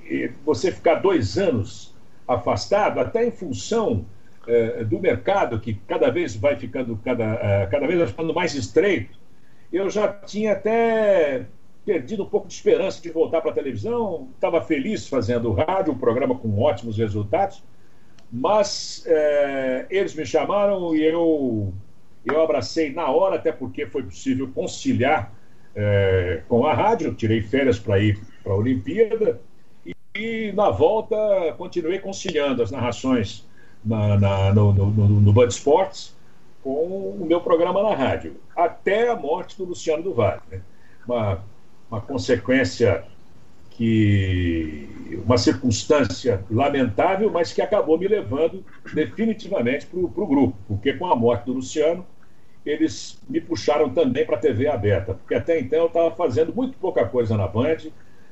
você 0.44 0.72
ficar 0.72 0.96
dois 0.96 1.38
anos 1.38 1.96
afastado, 2.28 3.00
até 3.00 3.24
em 3.24 3.30
função 3.30 4.04
eh, 4.48 4.84
do 4.84 5.00
mercado, 5.00 5.60
que 5.60 5.76
cada 5.88 6.10
vez 6.10 6.36
vai 6.36 6.56
ficando, 6.56 7.00
cada, 7.06 7.24
eh, 7.24 7.68
cada 7.70 7.86
vez 7.86 8.00
vai 8.00 8.08
ficando 8.08 8.34
mais 8.34 8.56
estreito, 8.56 9.16
eu 9.72 9.92
já 9.92 10.08
tinha 10.08 10.54
até 10.54 11.46
perdido 11.86 12.24
um 12.24 12.26
pouco 12.26 12.48
de 12.48 12.56
esperança 12.56 13.00
de 13.00 13.12
voltar 13.12 13.42
para 13.42 13.52
a 13.52 13.54
televisão, 13.54 14.30
estava 14.34 14.60
feliz 14.60 15.08
fazendo 15.08 15.54
rádio, 15.54 15.94
um 15.94 15.98
programa 16.00 16.34
com 16.34 16.60
ótimos 16.60 16.98
resultados, 16.98 17.64
mas 18.32 19.04
eh, 19.06 19.86
eles 19.92 20.16
me 20.16 20.26
chamaram 20.26 20.96
e 20.96 21.04
eu, 21.04 21.72
eu 22.26 22.42
abracei 22.42 22.92
na 22.92 23.08
hora, 23.12 23.36
até 23.36 23.52
porque 23.52 23.86
foi 23.86 24.02
possível 24.02 24.50
conciliar 24.52 25.32
com 26.48 26.68
a 26.68 26.74
rádio, 26.76 27.16
tirei 27.16 27.42
férias 27.42 27.80
para 27.80 28.00
ir 28.00 28.22
para 28.44 28.54
a 28.54 28.58
Olimpíada. 28.58 29.40
E, 29.86 29.96
e, 30.16 30.52
na 30.52 30.70
volta 30.70 31.16
continuei 31.58 32.00
conciliando 32.00 32.62
as 32.62 32.72
narrações 32.72 33.48
na, 33.84 34.18
na, 34.18 34.54
no, 34.54 34.74
no, 34.74 34.86
no, 34.88 35.08
no 35.22 35.34
Band 35.34 35.48
Sports 35.48 36.16
com 36.64 37.18
o 37.20 37.26
meu 37.26 37.42
programa 37.42 37.84
na 37.84 37.94
rádio, 37.94 38.38
até 38.56 39.10
a 39.10 39.16
morte 39.16 39.58
do 39.58 39.66
Luciano 39.66 40.02
do 40.02 40.14
Vale. 40.14 40.42
Né? 40.50 40.62
Uma, 41.06 41.44
uma 41.92 42.02
consequência 42.02 43.04
que. 43.72 44.88
uma 45.26 45.38
circunstância 45.38 46.44
lamentável, 46.50 47.30
mas 47.30 47.52
que 47.52 47.62
acabou 47.62 47.98
me 47.98 48.08
levando 48.08 48.64
definitivamente 48.94 49.86
para 49.86 50.00
o 50.00 50.28
grupo, 50.28 50.56
porque 50.68 50.94
com 50.94 51.06
a 51.08 51.16
morte 51.16 51.46
do 51.46 51.54
Luciano 51.54 52.06
eles 52.66 53.20
me 53.30 53.42
puxaram 53.42 53.90
também 53.90 54.26
para 54.26 54.38
a 54.38 54.40
TV 54.40 54.68
aberta, 54.70 55.14
porque 55.16 55.36
até 55.36 55.60
então 55.60 55.80
eu 55.80 55.88
estava 55.88 56.16
fazendo 56.16 56.56
muito 56.56 56.78
pouca 56.78 57.06
coisa 57.06 57.36
na 57.36 57.46
Band, 57.46 57.90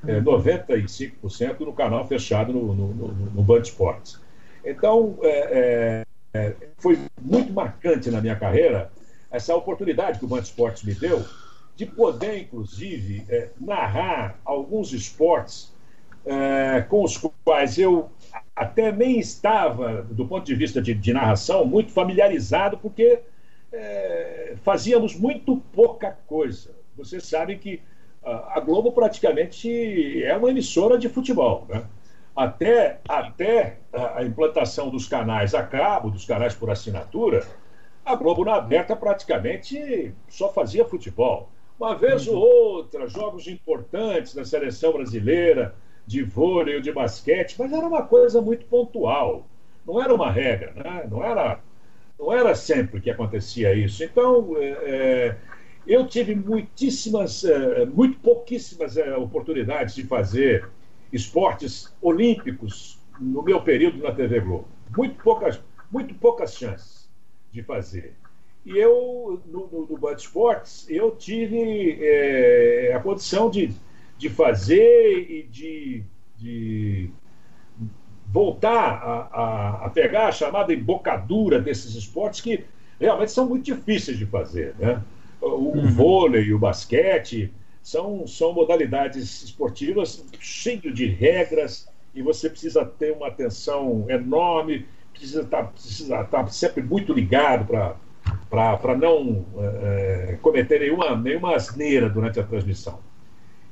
é, 0.07 0.19
95% 0.19 1.59
no 1.59 1.73
canal 1.73 2.07
fechado 2.07 2.51
no, 2.51 2.73
no, 2.73 2.87
no, 2.93 3.07
no 3.07 3.43
Band 3.43 3.61
Esportes. 3.61 4.19
Então, 4.63 5.17
é, 5.21 6.05
é, 6.33 6.39
é, 6.39 6.55
foi 6.77 6.99
muito 7.21 7.51
marcante 7.51 8.09
na 8.09 8.21
minha 8.21 8.35
carreira 8.35 8.91
essa 9.29 9.55
oportunidade 9.55 10.19
que 10.19 10.25
o 10.25 10.27
Band 10.27 10.41
Esportes 10.41 10.83
me 10.83 10.93
deu 10.93 11.23
de 11.75 11.85
poder, 11.85 12.39
inclusive, 12.39 13.25
é, 13.29 13.49
narrar 13.59 14.39
alguns 14.43 14.93
esportes 14.93 15.73
é, 16.25 16.81
com 16.81 17.03
os 17.03 17.17
quais 17.43 17.77
eu 17.77 18.09
até 18.55 18.91
nem 18.91 19.19
estava, 19.19 20.03
do 20.03 20.27
ponto 20.27 20.45
de 20.45 20.53
vista 20.53 20.81
de, 20.81 20.93
de 20.93 21.13
narração, 21.13 21.65
muito 21.65 21.91
familiarizado, 21.91 22.77
porque 22.77 23.19
fazíamos 24.63 25.15
muito 25.15 25.55
pouca 25.71 26.17
coisa. 26.27 26.71
Vocês 26.97 27.25
sabem 27.25 27.57
que 27.57 27.81
a 28.24 28.59
Globo 28.59 28.91
praticamente 28.91 30.24
é 30.24 30.36
uma 30.36 30.49
emissora 30.49 30.97
de 30.97 31.09
futebol. 31.09 31.65
Né? 31.67 31.84
Até, 32.36 32.99
até 33.07 33.78
a 33.91 34.24
implantação 34.24 34.89
dos 34.89 35.07
canais 35.07 35.53
a 35.53 35.63
cabo, 35.63 36.11
dos 36.11 36.26
canais 36.26 36.53
por 36.53 36.69
assinatura, 36.69 37.45
a 38.05 38.15
Globo 38.15 38.45
na 38.45 38.55
aberta 38.55 38.95
praticamente 38.95 40.13
só 40.30 40.51
fazia 40.51 40.86
futebol. 40.86 41.49
Uma 41.80 41.95
vez 41.95 42.28
ou 42.28 42.38
outra, 42.38 43.07
jogos 43.07 43.47
importantes 43.47 44.36
da 44.36 44.45
seleção 44.45 44.93
brasileira, 44.93 45.74
de 46.05 46.24
vôlei 46.24 46.76
ou 46.76 46.82
de 46.82 46.91
basquete, 46.91 47.55
mas 47.57 47.74
era 47.74 47.86
uma 47.86 48.03
coisa 48.03 48.41
muito 48.41 48.65
pontual. 48.65 49.47
Não 49.86 50.01
era 50.01 50.13
uma 50.13 50.32
regra, 50.32 50.74
né? 50.76 51.07
não, 51.09 51.24
era, 51.24 51.59
não 52.19 52.32
era 52.32 52.53
sempre 52.53 53.01
que 53.01 53.09
acontecia 53.09 53.74
isso. 53.74 54.03
Então, 54.03 54.55
é, 54.57 54.67
é 54.69 55.38
eu 55.86 56.05
tive 56.07 56.36
muitíssimas, 56.36 57.43
eh, 57.43 57.86
muito 57.86 58.19
pouquíssimas 58.19 58.97
eh, 58.97 59.15
oportunidades 59.15 59.95
de 59.95 60.03
fazer 60.03 60.67
esportes 61.11 61.93
olímpicos 62.01 62.99
no 63.19 63.41
meu 63.41 63.61
período 63.61 64.01
na 64.03 64.11
TV 64.11 64.39
Globo. 64.39 64.67
Muito 64.95 65.21
poucas, 65.23 65.59
muito 65.91 66.13
poucas 66.15 66.55
chances 66.55 67.09
de 67.51 67.63
fazer. 67.63 68.13
E 68.65 68.77
eu, 68.77 69.41
no, 69.47 69.67
no, 69.67 69.88
no 69.88 69.97
Band 69.97 70.15
Esportes, 70.15 70.88
eu 70.89 71.11
tive 71.15 71.97
é, 71.99 72.93
a 72.95 72.99
condição 72.99 73.49
de, 73.49 73.73
de 74.17 74.29
fazer 74.29 75.17
e 75.29 75.43
de, 75.43 76.03
de 76.38 77.09
voltar 78.27 78.69
a, 78.71 79.29
a, 79.32 79.86
a, 79.88 79.89
pegar 79.89 80.27
a 80.27 80.32
chamada 80.32 80.73
embocadura 80.73 81.59
desses 81.59 81.95
esportes 81.95 82.39
que 82.41 82.63
realmente 82.99 83.32
são 83.32 83.49
muito 83.49 83.65
difíceis 83.65 84.17
de 84.17 84.27
fazer. 84.27 84.75
Né? 84.77 85.01
O, 85.41 85.47
uhum. 85.47 85.87
vôlei, 85.87 86.53
o 86.53 86.59
basquete, 86.59 87.51
são, 87.81 88.27
são 88.27 88.53
modalidades 88.53 89.43
esportivas 89.43 90.23
cheias 90.39 90.93
de 90.93 91.07
regras 91.07 91.89
e 92.13 92.21
você 92.21 92.49
precisa 92.49 92.85
ter 92.85 93.11
uma 93.11 93.27
atenção 93.27 94.05
enorme, 94.09 94.85
precisa 95.11 95.41
estar, 95.41 95.63
tá, 95.63 95.67
precisa 95.69 96.21
estar 96.21 96.43
tá 96.43 96.47
sempre 96.47 96.83
muito 96.83 97.13
ligado 97.13 97.65
para 97.65 98.95
não 98.95 99.45
é, 99.57 100.37
cometer 100.41 100.79
nenhuma, 100.79 101.15
nenhuma 101.15 101.55
asneira 101.55 102.09
durante 102.09 102.39
a 102.39 102.43
transmissão. 102.43 102.99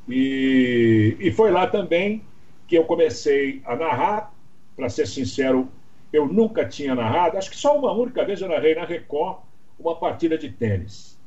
E, 0.08 1.16
e 1.20 1.32
foi 1.32 1.52
lá 1.52 1.68
também 1.68 2.24
que 2.68 2.76
eu 2.78 2.86
comecei 2.86 3.62
a 3.66 3.76
narrar, 3.76 4.34
para 4.76 4.90
ser 4.90 5.08
sincero, 5.08 5.68
eu 6.12 6.28
nunca 6.28 6.66
tinha 6.66 6.96
narrado, 6.96 7.38
acho 7.38 7.50
que 7.50 7.58
só 7.58 7.78
uma 7.78 7.92
única 7.92 8.24
vez 8.26 8.42
eu 8.42 8.48
narrei 8.48 8.74
na 8.74 8.86
Record 8.86 9.40
uma 9.78 9.96
partida 9.96 10.38
de 10.38 10.50
tênis. 10.50 11.19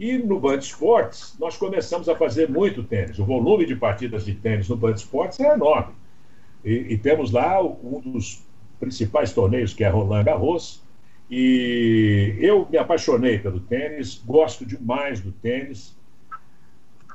E 0.00 0.16
no 0.16 0.40
Band 0.40 0.56
Esportes, 0.56 1.36
nós 1.38 1.58
começamos 1.58 2.08
a 2.08 2.16
fazer 2.16 2.48
muito 2.48 2.82
tênis. 2.82 3.18
O 3.18 3.24
volume 3.26 3.66
de 3.66 3.76
partidas 3.76 4.24
de 4.24 4.34
tênis 4.34 4.66
no 4.66 4.74
Band 4.74 4.94
Esportes 4.94 5.38
é 5.40 5.52
enorme. 5.52 5.92
E, 6.64 6.94
e 6.94 6.96
temos 6.96 7.30
lá 7.30 7.62
um 7.62 8.00
dos 8.00 8.42
principais 8.80 9.34
torneios, 9.34 9.74
que 9.74 9.84
é 9.84 9.90
Roland 9.90 10.24
Garros. 10.24 10.82
E 11.30 12.34
eu 12.40 12.66
me 12.70 12.78
apaixonei 12.78 13.38
pelo 13.40 13.60
tênis, 13.60 14.22
gosto 14.24 14.64
demais 14.64 15.20
do 15.20 15.32
tênis. 15.32 15.94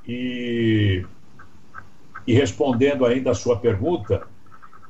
E, 0.07 1.03
e 2.27 2.33
respondendo 2.36 3.03
ainda 3.03 3.31
a 3.31 3.36
sua 3.36 3.57
pergunta, 3.57 4.27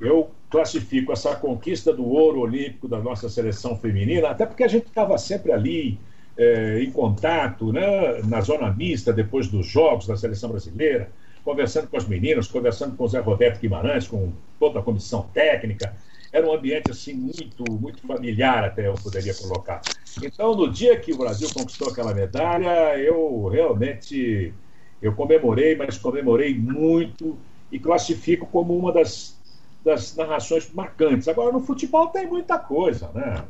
eu 0.02 0.32
classifico 0.50 1.14
essa 1.14 1.34
conquista 1.34 1.94
do 1.94 2.06
ouro 2.06 2.42
olímpico 2.42 2.90
da 2.90 3.00
nossa 3.00 3.30
seleção 3.30 3.78
feminina, 3.78 4.28
até 4.28 4.46
porque 4.46 4.66
a 4.66 4.68
gente 4.68 4.88
estava 4.88 5.18
sempre 5.18 5.54
ali 5.54 5.98
é, 6.38 6.80
em 6.82 6.92
contato 6.92 7.72
né, 7.72 8.22
na 8.24 8.42
zona 8.42 8.72
mista, 8.72 9.14
depois 9.14 9.48
dos 9.48 9.66
jogos 9.66 10.08
da 10.08 10.18
seleção 10.18 10.50
brasileira, 10.50 11.10
conversando 11.44 11.88
com 11.88 11.98
as 11.98 12.08
meninas, 12.08 12.48
conversando 12.48 12.96
com 12.96 13.04
o 13.04 13.08
Zé 13.08 13.20
Roberto 13.20 13.60
Guimarães, 13.60 14.08
com 14.08 14.34
toda 14.60 14.80
a 14.80 14.84
comissão 14.84 15.30
técnica. 15.34 15.96
Era 16.32 16.46
um 16.48 16.54
ambiente 16.54 16.90
assim 16.90 17.14
muito, 17.14 17.64
muito 17.64 18.06
familiar, 18.06 18.64
até 18.66 18.88
eu 18.88 18.94
poderia 18.96 19.34
colocar. 19.34 19.82
Então, 20.22 20.56
no 20.56 20.70
dia 20.70 21.00
que 21.00 21.14
o 21.14 21.18
Brasil 21.18 21.50
conquistou 21.54 21.90
aquela 21.90 22.14
medalha, 22.14 22.98
eu 22.98 23.48
realmente 23.48 24.54
eu 25.02 25.14
comemorei, 25.14 25.76
mas 25.76 25.98
comemorei 25.98 26.58
muito 26.58 27.38
e 27.72 27.80
classifico 27.80 28.48
como 28.48 28.76
uma 28.76 28.92
das, 28.92 29.40
das 29.84 30.16
narrações 30.16 30.72
marcantes. 30.74 31.28
Agora, 31.28 31.52
no 31.52 31.60
futebol 31.60 32.08
tem 32.08 32.28
muita 32.28 32.58
coisa, 32.58 33.12
né? 33.14 33.46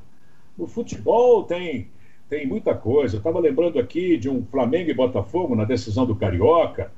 No 0.58 0.68
futebol 0.68 1.44
tem 1.44 1.90
tem 2.30 2.46
muita 2.48 2.74
coisa. 2.74 3.16
Eu 3.16 3.20
estava 3.20 3.40
lembrando 3.40 3.80
aqui 3.80 4.18
de 4.18 4.30
um 4.30 4.44
Flamengo 4.46 4.90
e 4.90 4.94
Botafogo 4.94 5.56
na 5.56 5.66
decisão 5.66 6.06
do 6.06 6.16
Carioca, 6.16 6.92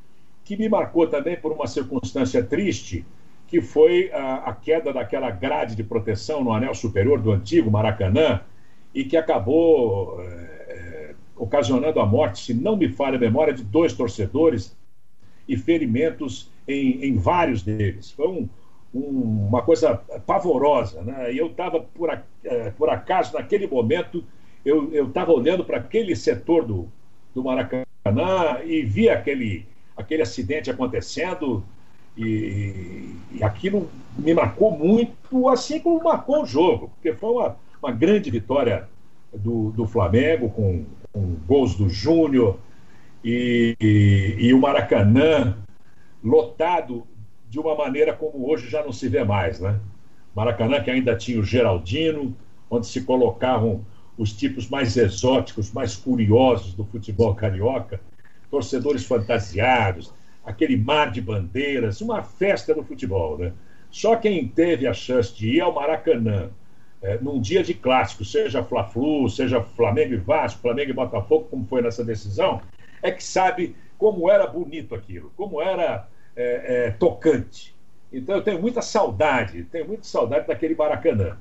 que 0.44 0.56
me 0.56 0.70
marcou 0.70 1.08
também 1.08 1.36
por 1.36 1.52
uma 1.52 1.68
circunstância 1.68 2.42
triste, 2.44 3.06
que 3.48 3.62
foi 3.62 4.12
a, 4.12 4.36
a 4.36 4.54
queda 4.54 4.94
daquela 4.94 5.30
grade 5.30 5.76
de 5.76 5.84
proteção 5.84 6.44
no 6.44 6.52
anel 6.52 6.74
superior 6.74 7.20
do 7.20 7.32
antigo 7.32 7.70
Maracanã, 7.70 8.42
e 8.94 9.04
que 9.04 9.18
acabou 9.18 10.20
é, 10.22 11.14
ocasionando 11.36 12.00
a 12.00 12.06
morte, 12.06 12.44
se 12.44 12.54
não 12.54 12.76
me 12.76 12.90
falha 12.90 13.18
a 13.18 13.20
memória, 13.20 13.54
de 13.54 13.64
dois 13.64 13.94
torcedores 13.94 14.76
e 15.48 15.56
ferimentos 15.56 16.52
em, 16.68 17.06
em 17.06 17.18
vários 17.18 17.62
deles. 17.64 18.12
Foi 18.12 18.28
um, 18.28 18.50
um, 18.94 19.48
uma 19.48 19.62
coisa 19.62 19.96
pavorosa. 20.26 21.02
Né? 21.04 21.34
E 21.34 21.38
eu 21.38 21.48
estava, 21.48 21.80
por, 21.80 22.10
é, 22.44 22.72
por 22.72 22.90
acaso, 22.90 23.34
naquele 23.34 23.68
momento, 23.68 24.24
eu 24.68 25.08
estava 25.08 25.32
olhando 25.32 25.64
para 25.64 25.78
aquele 25.78 26.16
setor 26.16 26.66
do, 26.66 26.88
do 27.34 27.44
Maracanã 27.44 27.86
e 28.66 28.82
vi 28.84 29.10
aquele, 29.10 29.66
aquele 29.96 30.22
acidente 30.22 30.70
acontecendo 30.70 31.64
e, 32.18 33.16
e, 33.32 33.44
aquilo 33.44 33.90
me 34.18 34.34
marcou 34.34 34.72
muito, 34.72 35.48
assim 35.50 35.80
como 35.80 36.04
marcou 36.04 36.44
o 36.44 36.46
jogo, 36.46 36.90
porque 36.96 37.14
foi 37.14 37.30
uma, 37.30 37.56
uma 37.82 37.92
grande 37.92 38.30
vitória 38.32 38.90
do, 39.32 39.72
do 39.72 39.86
Flamengo 39.86 40.50
com, 40.50 40.84
com 41.14 41.36
gols 41.48 41.76
do 41.76 41.88
Júnior 41.90 42.58
e, 43.24 43.76
e, 43.80 44.36
e 44.40 44.54
o 44.54 44.60
Maracanã 44.60 45.56
lotado 46.24 47.06
de 47.50 47.60
uma 47.60 47.76
maneira 47.76 48.14
como 48.14 48.50
hoje 48.50 48.70
já 48.70 48.84
não 48.84 48.92
se 48.92 49.08
vê 49.08 49.24
mais, 49.24 49.60
né? 49.60 49.80
Maracanã 50.36 50.82
que 50.82 50.92
ainda 50.92 51.16
tinha 51.16 51.40
o 51.40 51.44
Geraldino, 51.44 52.36
onde 52.70 52.88
se 52.88 53.02
colocavam 53.02 53.86
os 54.18 54.34
tipos 54.34 54.68
mais 54.68 54.98
exóticos, 54.98 55.72
mais 55.72 55.96
curiosos 55.96 56.74
do 56.74 56.84
futebol 56.84 57.36
carioca, 57.36 58.02
torcedores 58.50 59.06
fantasiados, 59.06 60.12
aquele 60.44 60.76
mar 60.76 61.12
de 61.12 61.22
bandeiras, 61.22 62.02
uma 62.02 62.24
festa 62.24 62.74
do 62.74 62.84
futebol. 62.84 63.38
Né? 63.38 63.54
Só 63.92 64.16
quem 64.16 64.48
teve 64.48 64.88
a 64.88 64.94
chance 64.94 65.36
de 65.36 65.56
ir 65.58 65.62
ao 65.62 65.74
Maracanã 65.74 66.50
é, 67.02 67.20
num 67.20 67.40
dia 67.40 67.62
de 67.62 67.74
clássico, 67.74 68.26
seja 68.26 68.64
Fla-Flu, 68.64 69.30
seja 69.30 69.62
Flamengo 69.62 70.14
e 70.14 70.18
Vasco, 70.18 70.62
Flamengo 70.62 70.90
e 70.90 70.94
Botafogo, 70.94 71.48
como 71.50 71.66
foi 71.66 71.82
nessa 71.82 72.04
decisão, 72.04 72.62
é 73.04 73.12
que 73.12 73.24
sabe 73.24 73.76
como 73.98 74.30
era 74.30 74.48
bonito 74.48 74.96
aquilo, 74.96 75.32
como 75.36 75.62
era 75.62 76.08
é, 76.36 76.88
é, 76.88 76.92
tocante. 76.92 77.76
Então 78.12 78.36
eu 78.36 78.42
tenho 78.42 78.60
muita 78.60 78.82
saudade, 78.82 79.64
tenho 79.66 79.88
muita 79.88 80.04
saudade 80.04 80.48
daquele 80.48 80.74
Maracanã 80.74 81.38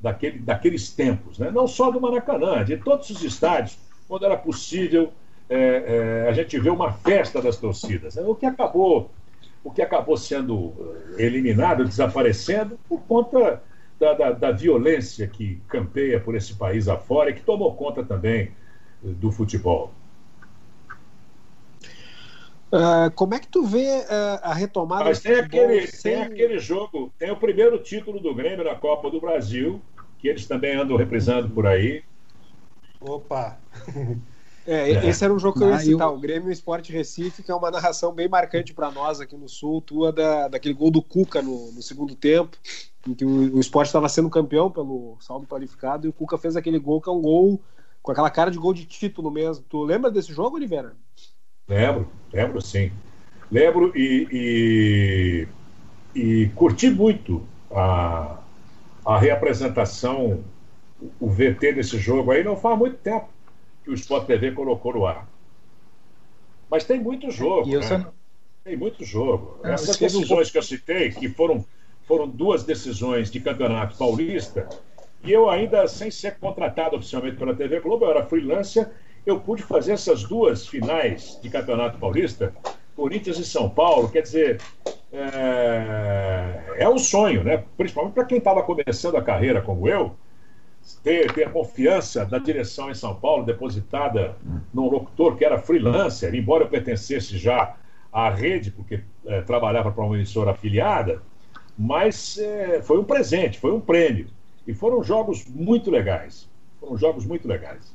daquele, 0.00 0.38
daqueles 0.38 0.90
tempos, 0.90 1.38
né? 1.38 1.50
não 1.50 1.66
só 1.66 1.90
do 1.90 2.00
Maracanã, 2.00 2.64
de 2.64 2.76
todos 2.76 3.10
os 3.10 3.22
estádios, 3.22 3.78
quando 4.08 4.24
era 4.24 4.36
possível 4.36 5.12
é, 5.48 6.24
é, 6.24 6.28
a 6.28 6.32
gente 6.32 6.58
ver 6.58 6.70
uma 6.70 6.92
festa 6.92 7.40
das 7.40 7.56
torcidas. 7.56 8.16
Né? 8.16 8.22
O 8.26 8.34
que 8.34 8.46
acabou, 8.46 9.10
o 9.62 9.70
que 9.70 9.82
acabou 9.82 10.16
sendo 10.16 10.72
eh, 11.18 11.24
eliminado, 11.24 11.84
desaparecendo, 11.84 12.78
por 12.88 13.00
conta 13.02 13.62
da, 13.98 14.12
da, 14.12 14.32
da 14.32 14.50
violência 14.52 15.26
que 15.26 15.60
campeia 15.68 16.20
por 16.20 16.34
esse 16.34 16.54
país 16.54 16.88
afora 16.88 17.30
e 17.30 17.34
que 17.34 17.42
tomou 17.42 17.74
conta 17.74 18.04
também 18.04 18.42
eh, 18.42 18.50
do 19.02 19.32
futebol. 19.32 19.92
Uh, 22.72 23.10
como 23.14 23.34
é 23.34 23.38
que 23.38 23.46
tu 23.46 23.62
vê 23.64 24.00
uh, 24.00 24.40
a 24.42 24.52
retomada 24.52 25.04
Mas 25.04 25.20
tem 25.20 25.36
aquele, 25.36 25.86
sem... 25.86 26.14
tem 26.14 26.22
aquele 26.22 26.58
jogo, 26.58 27.12
tem 27.16 27.30
o 27.30 27.36
primeiro 27.36 27.78
título 27.78 28.18
do 28.18 28.34
Grêmio 28.34 28.64
na 28.64 28.74
Copa 28.74 29.08
do 29.08 29.20
Brasil, 29.20 29.80
que 30.18 30.26
eles 30.26 30.46
também 30.46 30.74
andam 30.76 30.96
reprisando 30.96 31.48
por 31.48 31.66
aí. 31.66 32.02
Opa! 33.00 33.58
É, 34.68 34.90
é. 34.90 35.06
esse 35.08 35.24
era 35.24 35.32
um 35.32 35.38
jogo 35.38 35.56
que 35.56 35.64
eu 35.64 35.68
ia 35.68 35.76
ah, 35.76 35.78
citar, 35.78 36.12
o 36.12 36.18
Grêmio 36.18 36.50
Esporte 36.50 36.90
Recife, 36.90 37.40
que 37.40 37.52
é 37.52 37.54
uma 37.54 37.70
narração 37.70 38.12
bem 38.12 38.28
marcante 38.28 38.74
para 38.74 38.90
nós 38.90 39.20
aqui 39.20 39.36
no 39.36 39.48
Sul, 39.48 39.80
tua 39.80 40.10
da, 40.10 40.48
daquele 40.48 40.74
gol 40.74 40.90
do 40.90 41.00
Cuca 41.00 41.40
no, 41.40 41.70
no 41.70 41.80
segundo 41.80 42.16
tempo, 42.16 42.56
em 43.06 43.14
que 43.14 43.24
o, 43.24 43.54
o 43.54 43.60
esporte 43.60 43.86
estava 43.86 44.08
sendo 44.08 44.28
campeão 44.28 44.68
pelo 44.68 45.16
saldo 45.20 45.46
qualificado, 45.46 46.04
e 46.04 46.10
o 46.10 46.12
Cuca 46.12 46.36
fez 46.36 46.56
aquele 46.56 46.80
gol 46.80 47.00
que 47.00 47.08
é 47.08 47.12
um 47.12 47.22
gol 47.22 47.60
com 48.02 48.10
aquela 48.10 48.28
cara 48.28 48.50
de 48.50 48.58
gol 48.58 48.74
de 48.74 48.84
título 48.84 49.30
mesmo. 49.30 49.64
Tu 49.68 49.80
lembra 49.84 50.10
desse 50.10 50.32
jogo, 50.32 50.56
Oliveira? 50.56 50.96
Lembro, 51.68 52.08
lembro 52.32 52.60
sim. 52.60 52.92
Lembro 53.50 53.92
e, 53.96 55.46
e, 56.14 56.20
e 56.20 56.48
curti 56.54 56.90
muito 56.90 57.46
a, 57.70 58.38
a 59.04 59.18
reapresentação, 59.18 60.44
o 61.20 61.28
VT 61.28 61.72
desse 61.72 61.98
jogo 61.98 62.30
aí, 62.30 62.42
não 62.42 62.56
faz 62.56 62.78
muito 62.78 62.96
tempo 62.98 63.28
que 63.84 63.90
o 63.90 63.94
Sport 63.94 64.26
TV 64.26 64.52
colocou 64.52 64.94
no 64.94 65.06
ar. 65.06 65.28
Mas 66.70 66.84
tem 66.84 67.00
muito 67.00 67.30
jogo. 67.30 67.68
Né? 67.68 67.82
Só... 67.82 68.12
Tem 68.64 68.76
muito 68.76 69.04
jogo. 69.04 69.60
Ah, 69.62 69.72
Essas 69.72 69.96
decisões 69.96 70.50
que 70.50 70.58
eu 70.58 70.62
citei, 70.62 71.10
que 71.10 71.28
foram, 71.28 71.64
foram 72.06 72.28
duas 72.28 72.64
decisões 72.64 73.30
de 73.30 73.38
campeonato 73.38 73.96
paulista, 73.96 74.68
e 75.22 75.32
eu 75.32 75.48
ainda, 75.48 75.86
sem 75.86 76.10
ser 76.10 76.36
contratado 76.38 76.96
oficialmente 76.96 77.36
pela 77.36 77.54
TV 77.54 77.80
Globo, 77.80 78.04
eu 78.04 78.10
era 78.10 78.26
freelancer 78.26 78.90
eu 79.26 79.40
pude 79.40 79.64
fazer 79.64 79.92
essas 79.92 80.22
duas 80.22 80.66
finais 80.68 81.38
de 81.42 81.50
Campeonato 81.50 81.98
Paulista, 81.98 82.54
Corinthians 82.94 83.38
e 83.38 83.44
São 83.44 83.68
Paulo, 83.68 84.08
quer 84.08 84.22
dizer, 84.22 84.60
é, 85.12 86.76
é 86.78 86.88
um 86.88 86.96
sonho, 86.96 87.42
né? 87.42 87.64
Principalmente 87.76 88.14
para 88.14 88.24
quem 88.24 88.38
estava 88.38 88.62
começando 88.62 89.16
a 89.16 89.22
carreira 89.22 89.60
como 89.60 89.88
eu, 89.88 90.14
ter, 91.02 91.32
ter 91.32 91.48
a 91.48 91.50
confiança 91.50 92.24
da 92.24 92.38
direção 92.38 92.90
em 92.90 92.94
São 92.94 93.14
Paulo 93.16 93.44
depositada 93.44 94.36
num 94.72 94.88
locutor 94.88 95.36
que 95.36 95.44
era 95.44 95.58
freelancer, 95.58 96.32
embora 96.34 96.64
eu 96.64 96.68
pertencesse 96.68 97.36
já 97.36 97.74
à 98.12 98.30
rede, 98.30 98.70
porque 98.70 99.00
é, 99.26 99.40
trabalhava 99.42 99.90
para 99.90 100.04
uma 100.04 100.14
emissora 100.14 100.52
afiliada, 100.52 101.20
mas 101.76 102.38
é, 102.38 102.80
foi 102.80 102.98
um 102.98 103.04
presente, 103.04 103.58
foi 103.58 103.72
um 103.72 103.80
prêmio. 103.80 104.28
E 104.66 104.72
foram 104.72 105.02
jogos 105.02 105.44
muito 105.46 105.90
legais. 105.90 106.48
Foram 106.80 106.96
jogos 106.96 107.26
muito 107.26 107.46
legais. 107.46 107.94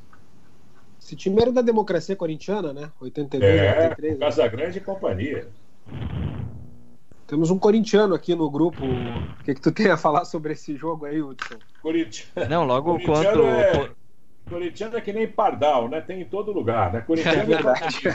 Esse 1.12 1.18
time 1.18 1.41
era 1.41 1.51
da 1.51 1.62
democracia 1.62 2.16
corintiana, 2.16 2.72
né? 2.72 2.89
82, 3.01 3.43
é, 3.43 3.89
83. 3.89 4.18
Casa 4.18 4.47
Grande 4.47 4.78
e 4.78 4.82
companhia. 4.82 5.45
Temos 7.28 7.51
um 7.51 7.59
corintiano 7.59 8.16
aqui 8.16 8.34
no 8.34 8.49
grupo. 8.49 8.86
O 8.86 9.43
que, 9.43 9.53
que 9.53 9.59
tu 9.59 9.74
tem 9.74 9.91
a 9.91 9.97
falar 9.97 10.24
sobre 10.24 10.53
esse 10.53 10.78
jogo 10.78 11.05
aí, 11.05 11.22
Hudson? 11.22 11.55
Corintiano. 11.82 12.49
Não, 12.49 12.64
logo 12.64 12.97
quanto. 13.01 13.43
É... 13.43 13.91
Corintiano 14.49 14.95
é 14.95 15.01
que 15.01 15.12
nem 15.12 15.28
Pardal, 15.28 15.89
né? 15.89 15.99
Tem 15.99 16.22
em 16.22 16.26
todo 16.26 16.53
lugar, 16.53 16.93
né? 16.93 17.01
Corintiano 17.05 17.39
é, 17.39 17.41
é 17.41 17.45
verdade. 17.45 18.07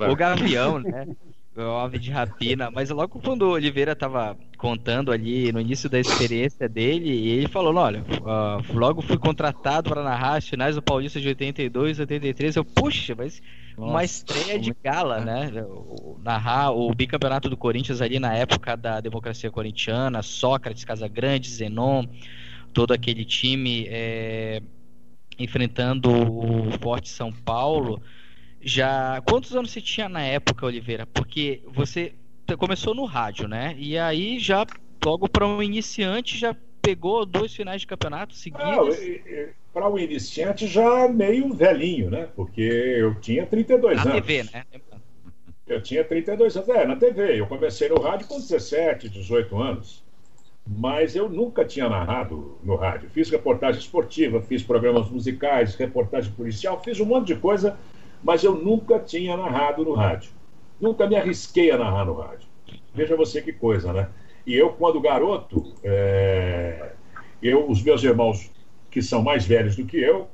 É 0.00 0.10
o 0.10 0.16
Gavião, 0.16 0.78
né? 0.78 1.06
O 1.54 1.76
ave 1.76 1.98
de 1.98 2.10
rapina. 2.10 2.70
Mas 2.70 2.88
logo 2.88 3.20
quando 3.20 3.42
o 3.42 3.50
Oliveira 3.50 3.94
tava 3.94 4.38
contando 4.56 5.12
ali 5.12 5.52
no 5.52 5.60
início 5.60 5.88
da 5.90 6.00
experiência 6.00 6.66
dele, 6.66 7.10
ele 7.28 7.46
falou: 7.46 7.74
olha, 7.74 8.00
uh, 8.00 8.78
logo 8.78 9.02
fui 9.02 9.18
contratado 9.18 9.90
para 9.90 10.02
narrar 10.02 10.36
as 10.36 10.48
finais 10.48 10.76
do 10.76 10.82
Paulista 10.82 11.20
de 11.20 11.28
82, 11.28 11.98
83. 12.00 12.56
Eu, 12.56 12.64
puxa, 12.64 13.14
mas 13.14 13.42
Nossa, 13.76 13.90
uma 13.90 14.02
estreia 14.02 14.58
de 14.58 14.74
gala, 14.82 15.20
né? 15.20 15.62
O, 15.68 16.18
narrar 16.22 16.70
o 16.70 16.94
bicampeonato 16.94 17.50
do 17.50 17.56
Corinthians 17.56 18.00
ali 18.00 18.18
na 18.18 18.32
época 18.32 18.74
da 18.74 19.00
democracia 19.02 19.50
corintiana, 19.50 20.22
Sócrates, 20.22 20.84
Casagrande, 20.86 21.50
Zenon, 21.50 22.06
todo 22.72 22.92
aquele 22.92 23.26
time 23.26 23.86
é, 23.90 24.62
enfrentando 25.38 26.10
o 26.10 26.70
Forte 26.80 27.10
São 27.10 27.30
Paulo 27.30 28.00
já. 28.62 29.20
Quantos 29.26 29.54
anos 29.54 29.70
você 29.70 29.80
tinha 29.80 30.08
na 30.08 30.22
época, 30.22 30.66
Oliveira? 30.66 31.06
Porque 31.06 31.62
você 31.66 32.12
começou 32.58 32.94
no 32.94 33.04
rádio, 33.04 33.48
né? 33.48 33.74
E 33.78 33.98
aí 33.98 34.38
já, 34.38 34.66
logo 35.04 35.28
para 35.28 35.46
um 35.46 35.62
iniciante, 35.62 36.38
já 36.38 36.54
pegou 36.80 37.24
dois 37.24 37.54
finais 37.54 37.80
de 37.80 37.86
campeonato 37.86 38.34
seguidos. 38.34 38.96
Para 39.72 39.88
o 39.88 39.94
um 39.94 39.98
iniciante 39.98 40.66
já 40.66 41.08
meio 41.08 41.54
velhinho, 41.54 42.10
né? 42.10 42.28
Porque 42.36 42.60
eu 42.60 43.14
tinha 43.14 43.46
32 43.46 43.96
na 43.96 44.02
anos. 44.02 44.14
Na 44.14 44.20
TV, 44.20 44.42
né? 44.52 44.64
Eu 45.66 45.80
tinha 45.80 46.04
32 46.04 46.56
anos. 46.56 46.68
É, 46.68 46.86
na 46.86 46.96
TV. 46.96 47.40
Eu 47.40 47.46
comecei 47.46 47.88
no 47.88 48.00
rádio 48.00 48.26
com 48.26 48.38
17, 48.38 49.08
18 49.08 49.56
anos. 49.56 50.02
Mas 50.66 51.16
eu 51.16 51.28
nunca 51.28 51.64
tinha 51.64 51.88
narrado 51.88 52.58
no 52.62 52.76
rádio. 52.76 53.08
Fiz 53.10 53.28
reportagem 53.30 53.80
esportiva, 53.80 54.40
fiz 54.42 54.62
programas 54.62 55.08
musicais, 55.08 55.74
reportagem 55.74 56.32
policial, 56.32 56.80
fiz 56.82 57.00
um 57.00 57.06
monte 57.06 57.28
de 57.28 57.36
coisa 57.36 57.76
mas 58.22 58.44
eu 58.44 58.54
nunca 58.54 58.98
tinha 58.98 59.36
narrado 59.36 59.84
no 59.84 59.94
rádio. 59.94 60.30
Nunca 60.80 61.06
me 61.06 61.16
arrisquei 61.16 61.70
a 61.70 61.78
narrar 61.78 62.04
no 62.04 62.14
rádio. 62.14 62.48
Veja 62.94 63.16
você 63.16 63.40
que 63.40 63.52
coisa, 63.52 63.92
né? 63.92 64.08
E 64.46 64.54
eu, 64.54 64.70
quando 64.70 65.00
garoto, 65.00 65.72
é... 65.82 66.92
eu, 67.42 67.68
os 67.68 67.82
meus 67.82 68.02
irmãos 68.02 68.50
que 68.90 69.00
são 69.00 69.22
mais 69.22 69.46
velhos 69.46 69.76
do 69.76 69.84
que 69.84 69.96
eu, 69.96 70.28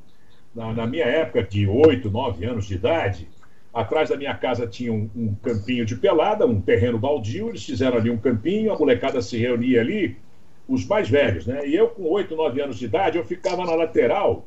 na, 0.55 0.73
na, 0.73 0.87
minha 0.87 1.05
época 1.05 1.43
de 1.43 1.67
8, 1.67 2.11
9 2.11 2.45
anos 2.45 2.67
de 2.67 2.75
idade, 2.75 3.29
atrás 3.73 4.09
da 4.09 4.17
minha 4.17 4.35
casa 4.35 4.67
tinha 4.67 4.93
um, 4.93 5.09
um, 5.15 5.35
campinho 5.35 5.85
de 5.87 5.95
pelada, 5.95 6.47
um 6.47 6.61
terreno 6.61 6.99
baldio, 6.99 7.51
eles 7.51 7.65
fizeram 7.65 7.99
ali 7.99 8.11
um 8.11 8.17
campinho, 8.17 8.73
a 8.73 8.79
molecada 8.79 9.23
se 9.23 9.39
reunia 9.39 9.81
ali, 9.81 10.17
os 10.67 10.85
mais 10.87 11.09
velhos, 11.09 11.47
né? 11.47 11.67
E 11.67 11.75
eu, 11.77 11.89
com 11.89 12.03
8, 12.03 12.35
9 12.35 12.61
anos 12.61 12.79
de 12.79 12.87
idade, 12.87 13.17
eu 13.17 13.25
ficava 13.25 13.65
na 13.65 13.75
lateral 13.75 14.47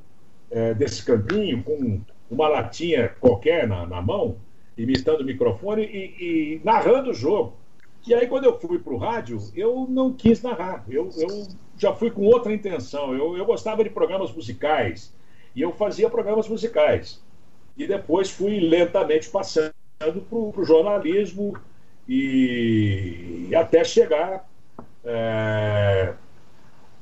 é, 0.50 0.74
desse 0.74 1.06
campinho, 1.06 1.64
com 1.64 2.02
uma 2.32 2.48
latinha 2.48 3.10
qualquer 3.20 3.68
na, 3.68 3.86
na 3.86 4.02
mão, 4.02 4.38
imitando 4.78 5.20
o 5.20 5.26
microfone 5.26 5.84
e, 5.84 6.56
e, 6.56 6.62
narrando 6.64 7.12
o 7.12 7.14
jogo. 7.14 7.58
E 8.08 8.14
aí, 8.16 8.26
quando 8.26 8.46
eu 8.46 8.58
fui 8.58 8.80
para 8.80 8.94
o 8.94 8.98
rádio, 8.98 9.38
eu 9.54 9.86
não 9.88 10.14
quis 10.14 10.42
narrar. 10.42 10.84
Eu, 10.90 11.10
eu 11.18 11.48
já 11.78 11.94
fui 11.94 12.10
com 12.10 12.24
outra 12.24 12.52
intenção. 12.54 13.14
Eu, 13.14 13.38
eu 13.38 13.46
gostava 13.46 13.84
de 13.84 13.90
programas 13.90 14.34
musicais. 14.34 15.14
E 15.56 15.62
eu 15.62 15.74
fazia 15.74 16.10
programas 16.10 16.48
musicais. 16.48 17.22
E 17.78 17.86
depois 17.86 18.32
fui 18.32 18.60
lentamente 18.60 19.30
passando 19.30 19.74
para 20.00 20.38
o 20.38 20.64
jornalismo 20.64 21.54
e, 22.08 23.48
e, 23.50 23.56
até 23.56 23.84
chegar 23.84 24.50
é, 25.04 26.14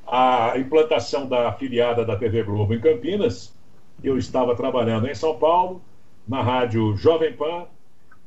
à 0.06 0.54
implantação 0.58 1.28
da 1.28 1.50
afiliada 1.50 2.04
da 2.04 2.18
TV 2.18 2.44
Globo 2.44 2.74
em 2.74 2.82
Campinas, 2.82 3.56
eu 4.04 4.18
estava 4.18 4.56
trabalhando 4.56 5.08
em 5.08 5.16
São 5.16 5.38
Paulo, 5.38 5.82
na 6.28 6.42
rádio 6.42 6.96
Jovem 6.98 7.34
Pan, 7.34 7.66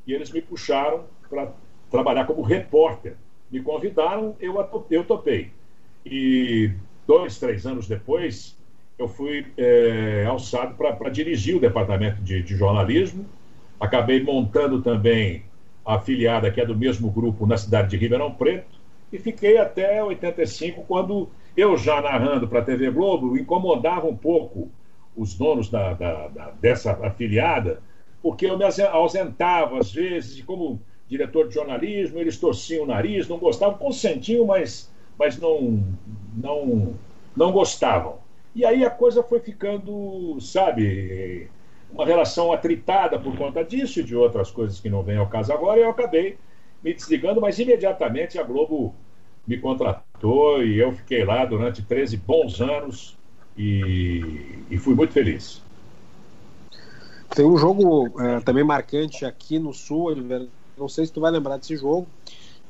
e 0.06 0.12
eles 0.12 0.30
me 0.30 0.40
puxaram 0.40 1.04
para 1.28 1.52
trabalhar 1.90 2.26
como 2.26 2.42
repórter. 2.42 3.14
Me 3.50 3.60
convidaram, 3.60 4.34
eu, 4.40 4.54
eu 4.90 5.04
topei. 5.04 5.50
E 6.04 6.70
dois, 7.06 7.38
três 7.38 7.66
anos 7.66 7.86
depois, 7.86 8.56
eu 8.98 9.08
fui 9.08 9.46
é, 9.56 10.24
alçado 10.28 10.74
para 10.74 11.10
dirigir 11.10 11.56
o 11.56 11.60
departamento 11.60 12.20
de, 12.22 12.42
de, 12.42 12.56
jornalismo. 12.56 13.24
Acabei 13.78 14.22
montando 14.22 14.80
também 14.82 15.44
a 15.84 15.96
afiliada, 15.96 16.50
que 16.50 16.60
é 16.60 16.66
do 16.66 16.76
mesmo 16.76 17.10
grupo, 17.10 17.46
na 17.46 17.56
cidade 17.56 17.90
de 17.90 17.96
Ribeirão 17.96 18.32
Preto, 18.32 18.80
e 19.12 19.18
fiquei 19.18 19.58
até 19.58 20.02
85, 20.02 20.84
quando 20.84 21.28
Eu 21.56 21.76
já 21.76 22.00
narrando 22.00 22.48
para 22.48 22.60
a 22.60 22.64
TV 22.64 22.90
Globo, 22.90 23.36
incomodava 23.36 24.06
um 24.06 24.16
pouco 24.16 24.70
os 25.16 25.34
donos 25.34 25.68
da, 25.68 25.92
da, 25.94 26.28
da, 26.28 26.50
dessa 26.60 26.92
afiliada, 27.04 27.80
porque 28.22 28.46
eu 28.46 28.56
me 28.56 28.64
ausentava 28.64 29.78
às 29.78 29.92
vezes, 29.92 30.38
e 30.38 30.42
como 30.42 30.80
diretor 31.08 31.48
de 31.48 31.54
jornalismo, 31.54 32.18
eles 32.18 32.38
torciam 32.38 32.84
o 32.84 32.86
nariz, 32.86 33.28
não 33.28 33.38
gostavam, 33.38 33.76
consentiam, 33.76 34.46
mas, 34.46 34.90
mas 35.18 35.38
não, 35.38 35.84
não, 36.34 36.94
não 37.36 37.52
gostavam. 37.52 38.18
E 38.54 38.64
aí 38.64 38.84
a 38.84 38.90
coisa 38.90 39.22
foi 39.22 39.40
ficando, 39.40 40.38
sabe, 40.40 41.50
uma 41.90 42.06
relação 42.06 42.52
atritada 42.52 43.18
por 43.18 43.36
conta 43.36 43.64
disso 43.64 44.00
e 44.00 44.02
de 44.02 44.16
outras 44.16 44.50
coisas 44.50 44.80
que 44.80 44.88
não 44.88 45.02
vêm 45.02 45.18
ao 45.18 45.28
caso 45.28 45.52
agora, 45.52 45.80
eu 45.80 45.90
acabei 45.90 46.38
me 46.82 46.92
desligando, 46.94 47.40
mas 47.40 47.58
imediatamente 47.58 48.38
a 48.38 48.42
Globo 48.42 48.94
me 49.46 49.58
contratou 49.58 50.62
e 50.62 50.78
eu 50.78 50.92
fiquei 50.92 51.24
lá 51.24 51.44
durante 51.44 51.82
13 51.82 52.16
bons 52.16 52.60
anos 52.60 53.18
e, 53.56 54.64
e 54.70 54.78
fui 54.78 54.94
muito 54.94 55.12
feliz. 55.12 55.60
Tem 57.34 57.44
um 57.44 57.56
jogo 57.56 58.20
é, 58.20 58.40
também 58.40 58.64
marcante 58.64 59.24
aqui 59.24 59.58
no 59.58 59.72
Sul, 59.72 60.14
não 60.76 60.88
sei 60.88 61.06
se 61.06 61.12
tu 61.12 61.20
vai 61.20 61.30
lembrar 61.30 61.56
desse 61.56 61.76
jogo, 61.76 62.06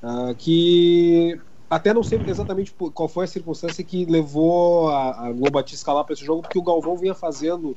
uh, 0.03 0.35
que 0.37 1.39
até 1.69 1.93
não 1.93 2.03
sei 2.03 2.21
exatamente 2.27 2.73
qual 2.95 3.09
foi 3.09 3.25
a 3.25 3.29
circunstância 3.29 3.83
que 3.83 4.05
levou 4.05 4.89
a, 4.89 5.27
a 5.27 5.33
Globo 5.33 5.59
a 5.59 5.63
te 5.63 5.75
escalar 5.75 6.05
para 6.05 6.13
esse 6.13 6.25
jogo, 6.25 6.43
porque 6.43 6.59
o 6.59 6.63
Galvão 6.63 6.97
vinha 6.97 7.15
fazendo 7.15 7.77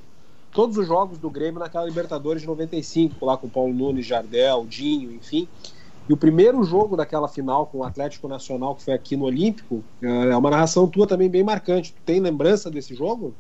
todos 0.53 0.77
os 0.77 0.87
jogos 0.87 1.17
do 1.17 1.29
Grêmio 1.29 1.59
naquela 1.59 1.85
Libertadores 1.85 2.41
de 2.41 2.47
95, 2.47 3.25
lá 3.25 3.35
com 3.35 3.47
o 3.47 3.49
Paulo 3.49 3.73
Nunes, 3.73 4.05
Jardel, 4.05 4.65
Dinho, 4.67 5.11
enfim. 5.11 5.47
E 6.07 6.13
o 6.13 6.17
primeiro 6.17 6.63
jogo 6.63 6.95
daquela 6.95 7.27
final 7.27 7.65
com 7.65 7.79
o 7.79 7.83
Atlético 7.83 8.27
Nacional, 8.27 8.75
que 8.75 8.83
foi 8.83 8.93
aqui 8.93 9.17
no 9.17 9.25
Olímpico, 9.25 9.83
é, 10.01 10.29
é 10.29 10.37
uma 10.37 10.51
narração 10.51 10.87
tua 10.87 11.07
também 11.07 11.29
bem 11.29 11.43
marcante. 11.43 11.93
Tu 11.93 12.01
tem 12.05 12.19
lembrança 12.19 12.69
desse 12.69 12.93
jogo? 12.93 13.33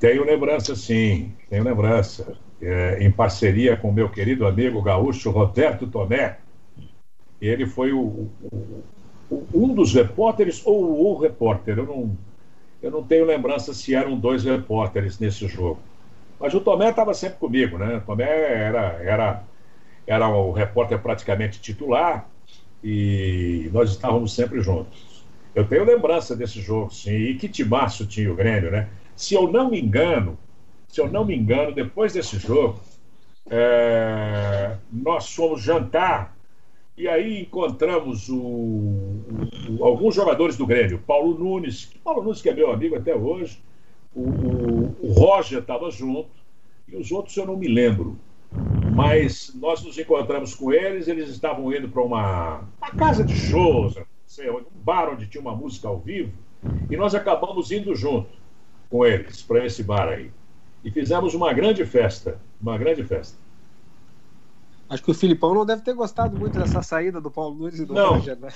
Tenho 0.00 0.24
lembrança, 0.24 0.74
sim. 0.74 1.32
Tenho 1.50 1.64
lembrança. 1.64 2.36
É, 2.62 2.98
em 3.04 3.10
parceria 3.10 3.76
com 3.76 3.92
meu 3.92 4.08
querido 4.08 4.46
amigo 4.46 4.80
gaúcho 4.80 5.30
Roberto 5.30 5.86
Tomé. 5.86 6.38
Ele 7.40 7.66
foi 7.66 7.92
o, 7.92 8.00
o, 8.00 8.82
o, 9.30 9.46
um 9.52 9.74
dos 9.74 9.92
repórteres 9.92 10.62
ou 10.64 11.14
o 11.14 11.18
repórter. 11.18 11.78
Eu 11.78 11.86
não, 11.86 12.16
eu 12.82 12.90
não 12.90 13.02
tenho 13.02 13.26
lembrança 13.26 13.74
se 13.74 13.94
eram 13.94 14.18
dois 14.18 14.44
repórteres 14.44 15.18
nesse 15.18 15.46
jogo. 15.46 15.78
Mas 16.40 16.54
o 16.54 16.60
Tomé 16.60 16.88
estava 16.88 17.12
sempre 17.12 17.38
comigo, 17.38 17.76
né? 17.76 17.96
O 17.96 18.00
Tomé 18.00 18.24
era, 18.24 18.98
era 19.02 19.44
era 20.06 20.28
o 20.28 20.52
repórter 20.52 20.98
praticamente 20.98 21.60
titular 21.60 22.28
e 22.82 23.70
nós 23.72 23.90
estávamos 23.90 24.34
sempre 24.34 24.60
juntos. 24.60 25.24
Eu 25.54 25.66
tenho 25.66 25.84
lembrança 25.84 26.34
desse 26.34 26.60
jogo, 26.60 26.92
sim, 26.92 27.12
e 27.12 27.34
que 27.36 27.48
timaço 27.48 28.06
tinha 28.06 28.30
o 28.30 28.34
Grêmio, 28.34 28.70
né? 28.70 28.88
Se 29.14 29.34
eu 29.34 29.50
não 29.50 29.70
me 29.70 29.80
engano, 29.80 30.36
se 30.88 31.00
eu 31.00 31.08
não 31.08 31.24
me 31.24 31.34
engano, 31.34 31.72
depois 31.72 32.12
desse 32.12 32.38
jogo, 32.38 32.80
é, 33.48 34.76
nós 34.92 35.32
fomos 35.32 35.62
jantar 35.62 36.34
e 36.96 37.08
aí 37.08 37.42
encontramos 37.42 38.28
o, 38.28 38.36
o, 38.36 39.84
alguns 39.84 40.14
jogadores 40.14 40.56
do 40.56 40.66
Grêmio. 40.66 41.00
Paulo 41.06 41.36
Nunes, 41.36 41.90
Paulo 42.04 42.22
Nunes 42.22 42.40
que 42.40 42.48
é 42.48 42.54
meu 42.54 42.70
amigo 42.70 42.96
até 42.96 43.14
hoje, 43.14 43.58
o, 44.14 44.94
o 45.00 45.12
Roger 45.12 45.58
estava 45.58 45.90
junto, 45.90 46.30
e 46.86 46.96
os 46.96 47.10
outros 47.10 47.36
eu 47.36 47.46
não 47.46 47.56
me 47.56 47.66
lembro. 47.66 48.16
Mas 48.94 49.52
nós 49.54 49.82
nos 49.82 49.98
encontramos 49.98 50.54
com 50.54 50.72
eles, 50.72 51.08
eles 51.08 51.28
estavam 51.28 51.72
indo 51.72 51.88
para 51.88 52.00
uma, 52.00 52.60
uma, 52.80 52.90
casa 52.96 53.24
de 53.24 53.34
shows, 53.34 53.98
sei, 54.24 54.48
um 54.48 54.62
bar 54.72 55.10
onde 55.12 55.26
tinha 55.26 55.40
uma 55.40 55.54
música 55.54 55.88
ao 55.88 55.98
vivo, 55.98 56.32
e 56.88 56.96
nós 56.96 57.14
acabamos 57.14 57.72
indo 57.72 57.94
junto 57.94 58.30
com 58.88 59.04
eles 59.04 59.42
para 59.42 59.66
esse 59.66 59.82
bar 59.82 60.08
aí. 60.08 60.30
E 60.84 60.90
fizemos 60.90 61.34
uma 61.34 61.52
grande 61.52 61.84
festa, 61.84 62.40
uma 62.60 62.78
grande 62.78 63.02
festa. 63.02 63.36
Acho 64.88 65.02
que 65.02 65.10
o 65.10 65.14
Filipão 65.14 65.54
não 65.54 65.66
deve 65.66 65.82
ter 65.82 65.94
gostado 65.94 66.38
muito 66.38 66.58
dessa 66.58 66.82
saída 66.82 67.20
do 67.20 67.30
Paulo 67.30 67.56
Nunes 67.56 67.80
e 67.80 67.86
do 67.86 67.94
não, 67.94 68.14
Roger, 68.14 68.38
né? 68.38 68.50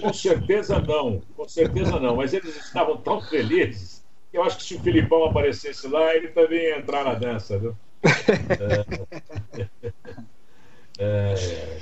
Com 0.00 0.12
certeza 0.12 0.80
não, 0.80 1.22
com 1.36 1.48
certeza 1.48 1.98
não. 1.98 2.16
Mas 2.16 2.34
eles 2.34 2.56
estavam 2.56 2.96
tão 2.98 3.22
felizes 3.22 4.04
que 4.30 4.36
eu 4.36 4.42
acho 4.42 4.58
que 4.58 4.64
se 4.64 4.74
o 4.74 4.80
Filipão 4.80 5.24
aparecesse 5.24 5.86
lá, 5.88 6.14
ele 6.14 6.28
também 6.28 6.60
ia 6.60 6.78
entrar 6.78 7.04
na 7.04 7.14
dança, 7.14 7.58
viu? 7.58 7.74
É, 11.00 11.00
é, 11.00 11.80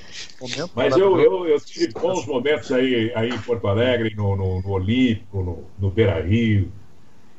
mas 0.74 0.94
eu, 0.94 1.18
eu, 1.18 1.46
eu, 1.46 1.58
tive 1.58 1.90
bons 1.94 2.26
momentos 2.26 2.70
aí, 2.70 3.10
aí 3.14 3.30
em 3.30 3.38
Porto 3.38 3.66
Alegre, 3.66 4.14
no, 4.14 4.36
no, 4.36 4.60
no 4.60 4.68
Olímpico, 4.68 5.42
no, 5.42 5.64
no 5.78 5.90
Beira 5.90 6.20
Rio. 6.20 6.70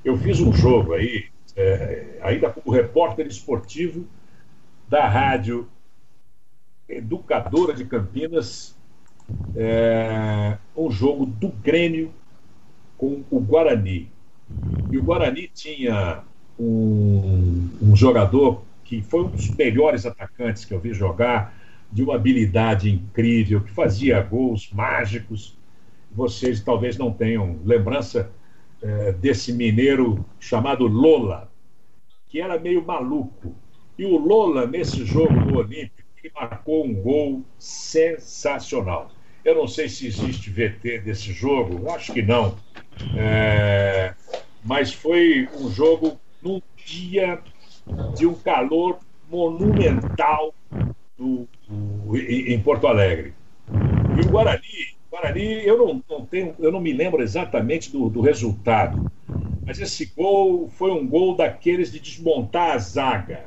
Eu 0.04 0.18
fiz 0.18 0.40
um 0.40 0.52
jogo 0.52 0.94
aí, 0.94 1.26
é, 1.56 2.18
ainda 2.24 2.50
como 2.50 2.76
repórter 2.76 3.28
esportivo 3.28 4.08
da 4.90 5.08
rádio 5.08 5.70
Educadora 6.90 7.76
de 7.76 7.86
Campinas, 7.86 8.76
é, 9.56 10.58
um 10.76 10.90
jogo 10.90 11.28
do 11.28 11.50
Grêmio 11.50 12.12
com 12.98 13.24
o 13.30 13.40
Guarani. 13.40 14.10
E 14.90 14.98
o 14.98 15.04
Guarani 15.04 15.48
tinha 15.54 16.24
um, 16.58 17.70
um 17.80 17.96
jogador 17.96 18.64
que 18.88 19.02
foi 19.02 19.26
um 19.26 19.30
dos 19.30 19.50
melhores 19.50 20.06
atacantes 20.06 20.64
que 20.64 20.74
eu 20.74 20.80
vi 20.80 20.94
jogar, 20.94 21.54
de 21.92 22.02
uma 22.04 22.16
habilidade 22.16 22.90
incrível, 22.90 23.62
que 23.62 23.72
fazia 23.72 24.22
gols 24.22 24.72
mágicos. 24.72 25.58
Vocês 26.10 26.62
talvez 26.62 26.98
não 26.98 27.12
tenham 27.12 27.60
lembrança 27.66 28.32
é, 28.82 29.12
desse 29.12 29.52
mineiro 29.52 30.26
chamado 30.40 30.88
Lola, 30.88 31.52
que 32.28 32.40
era 32.40 32.58
meio 32.58 32.84
maluco. 32.86 33.54
E 34.00 34.06
o 34.06 34.18
Lola, 34.18 34.66
nesse 34.66 35.06
jogo 35.06 35.38
do 35.42 35.58
Olímpico, 35.58 36.08
ele 36.24 36.32
marcou 36.34 36.86
um 36.86 36.94
gol 36.94 37.44
sensacional. 37.60 39.12
Eu 39.44 39.56
não 39.56 39.68
sei 39.68 39.90
se 39.90 40.08
existe 40.08 40.50
VT 40.50 41.00
desse 41.00 41.34
jogo, 41.34 41.90
acho 41.90 42.14
que 42.14 42.22
não. 42.22 42.58
É, 43.18 44.14
mas 44.64 44.94
foi 44.94 45.50
um 45.60 45.70
jogo 45.70 46.20
num 46.42 46.62
dia 46.86 47.42
de 48.16 48.26
um 48.26 48.34
calor 48.34 48.98
monumental 49.30 50.54
do, 51.18 51.48
em 52.14 52.60
Porto 52.62 52.88
Alegre. 52.88 53.34
E 54.18 54.22
o 54.22 54.30
Guarani, 54.30 54.96
Guarani 55.12 55.66
eu, 55.66 55.78
não, 55.78 56.04
não 56.10 56.26
tenho, 56.26 56.56
eu 56.60 56.72
não 56.72 56.80
me 56.80 56.94
lembro 56.94 57.22
exatamente 57.22 57.92
do, 57.92 58.10
do 58.10 58.22
resultado, 58.22 59.12
mas 59.66 59.80
esse 59.80 60.06
gol 60.06 60.70
foi 60.70 60.92
um 60.92 61.06
gol 61.06 61.36
daqueles 61.36 61.92
de 61.92 62.00
desmontar 62.00 62.72
a 62.72 62.78
zaga 62.78 63.46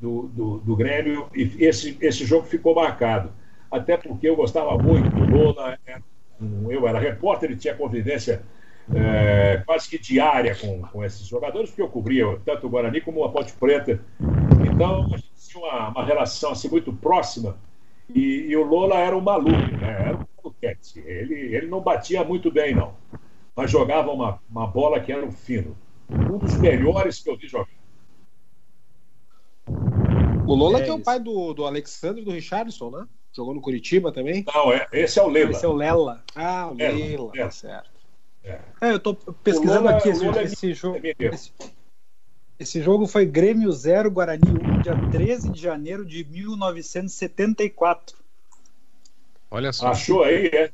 do, 0.00 0.28
do, 0.28 0.58
do 0.58 0.76
Grêmio, 0.76 1.28
e 1.34 1.64
esse, 1.64 1.96
esse 2.00 2.24
jogo 2.24 2.46
ficou 2.46 2.74
marcado. 2.74 3.30
Até 3.70 3.96
porque 3.96 4.28
eu 4.28 4.36
gostava 4.36 4.78
muito 4.78 5.08
do 5.10 5.24
Lola, 5.24 5.78
eu 6.68 6.86
era 6.86 6.98
repórter 6.98 7.50
e 7.50 7.56
tinha 7.56 7.74
convivência 7.74 8.42
é, 8.92 9.62
quase 9.64 9.88
que 9.88 9.98
diária 9.98 10.54
com, 10.56 10.82
com 10.82 11.04
esses 11.04 11.26
jogadores, 11.26 11.70
porque 11.70 11.82
eu 11.82 11.88
cobria 11.88 12.24
tanto 12.44 12.66
o 12.66 12.70
Guarani 12.70 13.00
como 13.00 13.24
a 13.24 13.30
Ponte 13.30 13.52
Preta. 13.52 14.00
Então, 14.72 15.04
a 15.12 15.16
gente 15.16 15.30
tinha 15.48 15.64
uma, 15.64 15.88
uma 15.88 16.04
relação 16.04 16.52
assim, 16.52 16.68
muito 16.68 16.92
próxima. 16.92 17.56
E, 18.12 18.46
e, 18.48 18.56
o 18.56 18.64
Lola 18.64 18.96
era 18.96 19.16
um 19.16 19.20
maluco, 19.20 19.76
né? 19.76 20.06
era 20.08 20.16
um 20.16 20.24
maluquete. 20.36 21.00
Ele, 21.00 21.54
ele 21.54 21.66
não 21.66 21.80
batia 21.80 22.22
muito 22.22 22.50
bem, 22.50 22.74
não. 22.74 22.94
Mas 23.56 23.70
jogava 23.70 24.10
uma, 24.10 24.40
uma 24.50 24.66
bola 24.66 25.00
que 25.00 25.12
era 25.12 25.24
um 25.24 25.32
fino. 25.32 25.76
Um 26.10 26.36
dos 26.36 26.56
melhores 26.56 27.20
que 27.20 27.30
eu 27.30 27.36
vi 27.36 27.48
jogar. 27.48 27.68
O 30.46 30.54
Lola 30.54 30.80
é 30.80 30.82
que 30.82 30.90
é 30.90 30.92
o 30.92 31.00
pai 31.00 31.18
do, 31.18 31.54
do 31.54 31.64
Alexandre 31.64 32.22
do 32.22 32.30
Richardson, 32.30 32.90
né? 32.90 33.06
Jogou 33.32 33.54
no 33.54 33.60
Curitiba 33.62 34.12
também? 34.12 34.44
Não, 34.54 34.72
é, 34.72 34.86
esse 34.92 35.18
é 35.18 35.22
o 35.22 35.28
Lela. 35.28 35.50
Esse 35.50 35.64
é 35.64 35.68
o 35.68 35.72
Lela. 35.72 36.22
Ah, 36.36 36.68
o 36.70 36.74
Lela, 36.74 36.98
Lela. 36.98 37.32
Tá 37.32 37.50
certo. 37.50 37.93
É. 38.44 38.60
é, 38.80 38.92
eu 38.92 39.00
tô 39.00 39.14
pesquisando 39.14 39.88
aqui 39.88 40.10
esse, 40.10 40.24
é 40.26 40.42
esse 40.42 40.74
jogo. 40.74 41.00
Esse, 41.02 41.52
esse, 42.58 42.82
jogo 42.82 43.06
foi 43.06 43.24
Grêmio 43.24 43.72
0, 43.72 44.10
Guarani 44.10 44.42
1, 44.78 44.82
dia 44.82 44.94
13 45.10 45.50
de 45.50 45.60
janeiro 45.60 46.04
de 46.04 46.24
1974. 46.24 48.16
Olha 49.50 49.72
só. 49.72 49.88
Achou 49.88 50.22
aí, 50.22 50.48
é? 50.48 50.70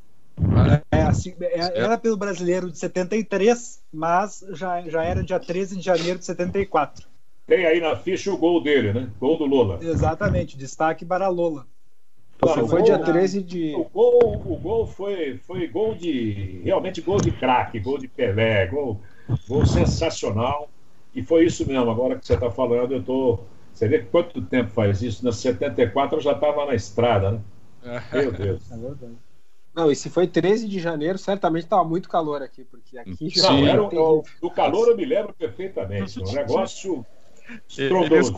É, 0.90 1.02
assim, 1.02 1.34
é, 1.40 1.78
era 1.78 1.96
pelo 1.98 2.16
brasileiro 2.16 2.70
de 2.70 2.78
73, 2.78 3.80
mas 3.92 4.44
já, 4.50 4.80
já 4.88 5.04
era 5.04 5.22
dia 5.22 5.38
13 5.38 5.76
de 5.76 5.82
janeiro 5.82 6.18
de 6.18 6.24
74. 6.24 7.06
Tem 7.46 7.66
aí 7.66 7.80
na 7.80 7.94
ficha 7.96 8.32
o 8.32 8.38
gol 8.38 8.62
dele, 8.62 8.92
né? 8.92 9.10
Gol 9.20 9.36
do 9.36 9.44
Lola. 9.44 9.78
Exatamente, 9.82 10.56
destaque 10.56 11.04
para 11.04 11.28
Lola. 11.28 11.66
Não, 12.42 12.68
foi 12.68 12.82
dia 12.82 12.98
13 12.98 13.42
de. 13.42 13.74
O 13.74 13.84
gol, 13.84 14.42
o 14.46 14.56
gol 14.56 14.86
foi, 14.86 15.38
foi 15.38 15.66
gol 15.68 15.94
de. 15.94 16.60
Realmente 16.64 17.00
gol 17.00 17.18
de 17.18 17.30
craque, 17.30 17.78
gol 17.78 17.98
de 17.98 18.08
Pelé, 18.08 18.66
gol, 18.66 19.00
gol 19.48 19.66
sensacional. 19.66 20.68
E 21.14 21.22
foi 21.22 21.44
isso 21.44 21.66
mesmo. 21.66 21.90
Agora 21.90 22.18
que 22.18 22.26
você 22.26 22.34
está 22.34 22.50
falando, 22.50 22.92
eu 22.92 23.02
tô. 23.02 23.40
Você 23.72 23.88
vê 23.88 24.00
quanto 24.00 24.42
tempo 24.42 24.70
faz 24.70 25.02
isso? 25.02 25.24
Na 25.24 25.32
74 25.32 26.18
eu 26.18 26.22
já 26.22 26.32
estava 26.32 26.66
na 26.66 26.74
estrada, 26.74 27.32
né? 27.32 27.40
Meu 28.12 28.32
Deus. 28.32 28.70
É 28.70 28.76
verdade. 28.76 29.16
Não, 29.74 29.90
e 29.90 29.94
se 29.94 30.10
foi 30.10 30.26
13 30.26 30.68
de 30.68 30.80
janeiro, 30.80 31.16
certamente 31.16 31.64
estava 31.64 31.84
muito 31.84 32.08
calor 32.08 32.42
aqui, 32.42 32.64
porque 32.64 32.98
aqui 32.98 33.30
já 33.30 33.52
Não, 33.52 33.66
era, 33.66 33.82
o, 33.82 34.24
do 34.42 34.50
calor 34.50 34.88
eu 34.88 34.96
me 34.96 35.04
lembro 35.04 35.32
perfeitamente. 35.32 36.20
Um 36.20 36.32
negócio 36.32 37.06
estrondoso. 37.68 38.36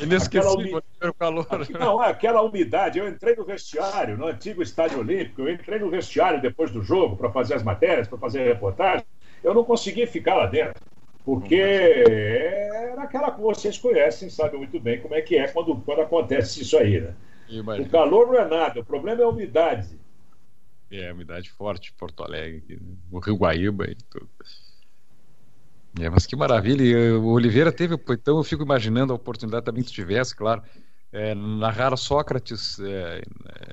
Inesquecível 0.00 0.82
o 1.02 1.14
calor. 1.14 1.46
Não, 1.70 2.00
aquela 2.00 2.42
umidade. 2.42 2.98
Eu 2.98 3.08
entrei 3.08 3.34
no 3.34 3.44
vestiário, 3.44 4.16
no 4.16 4.26
antigo 4.26 4.62
Estádio 4.62 4.98
Olímpico, 4.98 5.42
eu 5.42 5.52
entrei 5.52 5.78
no 5.78 5.90
vestiário 5.90 6.40
depois 6.40 6.70
do 6.70 6.82
jogo 6.82 7.16
para 7.16 7.30
fazer 7.30 7.54
as 7.54 7.62
matérias, 7.62 8.06
para 8.06 8.18
fazer 8.18 8.42
a 8.42 8.44
reportagem. 8.44 9.06
Eu 9.42 9.54
não 9.54 9.64
consegui 9.64 10.06
ficar 10.06 10.34
lá 10.34 10.46
dentro, 10.46 10.82
porque 11.24 11.54
era 11.56 13.02
aquela 13.02 13.30
que 13.30 13.40
vocês 13.40 13.78
conhecem, 13.78 14.28
sabem 14.28 14.58
muito 14.58 14.78
bem 14.78 15.00
como 15.00 15.14
é 15.14 15.22
que 15.22 15.36
é 15.36 15.48
quando, 15.48 15.76
quando 15.76 16.00
acontece 16.02 16.62
isso 16.62 16.76
aí, 16.76 17.00
né? 17.00 17.14
O 17.80 17.88
calor 17.88 18.26
não 18.26 18.34
é 18.34 18.44
nada, 18.46 18.80
o 18.80 18.84
problema 18.84 19.22
é 19.22 19.24
a 19.24 19.28
umidade. 19.28 19.98
É, 20.90 21.12
umidade 21.12 21.50
forte, 21.50 21.92
Porto 21.92 22.22
Alegre, 22.22 22.78
né? 22.80 22.96
o 23.10 23.18
Rio 23.18 23.36
Guaíba 23.36 23.84
e 23.90 23.94
tudo. 23.94 24.28
É, 25.98 26.10
mas 26.10 26.26
que 26.26 26.36
maravilha. 26.36 27.18
O 27.18 27.28
Oliveira 27.28 27.72
teve, 27.72 27.94
então 28.10 28.36
eu 28.36 28.44
fico 28.44 28.62
imaginando 28.62 29.12
a 29.12 29.16
oportunidade 29.16 29.64
também 29.64 29.82
que 29.82 29.90
tu 29.90 29.94
tivesse, 29.94 30.34
claro, 30.36 30.62
é, 31.12 31.34
narrar 31.34 31.96
Sócrates, 31.96 32.78
é, 32.80 33.22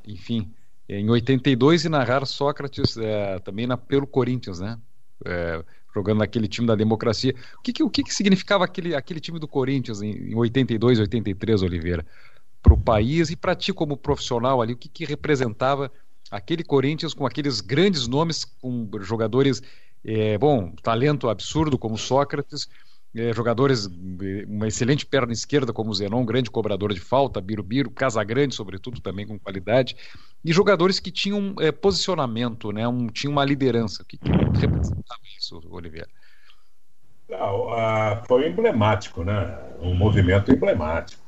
enfim, 0.06 0.52
em 0.88 1.10
82 1.10 1.86
e 1.86 1.90
narrar 1.90 2.26
Sócrates 2.26 2.98
é, 2.98 3.40
também 3.40 3.68
na, 3.68 3.78
pelo 3.78 4.08
Corinthians, 4.08 4.60
né? 4.60 4.80
É, 5.26 5.64
jogando 5.94 6.20
naquele 6.20 6.48
time 6.48 6.68
da 6.68 6.76
democracia. 6.76 7.36
O 7.60 7.62
que, 7.62 7.74
que 7.74 7.84
o 7.84 7.90
que, 7.90 8.04
que, 8.04 8.14
significava 8.14 8.66
aquele, 8.66 8.96
aquele 8.96 9.20
time 9.20 9.40
do 9.40 9.48
Corinthians 9.48 10.02
em, 10.02 10.32
em 10.32 10.36
82, 10.36 11.00
83, 11.00 11.62
Oliveira? 11.62 12.06
Para 12.62 12.74
o 12.74 12.78
país 12.78 13.30
e 13.30 13.36
para 13.36 13.56
ti 13.56 13.74
como 13.74 13.98
profissional 13.98 14.62
ali, 14.62 14.74
o 14.74 14.78
que, 14.78 14.88
que 14.88 15.06
representava 15.06 15.92
aquele 16.32 16.64
Corinthians 16.64 17.14
com 17.14 17.26
aqueles 17.26 17.62
grandes 17.62 18.08
nomes, 18.08 18.44
com 18.44 18.90
jogadores 19.02 19.62
é, 20.06 20.38
bom, 20.38 20.72
talento 20.82 21.30
absurdo 21.30 21.78
como 21.78 21.98
Sócrates, 21.98 22.68
é, 23.16 23.32
jogadores, 23.32 23.88
uma 24.48 24.68
excelente 24.68 25.06
perna 25.06 25.32
esquerda 25.34 25.72
como 25.72 25.94
Zenon, 25.94 26.26
grande 26.26 26.50
cobrador 26.50 26.94
de 26.94 27.00
falta, 27.00 27.40
Birubiru, 27.40 27.92
Casagrande, 27.92 28.56
sobretudo, 28.56 29.00
também 29.02 29.28
com 29.28 29.38
qualidade, 29.38 29.96
e 30.44 30.52
jogadores 30.52 31.00
que 31.00 31.12
tinham 31.12 31.56
é, 31.60 31.72
posicionamento, 31.72 32.72
né, 32.72 32.88
um, 32.88 33.08
tinham 33.08 33.32
uma 33.32 33.46
liderança. 33.46 34.02
O 34.02 34.06
que, 34.06 34.18
que 34.18 34.30
representava 34.60 35.22
isso, 35.38 35.62
Oliveira? 35.70 36.08
Não, 37.30 37.68
uh, 37.68 38.26
foi 38.28 38.48
emblemático, 38.48 39.24
né? 39.24 39.58
um 39.80 39.94
movimento 39.94 40.52
emblemático. 40.52 41.24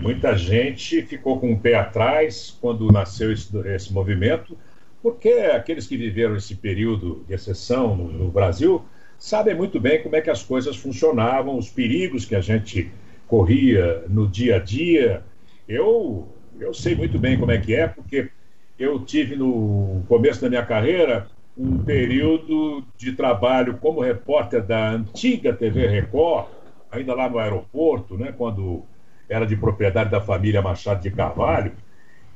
Muita 0.00 0.36
gente 0.36 1.02
ficou 1.02 1.38
com 1.38 1.52
o 1.52 1.60
pé 1.60 1.74
atrás 1.74 2.56
quando 2.60 2.90
nasceu 2.90 3.32
esse, 3.32 3.56
esse 3.68 3.92
movimento, 3.92 4.58
porque 5.06 5.28
aqueles 5.28 5.86
que 5.86 5.96
viveram 5.96 6.34
esse 6.34 6.56
período 6.56 7.24
de 7.28 7.34
exceção 7.34 7.94
no, 7.94 8.08
no, 8.08 8.28
Brasil 8.28 8.84
sabem 9.16 9.54
muito 9.54 9.78
bem 9.78 10.02
como 10.02 10.16
é 10.16 10.20
que 10.20 10.28
as 10.28 10.42
coisas 10.42 10.76
funcionavam, 10.76 11.56
os 11.56 11.70
perigos 11.70 12.24
que 12.24 12.34
a 12.34 12.40
gente 12.40 12.90
corria 13.28 14.02
no 14.08 14.26
dia 14.26 14.56
a 14.56 14.58
dia. 14.58 15.22
Eu, 15.68 16.26
eu 16.58 16.74
sei 16.74 16.96
muito 16.96 17.20
bem 17.20 17.38
como 17.38 17.52
é 17.52 17.58
que 17.58 17.72
é, 17.72 17.86
porque 17.86 18.30
eu 18.76 18.98
tive 18.98 19.36
no 19.36 20.02
começo 20.08 20.40
da 20.40 20.48
minha 20.48 20.66
carreira 20.66 21.28
um 21.56 21.78
período 21.78 22.82
de 22.96 23.12
trabalho 23.12 23.78
como 23.78 24.00
repórter 24.00 24.60
da 24.60 24.90
antiga 24.90 25.52
TV 25.52 25.86
Record, 25.86 26.48
ainda 26.90 27.14
lá 27.14 27.30
no 27.30 27.38
aeroporto, 27.38 28.18
né, 28.18 28.34
quando 28.36 28.82
era 29.28 29.46
de 29.46 29.54
propriedade 29.54 30.10
da 30.10 30.20
família 30.20 30.60
Machado 30.60 31.00
de 31.00 31.12
Carvalho 31.12 31.70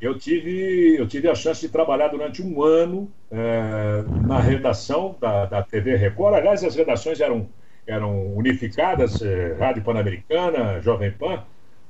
eu 0.00 0.18
tive, 0.18 0.96
eu 0.98 1.06
tive 1.06 1.28
a 1.28 1.34
chance 1.34 1.60
de 1.60 1.68
trabalhar 1.68 2.08
durante 2.08 2.42
um 2.42 2.62
ano 2.62 3.10
é, 3.30 4.02
na 4.26 4.40
redação 4.40 5.14
da, 5.20 5.44
da 5.44 5.62
TV 5.62 5.94
Record. 5.96 6.34
Aliás, 6.34 6.64
as 6.64 6.74
redações 6.74 7.20
eram, 7.20 7.48
eram 7.86 8.34
unificadas, 8.34 9.20
é, 9.20 9.56
Rádio 9.58 9.82
Pan-Americana, 9.82 10.80
Jovem 10.80 11.10
Pan, 11.10 11.44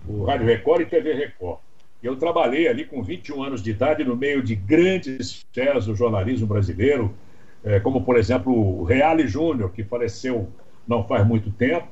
o 0.08 0.24
Rádio 0.24 0.46
Record 0.46 0.82
e 0.82 0.86
TV 0.86 1.12
Record. 1.12 1.60
Eu 2.02 2.16
trabalhei 2.16 2.66
ali 2.66 2.84
com 2.84 3.02
21 3.02 3.42
anos 3.44 3.62
de 3.62 3.70
idade 3.70 4.02
no 4.02 4.16
meio 4.16 4.42
de 4.42 4.56
grandes 4.56 5.46
feras 5.52 5.86
do 5.86 5.94
jornalismo 5.94 6.46
brasileiro, 6.46 7.14
é, 7.62 7.78
como, 7.78 8.02
por 8.02 8.16
exemplo, 8.16 8.52
o 8.52 8.82
Reale 8.84 9.28
Júnior, 9.28 9.70
que 9.70 9.84
faleceu 9.84 10.48
não 10.88 11.04
faz 11.04 11.24
muito 11.26 11.50
tempo, 11.52 11.86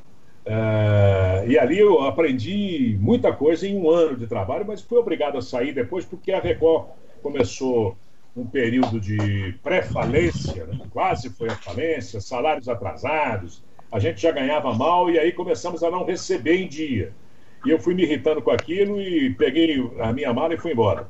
Uh, 0.49 1.46
e 1.46 1.59
ali 1.59 1.78
eu 1.78 2.01
aprendi 2.05 2.96
muita 3.03 3.30
coisa 3.34 3.68
em 3.68 3.76
um 3.76 3.90
ano 3.90 4.16
de 4.16 4.26
trabalho, 4.26 4.64
mas 4.66 4.80
fui 4.80 4.96
obrigado 4.96 5.36
a 5.36 5.42
sair 5.42 5.74
depois 5.74 6.07
porque 6.07 6.32
a 6.32 6.40
Record 6.40 6.86
começou 7.22 7.99
um 8.34 8.46
período 8.46 8.99
de 8.99 9.55
pré-falência, 9.62 10.64
né? 10.64 10.80
quase 10.90 11.28
foi 11.28 11.51
a 11.51 11.57
falência, 11.57 12.18
salários 12.18 12.66
atrasados, 12.66 13.62
a 13.92 13.99
gente 13.99 14.22
já 14.22 14.30
ganhava 14.32 14.72
mal 14.72 15.11
e 15.11 15.18
aí 15.18 15.32
começamos 15.32 15.82
a 15.82 15.90
não 15.90 16.05
receber 16.05 16.57
em 16.57 16.66
dia. 16.66 17.12
E 17.66 17.68
eu 17.68 17.78
fui 17.78 17.92
me 17.92 18.05
irritando 18.05 18.40
com 18.40 18.51
aquilo 18.51 18.99
e 18.99 19.34
peguei 19.34 19.76
a 20.01 20.14
minha 20.14 20.32
mala 20.32 20.55
e 20.55 20.59
fui 20.59 20.72
embora. 20.72 21.09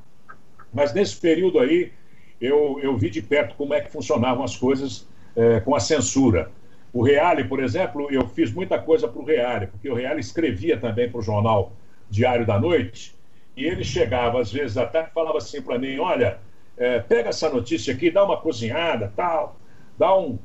Mas 0.74 0.92
nesse 0.92 1.20
período 1.20 1.60
aí, 1.60 1.92
eu, 2.40 2.80
eu 2.82 2.96
vi 2.96 3.08
de 3.08 3.22
perto 3.22 3.54
como 3.54 3.72
é 3.72 3.80
que 3.80 3.92
funcionavam 3.92 4.42
as 4.42 4.56
coisas 4.56 5.06
é, 5.36 5.60
com 5.60 5.76
a 5.76 5.80
censura. 5.80 6.50
O 6.92 7.02
Reale, 7.02 7.44
por 7.44 7.62
exemplo, 7.62 8.08
eu 8.10 8.26
fiz 8.28 8.52
muita 8.52 8.78
coisa 8.78 9.06
para 9.06 9.20
o 9.20 9.24
Reale, 9.24 9.66
porque 9.66 9.90
o 9.90 9.94
Reale 9.94 10.20
escrevia 10.20 10.78
também 10.78 11.10
para 11.10 11.18
o 11.18 11.22
jornal 11.22 11.72
Diário 12.08 12.46
da 12.46 12.58
Noite, 12.58 13.14
e 13.56 13.64
ele 13.64 13.84
chegava 13.84 14.40
às 14.40 14.52
vezes 14.52 14.76
até 14.78 15.02
e 15.02 15.06
falava 15.10 15.38
assim 15.38 15.60
para 15.60 15.78
mim: 15.78 15.98
olha, 15.98 16.38
é, 16.76 17.00
pega 17.00 17.28
essa 17.28 17.50
notícia 17.50 17.92
aqui, 17.92 18.10
dá 18.10 18.24
uma 18.24 18.36
cozinhada, 18.40 19.12
tal, 19.14 19.56
dá 19.98 20.16
um. 20.16 20.38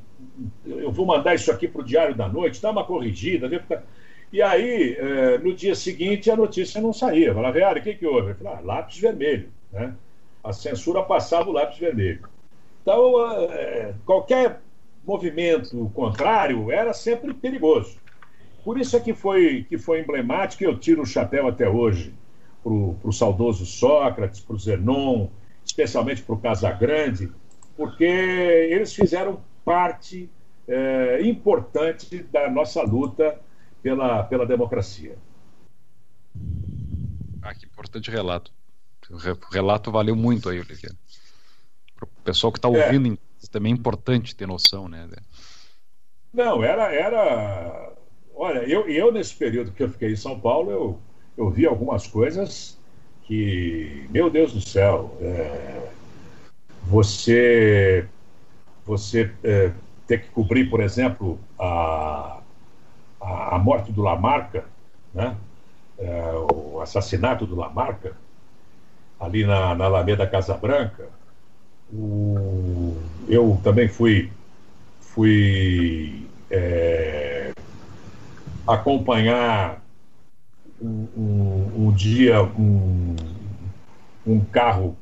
Eu 0.66 0.90
vou 0.90 1.06
mandar 1.06 1.34
isso 1.34 1.50
aqui 1.50 1.68
para 1.68 1.80
o 1.80 1.84
Diário 1.84 2.14
da 2.14 2.28
Noite, 2.28 2.60
dá 2.60 2.70
uma 2.70 2.84
corrigida. 2.84 3.48
E 4.32 4.42
aí, 4.42 4.96
é, 4.98 5.38
no 5.38 5.54
dia 5.54 5.76
seguinte, 5.76 6.30
a 6.30 6.36
notícia 6.36 6.80
não 6.80 6.92
saía. 6.92 7.28
Eu 7.28 7.34
falava, 7.34 7.56
Reale, 7.56 7.80
o 7.80 7.82
que, 7.82 7.94
que 7.94 8.06
houve? 8.06 8.30
Eu 8.30 8.34
falava, 8.34 8.58
ah, 8.58 8.62
lápis 8.64 8.98
vermelho. 8.98 9.48
Né? 9.72 9.94
A 10.42 10.52
censura 10.52 11.02
passava 11.02 11.48
o 11.48 11.52
lápis 11.52 11.78
vermelho. 11.78 12.28
Então, 12.82 13.14
é, 13.52 13.94
qualquer 14.04 14.60
movimento 15.06 15.90
contrário 15.94 16.70
era 16.70 16.92
sempre 16.92 17.34
perigoso. 17.34 17.96
Por 18.64 18.78
isso 18.78 18.96
é 18.96 19.00
que 19.00 19.12
foi, 19.12 19.64
que 19.68 19.76
foi 19.76 20.00
emblemático, 20.00 20.62
e 20.62 20.66
eu 20.66 20.78
tiro 20.78 21.02
o 21.02 21.06
chapéu 21.06 21.46
até 21.46 21.68
hoje 21.68 22.14
para 22.62 22.72
o 22.72 23.12
saudoso 23.12 23.66
Sócrates, 23.66 24.40
para 24.40 24.56
o 24.56 24.58
Zenon, 24.58 25.28
especialmente 25.64 26.22
para 26.22 26.34
o 26.34 26.40
Casagrande, 26.40 27.30
porque 27.76 28.04
eles 28.04 28.94
fizeram 28.94 29.42
parte 29.64 30.30
é, 30.66 31.20
importante 31.22 32.22
da 32.32 32.50
nossa 32.50 32.82
luta 32.82 33.38
pela, 33.82 34.22
pela 34.24 34.46
democracia. 34.46 35.16
Ah, 37.42 37.54
que 37.54 37.66
importante 37.66 38.10
relato. 38.10 38.50
O 39.10 39.18
relato 39.52 39.92
valeu 39.92 40.16
muito 40.16 40.48
aí, 40.48 40.58
Oliveira. 40.58 40.96
Para 41.94 42.04
o 42.04 42.08
pessoal 42.24 42.50
que 42.50 42.58
está 42.58 42.68
é. 42.68 42.86
ouvindo 42.86 43.12
é 43.12 43.16
também 43.48 43.72
é 43.72 43.76
importante 43.76 44.34
ter 44.34 44.46
noção, 44.46 44.88
né? 44.88 45.08
Não, 46.32 46.62
era. 46.62 46.92
era... 46.92 47.92
Olha, 48.34 48.58
eu, 48.60 48.88
eu 48.88 49.12
nesse 49.12 49.34
período 49.34 49.72
que 49.72 49.82
eu 49.82 49.88
fiquei 49.88 50.12
em 50.12 50.16
São 50.16 50.38
Paulo, 50.38 50.70
eu, 50.70 50.98
eu 51.36 51.50
vi 51.50 51.66
algumas 51.66 52.06
coisas 52.06 52.76
que, 53.22 54.06
meu 54.10 54.28
Deus 54.28 54.52
do 54.52 54.60
céu, 54.60 55.16
é... 55.20 55.88
você, 56.82 58.06
você 58.84 59.30
é, 59.42 59.70
ter 60.06 60.22
que 60.22 60.30
cobrir, 60.30 60.68
por 60.68 60.80
exemplo, 60.80 61.38
a, 61.58 62.40
a, 63.20 63.58
morte 63.58 63.92
do 63.92 64.02
Lamarca, 64.02 64.64
né? 65.12 65.36
É, 65.96 66.32
o 66.52 66.80
assassinato 66.80 67.46
do 67.46 67.54
Lamarca, 67.54 68.16
ali 69.18 69.46
na, 69.46 69.74
na 69.76 69.84
Alameda 69.84 70.26
Casa 70.26 70.54
Branca, 70.54 71.08
eu 73.28 73.58
também 73.62 73.88
fui, 73.88 74.30
fui 75.00 76.26
é, 76.50 77.52
acompanhar 78.66 79.82
um, 80.80 81.06
um, 81.16 81.86
um 81.86 81.92
dia 81.92 82.42
um, 82.42 83.16
um 84.26 84.40
carro, 84.40 84.96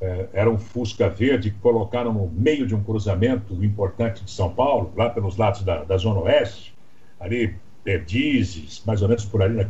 é, 0.00 0.28
era 0.32 0.50
um 0.50 0.58
Fusca 0.58 1.08
verde, 1.08 1.50
colocaram 1.62 2.12
no 2.12 2.28
meio 2.28 2.66
de 2.66 2.74
um 2.74 2.82
cruzamento 2.82 3.62
importante 3.64 4.24
de 4.24 4.30
São 4.30 4.52
Paulo, 4.52 4.92
lá 4.96 5.10
pelos 5.10 5.36
lados 5.36 5.62
da, 5.62 5.84
da 5.84 5.96
Zona 5.96 6.20
Oeste, 6.20 6.74
ali 7.18 7.56
Perdizes, 7.84 8.82
mais 8.86 9.02
ou 9.02 9.08
menos 9.08 9.24
por 9.24 9.42
ali, 9.42 9.66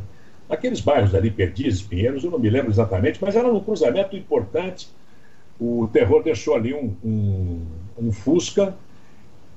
naqueles 0.49 0.81
bairros 0.81 1.15
ali, 1.15 1.31
Perdizes, 1.31 1.83
Pinheiros, 1.83 2.23
eu 2.23 2.31
não 2.31 2.39
me 2.39 2.51
lembro 2.51 2.71
exatamente, 2.71 3.19
mas 3.21 3.35
era 3.35 3.51
um 3.51 3.61
cruzamento 3.61 4.17
importante 4.17 4.89
o 5.61 5.89
terror 5.93 6.23
deixou 6.23 6.55
ali 6.55 6.73
um, 6.73 6.97
um, 7.05 7.67
um 7.99 8.13
Fusca 8.13 8.75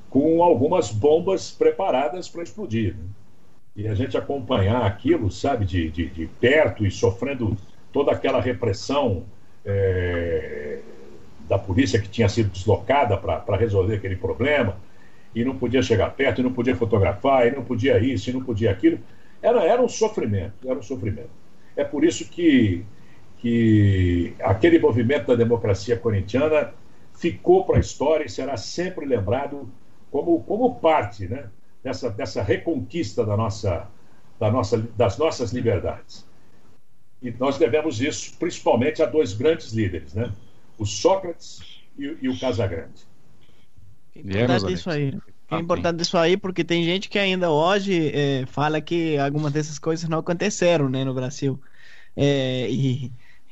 com 0.09 0.43
algumas 0.43 0.91
bombas 0.91 1.49
preparadas 1.49 2.27
para 2.27 2.43
explodir. 2.43 2.95
Né? 2.95 3.05
E 3.75 3.87
a 3.87 3.95
gente 3.95 4.15
acompanhar 4.15 4.85
aquilo, 4.85 5.31
sabe, 5.31 5.65
de, 5.65 5.89
de, 5.89 6.07
de, 6.07 6.27
perto 6.27 6.85
e 6.85 6.91
sofrendo 6.91 7.57
toda 7.91 8.11
aquela 8.11 8.39
repressão 8.39 9.23
é, 9.65 10.79
da 11.47 11.57
polícia 11.57 11.99
que 11.99 12.09
tinha 12.09 12.29
sido 12.29 12.51
deslocada 12.51 13.17
para 13.17 13.57
resolver 13.57 13.95
aquele 13.95 14.15
problema, 14.15 14.77
e 15.33 15.43
não 15.43 15.57
podia 15.57 15.81
chegar 15.81 16.11
perto, 16.11 16.41
e 16.41 16.43
não 16.43 16.53
podia 16.53 16.75
fotografar, 16.75 17.47
e 17.47 17.51
não 17.51 17.63
podia 17.63 17.97
isso, 17.97 18.29
e 18.29 18.33
não 18.33 18.43
podia 18.43 18.69
aquilo. 18.69 18.99
Era, 19.41 19.63
era 19.63 19.81
um 19.81 19.89
sofrimento, 19.89 20.53
era 20.69 20.77
um 20.77 20.83
sofrimento. 20.83 21.31
É 21.75 21.83
por 21.83 22.03
isso 22.03 22.29
que, 22.29 22.85
que 23.43 24.33
aquele 24.39 24.79
movimento 24.79 25.27
da 25.27 25.35
democracia 25.35 25.97
corintiana 25.97 26.73
ficou 27.13 27.65
para 27.65 27.75
a 27.75 27.79
história 27.81 28.23
e 28.23 28.29
será 28.29 28.55
sempre 28.55 29.05
lembrado 29.05 29.69
como, 30.09 30.41
como 30.43 30.75
parte 30.75 31.27
né, 31.27 31.49
dessa, 31.83 32.09
dessa 32.09 32.41
reconquista 32.41 33.25
da 33.25 33.35
nossa, 33.35 33.85
da 34.39 34.49
nossa, 34.49 34.77
das 34.95 35.17
nossas 35.17 35.51
liberdades. 35.51 36.25
E 37.21 37.31
nós 37.31 37.57
devemos 37.57 37.99
isso 37.99 38.33
principalmente 38.39 39.03
a 39.03 39.05
dois 39.05 39.33
grandes 39.33 39.73
líderes, 39.73 40.13
né? 40.13 40.31
o 40.77 40.85
Sócrates 40.85 41.59
e, 41.99 42.17
e 42.21 42.29
o 42.29 42.39
Casagrande. 42.39 43.05
É 44.15 44.21
importante 44.21 44.73
isso 44.73 44.89
aí. 44.89 45.19
É 45.51 45.57
importante 45.57 46.01
isso 46.01 46.17
aí 46.17 46.37
porque 46.37 46.63
tem 46.63 46.85
gente 46.85 47.09
que 47.09 47.19
ainda 47.19 47.51
hoje 47.51 48.09
é, 48.15 48.45
fala 48.45 48.79
que 48.79 49.17
algumas 49.17 49.51
dessas 49.51 49.77
coisas 49.77 50.07
não 50.07 50.19
aconteceram 50.19 50.87
né, 50.87 51.03
no 51.03 51.13
Brasil. 51.13 51.59
É, 52.15 52.69
e 52.69 53.11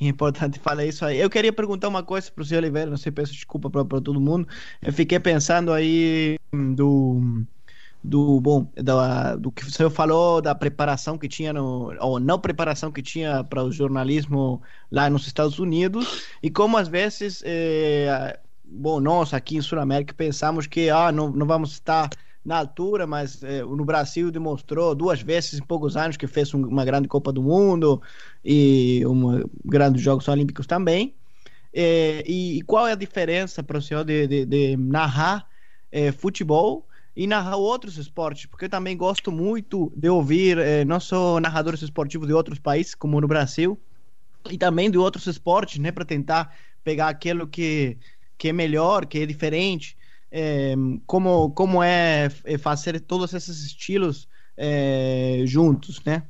importante 0.10 0.60
falar 0.60 0.86
isso 0.86 1.06
aí. 1.06 1.20
Eu 1.20 1.30
queria 1.30 1.54
perguntar 1.54 1.88
uma 1.88 2.04
coisa 2.04 2.32
para 2.32 2.41
o 2.41 2.45
senhor 2.45 2.62
Oliveira, 2.62 2.89
não 2.89 2.97
sei, 2.97 3.12
peço 3.12 3.34
desculpa 3.34 3.70
para 3.70 4.02
todo 4.02 4.20
mundo. 4.20 4.47
Eu 4.82 4.91
fiquei 4.91 5.20
pensando 5.20 5.72
aí 5.72 6.38
do 6.52 7.45
do 8.04 8.41
bom 8.41 8.68
da, 8.76 9.36
do 9.36 9.52
que 9.52 9.70
senhor 9.72 9.91
falou 9.91 10.41
da 10.41 10.56
preparação 10.56 11.18
que 11.18 11.28
tinha 11.28 11.54
no, 11.54 11.93
ou 11.99 12.20
não 12.20 12.39
preparação 12.39 12.91
que 12.91 13.02
tinha 13.02 13.43
para 13.43 13.64
o 13.64 13.72
jornalismo 13.72 14.62
lá 14.89 15.08
nos 15.08 15.28
Estados 15.28 15.60
Unidos 15.60 16.26
e 16.41 16.49
como 16.49 16.78
às 16.78 16.88
vezes 16.88 17.43
é, 17.45 18.39
bom 18.64 18.99
nós 18.99 19.34
aqui 19.36 19.56
em 19.56 19.62
Sul 19.62 19.80
América 19.80 20.16
pensamos 20.16 20.66
que 20.66 20.89
ah 20.89 21.12
não, 21.12 21.30
não 21.30 21.45
vamos 21.45 21.74
estar 21.74 22.10
na 22.44 22.58
altura, 22.58 23.06
mas 23.06 23.44
é, 23.44 23.62
no 23.62 23.86
Brasil 23.86 24.32
demonstrou 24.32 24.96
duas 24.96 25.22
vezes 25.22 25.60
em 25.60 25.64
poucos 25.64 25.96
anos 25.96 26.18
que 26.18 26.26
fez 26.26 26.54
um, 26.54 26.66
uma 26.66 26.84
grande 26.84 27.08
Copa 27.08 27.32
do 27.32 27.42
Mundo 27.42 28.02
e 28.44 29.04
uma 29.06 29.44
grandes 29.64 30.02
Jogos 30.02 30.28
Olímpicos 30.28 30.66
também. 30.66 31.16
É, 31.74 32.24
e, 32.28 32.58
e, 32.58 32.62
qual 32.64 32.88
é 32.88 32.94
a 32.94 32.96
diferença 32.96 33.64
para 33.64 33.78
o 33.78 33.82
senhor 33.82 34.04
de, 34.04 34.28
de, 34.28 34.46
de 34.46 34.78
narrar 34.78 35.48
é, 35.92 36.12
futebol 36.12 36.88
e 37.16 37.28
narrar 37.28 37.58
outros 37.58 37.98
esportes, 37.98 38.46
porque 38.46 38.66
eu 38.66 38.70
também 38.70 38.96
gosto 38.98 39.32
muito 39.32 39.92
de 39.96 40.10
ouvir 40.10 40.58
não 40.88 40.98
só 40.98 41.42
narradores 41.42 41.82
esportivos 41.82 42.26
de 42.26 42.34
outros 42.34 42.58
países, 42.58 42.96
como 42.96 43.20
no 43.20 43.28
Brasil, 43.28 43.78
e 44.50 44.58
também 44.58 44.89
de 44.89 44.98
outros 44.98 45.28
esportes, 45.28 45.78
né, 45.78 45.92
para 45.92 46.06
tentar 46.06 46.56
pegar 46.84 47.10
aquilo 47.10 47.46
que, 47.46 47.98
que 48.38 48.48
é 48.48 48.54
melhor, 48.54 49.06
que 49.06 49.20
é 49.20 49.26
diferente, 49.26 49.98
eh, 50.32 50.76
como, 51.06 51.52
como 51.52 51.84
é, 51.84 52.30
é 52.46 52.58
fazer 52.58 53.00
todos 53.02 53.34
esses 53.34 53.66
estilos 53.66 54.28
eh, 54.58 55.44
juntos, 55.46 56.02
né? 56.06 56.24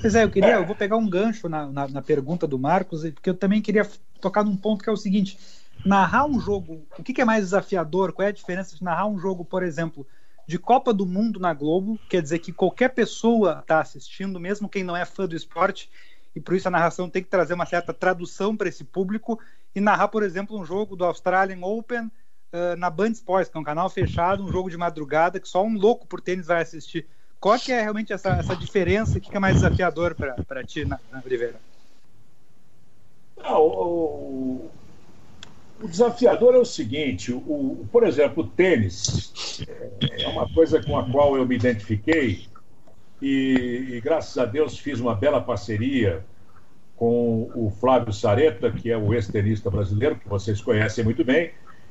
Pois 0.00 0.14
é, 0.14 0.22
eu 0.24 0.30
queria, 0.30 0.54
eu 0.56 0.66
vou 0.66 0.76
pegar 0.76 0.96
um 0.96 1.08
gancho 1.08 1.48
na, 1.48 1.66
na, 1.66 1.88
na 1.88 2.02
pergunta 2.02 2.46
do 2.46 2.58
Marcos, 2.58 3.02
porque 3.12 3.30
eu 3.30 3.34
também 3.34 3.62
queria 3.62 3.88
tocar 4.20 4.44
num 4.44 4.56
ponto 4.56 4.84
que 4.84 4.90
é 4.90 4.92
o 4.92 4.96
seguinte: 4.96 5.38
narrar 5.84 6.26
um 6.26 6.38
jogo, 6.38 6.86
o 6.98 7.02
que, 7.02 7.14
que, 7.14 7.22
é 7.22 7.24
mais 7.24 7.44
desafiador? 7.44 8.12
Qual 8.12 8.26
é 8.26 8.28
a 8.28 8.34
diferença 8.34 8.76
de 8.76 8.84
narrar 8.84 9.06
um 9.06 9.18
jogo, 9.18 9.44
por 9.44 9.62
exemplo, 9.62 10.06
de 10.46 10.58
Copa 10.58 10.92
do 10.92 11.06
Mundo 11.06 11.40
na 11.40 11.54
Globo? 11.54 11.98
Quer 12.08 12.20
dizer 12.20 12.38
que 12.40 12.52
qualquer 12.52 12.90
pessoa 12.90 13.60
está 13.60 13.80
assistindo, 13.80 14.38
mesmo 14.38 14.68
quem 14.68 14.84
não 14.84 14.94
é 14.94 15.06
fã 15.06 15.26
do 15.26 15.34
esporte, 15.34 15.90
e 16.36 16.40
por 16.40 16.54
isso 16.54 16.68
a 16.68 16.70
narração 16.70 17.08
tem 17.08 17.22
que 17.22 17.30
trazer 17.30 17.54
uma 17.54 17.64
certa 17.64 17.94
tradução 17.94 18.54
para 18.56 18.68
esse 18.68 18.84
público, 18.84 19.38
e 19.74 19.80
narrar, 19.80 20.08
por 20.08 20.22
exemplo, 20.22 20.58
um 20.58 20.64
jogo 20.64 20.96
do 20.96 21.04
Australian 21.04 21.64
Open 21.64 22.10
uh, 22.54 22.76
na 22.76 22.88
Band 22.88 23.10
Sports, 23.10 23.50
que 23.50 23.58
é 23.58 23.60
um 23.60 23.64
canal 23.64 23.90
fechado, 23.90 24.44
um 24.44 24.52
jogo 24.52 24.70
de 24.70 24.76
madrugada 24.76 25.40
que 25.40 25.48
só 25.48 25.64
um 25.64 25.76
louco 25.76 26.06
por 26.06 26.20
tênis 26.20 26.46
vai 26.46 26.62
assistir. 26.62 27.06
Qual 27.40 27.58
que 27.58 27.72
é 27.72 27.82
realmente 27.82 28.12
essa, 28.12 28.30
essa 28.30 28.56
diferença? 28.56 29.20
Que, 29.20 29.36
é 29.36 29.40
mais 29.40 29.56
desafiador 29.56 30.14
para 30.14 30.64
ti, 30.64 30.84
na, 30.84 30.98
na 31.12 31.20
Oliveira? 31.24 31.56
Não, 33.36 33.60
o, 33.60 34.70
o 35.82 35.88
desafiador 35.88 36.54
é 36.54 36.58
o 36.58 36.64
seguinte: 36.64 37.32
o, 37.32 37.36
o, 37.36 37.88
por 37.92 38.06
exemplo, 38.06 38.44
o 38.44 38.46
tênis 38.46 39.62
é 40.18 40.28
uma 40.28 40.48
coisa 40.54 40.82
com 40.82 40.96
a 40.96 41.10
qual 41.10 41.36
eu 41.36 41.46
me 41.46 41.56
identifiquei 41.56 42.46
e, 43.20 43.88
e, 43.92 44.00
graças 44.00 44.36
a 44.38 44.44
Deus 44.44 44.78
fiz 44.78 45.00
uma 45.00 45.14
bela 45.14 45.40
parceria 45.40 46.24
com 46.96 47.50
o 47.54 47.70
Flávio 47.80 48.12
Sareta, 48.12 48.70
que 48.70 48.90
é 48.90 48.96
o 48.96 49.12
ex-tenista 49.12 49.70
brasileiro, 49.70 50.16
que 50.16 50.28
vocês 50.28 50.60
conhecem 50.60 51.04
muito 51.04 51.24
bem, 51.24 51.50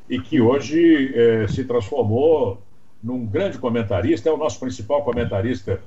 e 0.10 0.20
que 0.20 0.41
hoje 0.41 1.14
eh, 1.16 1.47
se 1.47 1.64
transformou 1.64 2.62
num 3.01 3.26
grande 3.26 3.58
comentarista, 3.58 4.30
é 4.30 4.32
o 4.32 4.38
nosso 4.38 4.60
principal 4.60 5.04
comentarista 5.04 5.82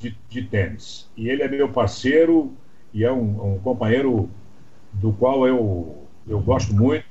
de, 0.00 0.16
de 0.28 0.42
tênis. 0.42 1.08
E 1.16 1.28
ele 1.28 1.42
é 1.42 1.48
meu 1.48 1.68
parceiro 1.68 2.52
e 2.92 3.04
é 3.04 3.12
um, 3.12 3.54
um 3.54 3.58
companheiro 3.58 4.30
do 4.92 5.12
qual 5.12 5.46
eu, 5.46 6.04
eu 6.26 6.40
gosto 6.40 6.74
muito 6.74 7.04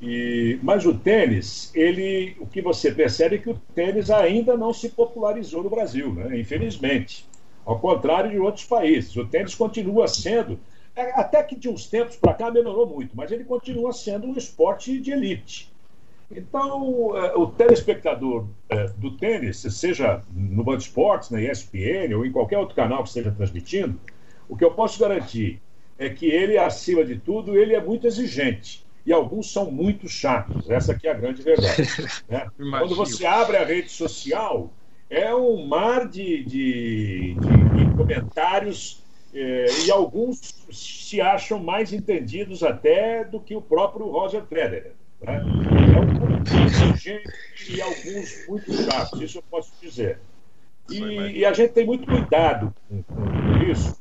e, 0.00 0.58
mas 0.62 0.86
o 0.86 0.94
tênis, 0.94 1.70
ele, 1.74 2.34
o 2.40 2.46
que 2.46 2.62
você 2.62 2.90
percebe 2.90 3.36
é 3.36 3.38
que 3.38 3.50
o 3.50 3.60
tênis 3.74 4.10
ainda 4.10 4.56
não 4.56 4.72
se 4.72 4.88
popularizou 4.88 5.62
no 5.62 5.68
Brasil, 5.68 6.12
né? 6.14 6.38
infelizmente. 6.38 7.28
Ao 7.66 7.78
contrário 7.78 8.30
de 8.30 8.38
outros 8.38 8.64
países. 8.64 9.14
O 9.16 9.26
tênis 9.26 9.54
continua 9.54 10.08
sendo, 10.08 10.58
até 10.96 11.42
que 11.42 11.56
de 11.56 11.68
uns 11.68 11.86
tempos 11.86 12.16
para 12.16 12.34
cá 12.34 12.50
melhorou 12.50 12.86
muito, 12.86 13.16
mas 13.16 13.30
ele 13.30 13.44
continua 13.44 13.92
sendo 13.92 14.26
um 14.26 14.36
esporte 14.36 14.98
de 15.00 15.12
elite. 15.12 15.72
Então, 16.30 17.16
é, 17.16 17.34
o 17.34 17.46
telespectador 17.48 18.46
é, 18.68 18.86
do 18.96 19.16
tênis, 19.16 19.58
seja 19.70 20.22
no 20.32 20.62
Band 20.62 20.76
Esportes, 20.76 21.30
na 21.30 21.42
ESPN 21.42 22.14
ou 22.14 22.24
em 22.24 22.30
qualquer 22.30 22.58
outro 22.58 22.74
canal 22.74 23.02
que 23.02 23.08
esteja 23.08 23.32
transmitindo, 23.32 23.98
o 24.48 24.56
que 24.56 24.64
eu 24.64 24.70
posso 24.70 24.98
garantir 24.98 25.60
é 25.98 26.08
que 26.08 26.26
ele, 26.26 26.56
acima 26.56 27.04
de 27.04 27.18
tudo, 27.18 27.56
ele 27.56 27.74
é 27.74 27.82
muito 27.82 28.06
exigente 28.06 28.84
e 29.04 29.12
alguns 29.12 29.52
são 29.52 29.70
muito 29.70 30.08
chatos. 30.08 30.70
Essa 30.70 30.92
aqui 30.92 31.08
é 31.08 31.10
a 31.10 31.14
grande 31.14 31.42
verdade. 31.42 31.82
Né? 32.28 32.46
Quando 32.56 32.94
você 32.94 33.26
abre 33.26 33.56
a 33.56 33.64
rede 33.64 33.90
social, 33.90 34.70
é 35.08 35.34
um 35.34 35.66
mar 35.66 36.08
de, 36.08 36.44
de, 36.44 37.34
de 37.34 37.96
comentários 37.96 39.02
eh, 39.34 39.66
e 39.86 39.90
alguns 39.90 40.66
se 40.70 41.20
acham 41.20 41.58
mais 41.58 41.92
entendidos 41.92 42.62
até 42.62 43.24
do 43.24 43.40
que 43.40 43.54
o 43.54 43.62
próprio 43.62 44.06
Roger 44.06 44.44
Federer. 44.44 44.92
Né? 45.20 45.42
É 45.96 46.00
um 46.00 46.18
pouco 46.18 46.30
gente 46.96 47.22
e 47.68 47.80
alguns 47.80 48.48
muito 48.48 48.72
chatos, 48.72 49.20
isso 49.20 49.38
eu 49.38 49.42
posso 49.50 49.72
dizer. 49.80 50.18
E, 50.90 50.98
e 51.38 51.44
a 51.44 51.52
gente 51.52 51.72
tem 51.72 51.86
muito 51.86 52.06
cuidado 52.06 52.74
com, 52.88 53.02
com 53.02 53.62
isso, 53.70 54.00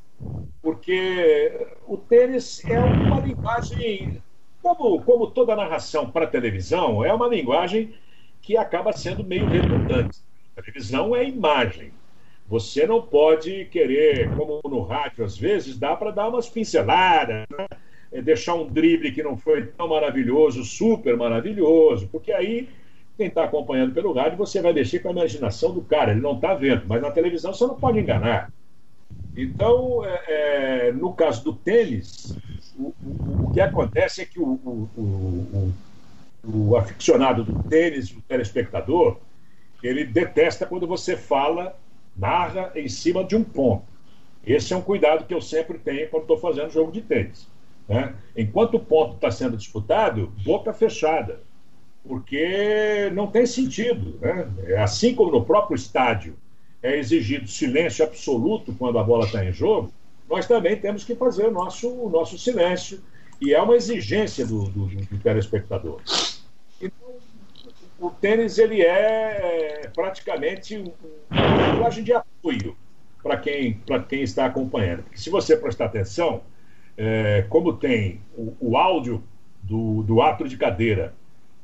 porque 0.61 1.67
o 1.88 1.97
tênis 1.97 2.63
é 2.65 2.80
uma 2.80 3.19
linguagem 3.19 4.21
como, 4.61 5.01
como 5.03 5.27
toda 5.27 5.55
narração 5.55 6.09
para 6.09 6.27
televisão, 6.27 7.03
é 7.03 7.13
uma 7.13 7.27
linguagem 7.27 7.93
que 8.41 8.57
acaba 8.57 8.91
sendo 8.91 9.23
meio 9.23 9.47
redundante. 9.47 10.19
A 10.57 10.61
televisão 10.61 11.15
é 11.15 11.23
imagem. 11.27 11.91
Você 12.50 12.88
não 12.88 13.02
pode 13.02 13.66
querer, 13.66 14.30
como 14.36 14.60
no 14.66 14.82
rádio 14.82 15.24
às 15.24 15.38
vezes, 15.38 15.78
dá 15.78 15.95
para 15.95 16.12
dar 16.12 16.30
umas 16.30 16.50
pinceladas, 16.50 17.45
né? 17.56 17.68
É 18.12 18.24
deixar 18.24 18.56
um 18.56 18.66
drible 18.66 19.12
que 19.12 19.22
não 19.22 19.38
foi 19.38 19.68
tão 19.68 19.88
maravilhoso, 19.88 20.64
super 20.64 21.16
maravilhoso, 21.16 22.10
porque 22.12 22.32
aí 22.32 22.68
quem 23.16 23.28
está 23.28 23.43
acompanhando 23.43 23.93
pelo 23.93 24.14
rádio, 24.14 24.38
você 24.38 24.62
vai 24.62 24.74
mexer 24.74 25.00
com 25.00 25.10
a 25.10 25.12
imaginação 25.12 25.74
do 25.74 25.82
cara, 25.82 26.12
ele 26.12 26.22
não 26.22 26.36
está 26.36 26.56
vendo, 26.56 26.84
mas 26.88 27.02
na 27.02 27.12
televisão 27.12 27.54
você 27.54 27.68
não 27.68 27.76
pode 27.76 28.00
enganar. 28.00 28.52
Então, 29.36 30.04
é, 30.06 30.88
é, 30.88 30.91
no 30.91 31.14
caso 31.14 31.43
do 31.43 31.54
tênis, 31.54 32.36
o, 32.78 32.93
o, 33.43 33.52
que 33.54 33.60
acontece 33.60 34.22
é 34.22 34.26
que 34.26 34.39
o, 34.39 34.54
o, 34.95 35.74
o, 36.43 36.78
aficionado 36.78 37.43
do 37.43 37.62
tênis, 37.64 38.10
o 38.12 38.22
telespectador, 38.22 39.18
ele 39.84 40.06
detesta 40.06 40.66
quando 40.66 40.88
você 40.88 41.16
fala, 41.16 41.78
narra 42.20 42.72
em 42.76 42.88
cima 42.88 43.24
de 43.24 43.36
um 43.36 43.43
ponto. 43.43 43.86
Esse 44.45 44.74
é 44.74 44.78
um 44.78 44.82
cuidado 44.82 45.26
que 45.26 45.34
eu 45.34 45.41
sempre 45.41 45.78
tenho 45.78 46.09
quando 46.09 46.24
estou 46.24 46.38
fazendo 46.38 46.72
jogo 46.72 46.91
de 46.91 47.01
tênis. 47.01 47.47
Né? 47.88 48.13
Enquanto 48.36 48.76
o 48.76 48.80
ponto 48.80 49.15
está 49.15 49.32
sendo 49.32 49.57
disputado, 49.57 50.32
boca 50.43 50.74
fechada, 50.74 51.41
porque 52.03 53.09
não 53.13 53.28
tem 53.28 53.45
sentido. 53.45 54.17
Né? 54.22 54.47
É 54.67 54.82
assim 54.82 55.15
como 55.15 55.32
no 55.32 55.45
próprio 55.45 55.76
estádio 55.76 56.36
é 56.82 56.97
exigido 56.97 57.47
silêncio 57.47 58.05
absoluto 58.05 58.74
quando 58.78 58.97
a 58.99 59.03
bola 59.03 59.26
está 59.26 59.43
em 59.43 59.51
jogo, 59.51 59.91
nós 60.30 60.47
também 60.47 60.76
temos 60.78 61.03
que 61.03 61.15
fazer 61.15 61.47
o 61.47 61.51
nosso, 61.51 61.89
o 61.89 62.09
nosso 62.09 62.38
silêncio. 62.38 63.01
E 63.41 63.53
é 63.53 63.61
uma 63.61 63.76
exigência 63.76 64.45
do, 64.45 64.65
do, 64.65 64.86
do 64.88 65.17
telespectador. 65.17 66.01
O 68.00 68.10
tênis 68.10 68.58
ele 68.58 68.82
é, 68.82 69.82
é 69.84 69.88
praticamente 69.93 70.78
uma 71.30 71.72
linguagem 71.74 72.04
de 72.04 72.14
apoio 72.14 72.76
para 73.22 73.38
quem, 73.38 73.82
quem 74.08 74.22
está 74.22 74.45
acompanhando. 74.45 75.04
Porque 75.04 75.18
se 75.18 75.30
você 75.30 75.58
prestar 75.58 75.86
atenção, 75.86 76.41
é, 76.97 77.45
como 77.50 77.74
tem 77.74 78.22
o, 78.38 78.56
o 78.60 78.78
áudio 78.78 79.24
do, 79.62 80.04
do 80.04 80.22
árbitro 80.22 80.47
de 80.47 80.58
cadeira 80.58 81.14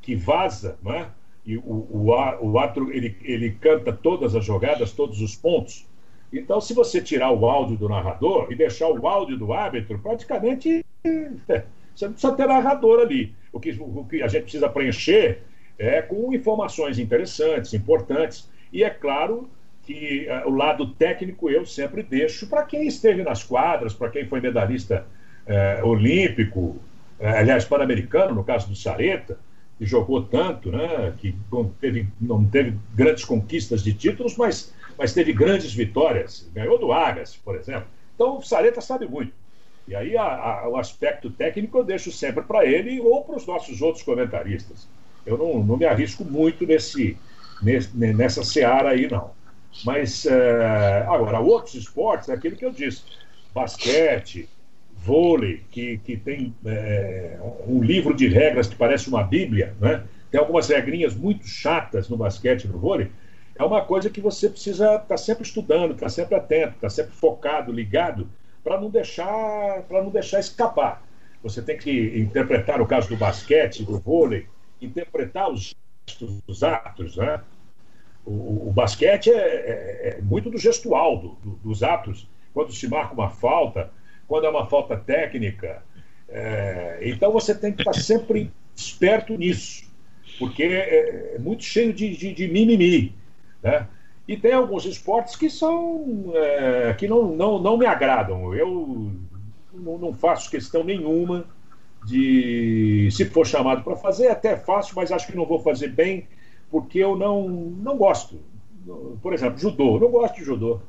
que 0.01 0.15
vaza, 0.15 0.77
né? 0.83 1.09
e 1.45 1.57
o, 1.57 1.61
o, 1.61 2.05
o 2.41 2.59
árbitro 2.59 2.91
ele, 2.91 3.15
ele 3.21 3.51
canta 3.51 3.93
todas 3.93 4.35
as 4.35 4.43
jogadas, 4.43 4.91
todos 4.91 5.21
os 5.21 5.35
pontos. 5.35 5.87
Então, 6.33 6.59
se 6.59 6.73
você 6.73 7.01
tirar 7.01 7.31
o 7.31 7.47
áudio 7.47 7.77
do 7.77 7.87
narrador 7.87 8.47
e 8.51 8.55
deixar 8.55 8.89
o 8.89 9.07
áudio 9.07 9.37
do 9.37 9.53
árbitro, 9.53 9.99
praticamente 9.99 10.83
é, 11.03 11.31
você 11.95 12.05
não 12.05 12.13
precisa 12.13 12.35
ter 12.35 12.47
narrador 12.47 12.99
ali. 12.99 13.33
O 13.53 13.59
que, 13.59 13.71
o 13.79 14.05
que 14.05 14.21
a 14.21 14.27
gente 14.27 14.43
precisa 14.43 14.67
preencher 14.67 15.43
é 15.77 16.01
com 16.01 16.33
informações 16.33 16.99
interessantes, 16.99 17.73
importantes. 17.73 18.49
E 18.71 18.83
é 18.83 18.89
claro 18.89 19.49
que 19.83 20.27
uh, 20.27 20.49
o 20.49 20.55
lado 20.55 20.87
técnico 20.93 21.49
eu 21.49 21.65
sempre 21.65 22.01
deixo 22.03 22.47
para 22.47 22.63
quem 22.63 22.87
esteve 22.87 23.23
nas 23.23 23.43
quadras, 23.43 23.93
para 23.93 24.09
quem 24.09 24.25
foi 24.25 24.41
medalhista 24.41 25.05
uh, 25.47 25.87
olímpico, 25.87 26.59
uh, 26.59 26.79
aliás, 27.19 27.65
pan-americano, 27.65 28.33
no 28.33 28.43
caso 28.43 28.67
do 28.67 28.75
Sareta, 28.75 29.37
que 29.77 29.85
jogou 29.85 30.23
tanto, 30.23 30.71
né, 30.71 31.13
que 31.17 31.35
não 31.51 31.65
teve, 31.65 32.07
não 32.19 32.45
teve 32.45 32.77
grandes 32.93 33.25
conquistas 33.25 33.83
de 33.83 33.93
títulos, 33.93 34.37
mas, 34.37 34.73
mas 34.97 35.13
teve 35.13 35.33
grandes 35.33 35.73
vitórias. 35.73 36.49
Ganhou 36.53 36.79
do 36.79 36.91
Agas, 36.93 37.35
por 37.35 37.55
exemplo. 37.55 37.87
Então 38.15 38.37
o 38.37 38.41
Sareta 38.41 38.79
sabe 38.79 39.07
muito. 39.07 39.33
E 39.87 39.93
aí 39.93 40.17
a, 40.17 40.23
a, 40.23 40.69
o 40.69 40.77
aspecto 40.77 41.29
técnico 41.29 41.77
eu 41.77 41.83
deixo 41.83 42.11
sempre 42.11 42.43
para 42.43 42.65
ele 42.65 42.99
ou 43.01 43.23
para 43.23 43.35
os 43.35 43.45
nossos 43.45 43.81
outros 43.81 44.03
comentaristas. 44.03 44.87
Eu 45.25 45.37
não, 45.37 45.63
não 45.63 45.77
me 45.77 45.85
arrisco 45.85 46.23
muito 46.23 46.65
nesse, 46.65 47.17
nesse, 47.61 47.95
nessa 47.95 48.43
seara 48.43 48.89
aí, 48.89 49.09
não. 49.09 49.31
Mas, 49.83 50.25
é, 50.25 51.05
agora, 51.07 51.39
outros 51.39 51.75
esportes, 51.75 52.29
é 52.29 52.33
aquilo 52.33 52.55
que 52.55 52.65
eu 52.65 52.71
disse: 52.71 53.01
basquete, 53.53 54.47
vôlei, 54.95 55.61
que, 55.71 55.97
que 55.99 56.15
tem 56.17 56.53
é, 56.65 57.37
um 57.67 57.81
livro 57.81 58.13
de 58.13 58.27
regras 58.27 58.67
que 58.67 58.75
parece 58.75 59.09
uma 59.09 59.23
bíblia, 59.23 59.75
né? 59.79 60.03
tem 60.31 60.39
algumas 60.39 60.67
regrinhas 60.67 61.15
muito 61.15 61.47
chatas 61.47 62.09
no 62.09 62.17
basquete 62.17 62.65
e 62.65 62.67
no 62.67 62.79
vôlei, 62.79 63.11
é 63.57 63.63
uma 63.63 63.81
coisa 63.81 64.09
que 64.09 64.19
você 64.19 64.49
precisa 64.49 64.95
estar 64.95 64.99
tá 64.99 65.17
sempre 65.17 65.43
estudando, 65.43 65.93
estar 65.93 66.07
tá 66.07 66.09
sempre 66.09 66.35
atento, 66.35 66.75
estar 66.75 66.79
tá 66.81 66.89
sempre 66.89 67.13
focado, 67.13 67.71
ligado, 67.71 68.27
para 68.63 68.79
não 68.79 68.89
deixar 68.89 69.83
para 69.87 70.03
não 70.03 70.09
deixar 70.09 70.39
escapar. 70.39 71.03
Você 71.43 71.61
tem 71.61 71.77
que 71.77 72.19
interpretar 72.19 72.81
o 72.81 72.87
caso 72.87 73.07
do 73.07 73.15
basquete, 73.15 73.83
do 73.83 73.99
vôlei, 73.99 74.47
interpretar 74.85 75.49
os, 75.49 75.75
os 76.47 76.63
atos, 76.63 77.17
né? 77.17 77.41
O, 78.25 78.69
o 78.69 78.71
basquete 78.73 79.29
é, 79.29 79.37
é, 79.37 80.09
é, 80.17 80.21
muito 80.21 80.49
do 80.49 80.57
gestual, 80.57 81.17
do, 81.17 81.27
do, 81.43 81.55
dos 81.57 81.83
atos, 81.83 82.27
quando 82.53 82.73
se 82.73 82.87
marca 82.87 83.13
uma 83.13 83.29
falta, 83.29 83.91
quando 84.27 84.45
é 84.45 84.49
uma 84.49 84.65
falta 84.65 84.97
técnica. 84.97 85.83
É, 86.27 86.99
então 87.03 87.31
você 87.31 87.53
tem 87.53 87.71
que 87.71 87.81
estar 87.81 87.93
sempre 87.93 88.51
esperto 88.75 89.37
nisso, 89.37 89.83
porque 90.39 90.63
é, 90.63 91.35
é 91.35 91.39
muito 91.39 91.63
cheio 91.63 91.93
de, 91.93 92.17
de, 92.17 92.33
de, 92.33 92.47
mimimi. 92.47 93.13
Né? 93.61 93.87
E 94.27 94.35
tem 94.35 94.53
alguns 94.53 94.85
esportes 94.85 95.35
que 95.35 95.49
são 95.49 96.33
é, 96.33 96.95
que 96.97 97.07
não, 97.07 97.35
não, 97.35 97.59
não 97.59 97.77
me 97.77 97.85
agradam. 97.85 98.55
Eu 98.55 99.11
não 99.71 100.13
faço 100.13 100.49
questão 100.49 100.83
nenhuma 100.83 101.45
de 102.05 103.09
se 103.11 103.25
for 103.25 103.45
chamado 103.45 103.83
para 103.83 103.95
fazer, 103.95 104.27
até 104.27 104.55
faço, 104.55 104.93
mas 104.95 105.11
acho 105.11 105.27
que 105.27 105.35
não 105.35 105.45
vou 105.45 105.59
fazer 105.59 105.89
bem 105.89 106.27
porque 106.69 106.99
eu 106.99 107.15
não, 107.15 107.49
não 107.49 107.97
gosto. 107.97 108.39
Por 109.21 109.33
exemplo, 109.33 109.57
judô. 109.57 109.99
Não 109.99 110.11
gosto 110.11 110.35
de 110.35 110.43
judô. 110.43 110.79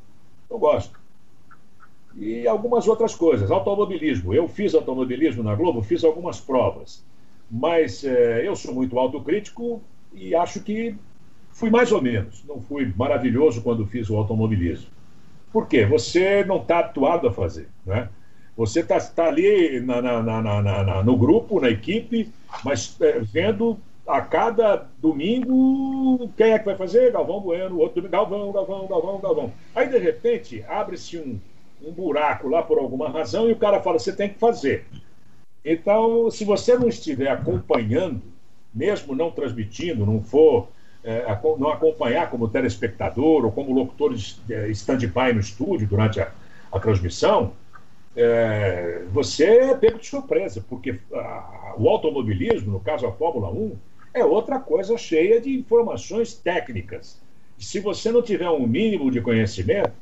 Não 0.50 0.58
gosto. 0.58 0.98
E 2.16 2.46
algumas 2.46 2.86
outras 2.88 3.14
coisas. 3.14 3.50
Automobilismo. 3.50 4.34
Eu 4.34 4.48
fiz 4.48 4.74
automobilismo 4.74 5.42
na 5.42 5.54
Globo, 5.54 5.82
fiz 5.82 6.04
algumas 6.04 6.40
provas. 6.40 7.04
Mas 7.50 8.04
é, 8.04 8.46
eu 8.46 8.56
sou 8.56 8.74
muito 8.74 8.98
autocrítico 8.98 9.80
e 10.12 10.34
acho 10.34 10.60
que 10.60 10.94
fui 11.50 11.70
mais 11.70 11.92
ou 11.92 12.02
menos. 12.02 12.44
Não 12.46 12.60
fui 12.60 12.92
maravilhoso 12.96 13.62
quando 13.62 13.86
fiz 13.86 14.10
o 14.10 14.16
automobilismo. 14.16 14.90
Por 15.52 15.68
quê? 15.68 15.86
Você 15.86 16.44
não 16.44 16.58
está 16.58 16.80
habituado 16.80 17.28
a 17.28 17.32
fazer. 17.32 17.68
Né? 17.84 18.08
Você 18.56 18.80
está 18.80 18.98
tá 19.00 19.26
ali 19.26 19.80
na, 19.80 20.00
na, 20.00 20.22
na, 20.42 21.02
no 21.02 21.16
grupo, 21.16 21.60
na 21.60 21.68
equipe, 21.68 22.32
mas 22.64 22.96
é, 23.00 23.20
vendo 23.20 23.78
a 24.06 24.20
cada 24.20 24.86
domingo, 24.98 26.30
quem 26.36 26.52
é 26.52 26.58
que 26.58 26.64
vai 26.64 26.76
fazer? 26.76 27.12
Galvão 27.12 27.40
Bueno, 27.40 27.78
outro 27.78 27.96
domingo, 27.96 28.12
Galvão, 28.12 28.52
Galvão, 28.52 28.86
Galvão, 28.86 29.20
Galvão. 29.20 29.52
Aí, 29.74 29.88
de 29.88 29.98
repente, 29.98 30.64
abre-se 30.68 31.18
um, 31.18 31.38
um 31.84 31.92
buraco 31.92 32.48
lá 32.48 32.62
por 32.62 32.78
alguma 32.78 33.10
razão 33.10 33.48
e 33.48 33.52
o 33.52 33.56
cara 33.56 33.82
fala: 33.82 33.98
você 33.98 34.12
tem 34.12 34.28
que 34.28 34.38
fazer. 34.38 34.86
Então, 35.64 36.30
se 36.30 36.44
você 36.44 36.78
não 36.78 36.88
estiver 36.88 37.28
acompanhando, 37.28 38.22
mesmo 38.72 39.14
não 39.14 39.30
transmitindo, 39.30 40.06
não 40.06 40.22
for, 40.22 40.68
é, 41.02 41.24
não 41.58 41.68
acompanhar 41.68 42.30
como 42.30 42.48
telespectador 42.48 43.44
ou 43.44 43.52
como 43.52 43.72
locutor 43.72 44.14
de 44.14 44.36
é, 44.48 44.68
stand-by 44.70 45.32
no 45.34 45.40
estúdio 45.40 45.88
durante 45.88 46.20
a, 46.20 46.30
a 46.70 46.78
transmissão, 46.78 47.52
é, 48.16 49.02
você 49.12 49.44
é 49.44 49.74
pego 49.76 49.98
de 49.98 50.06
surpresa, 50.06 50.64
porque 50.68 50.98
a, 51.12 51.74
o 51.78 51.88
automobilismo, 51.88 52.72
no 52.72 52.80
caso 52.80 53.06
a 53.06 53.12
Fórmula 53.12 53.50
1, 53.50 53.76
é 54.14 54.24
outra 54.24 54.58
coisa 54.58 54.96
cheia 54.96 55.40
de 55.40 55.54
informações 55.54 56.34
técnicas. 56.34 57.20
Se 57.58 57.80
você 57.80 58.10
não 58.10 58.22
tiver 58.22 58.48
um 58.48 58.66
mínimo 58.66 59.10
de 59.10 59.20
conhecimento, 59.20 59.92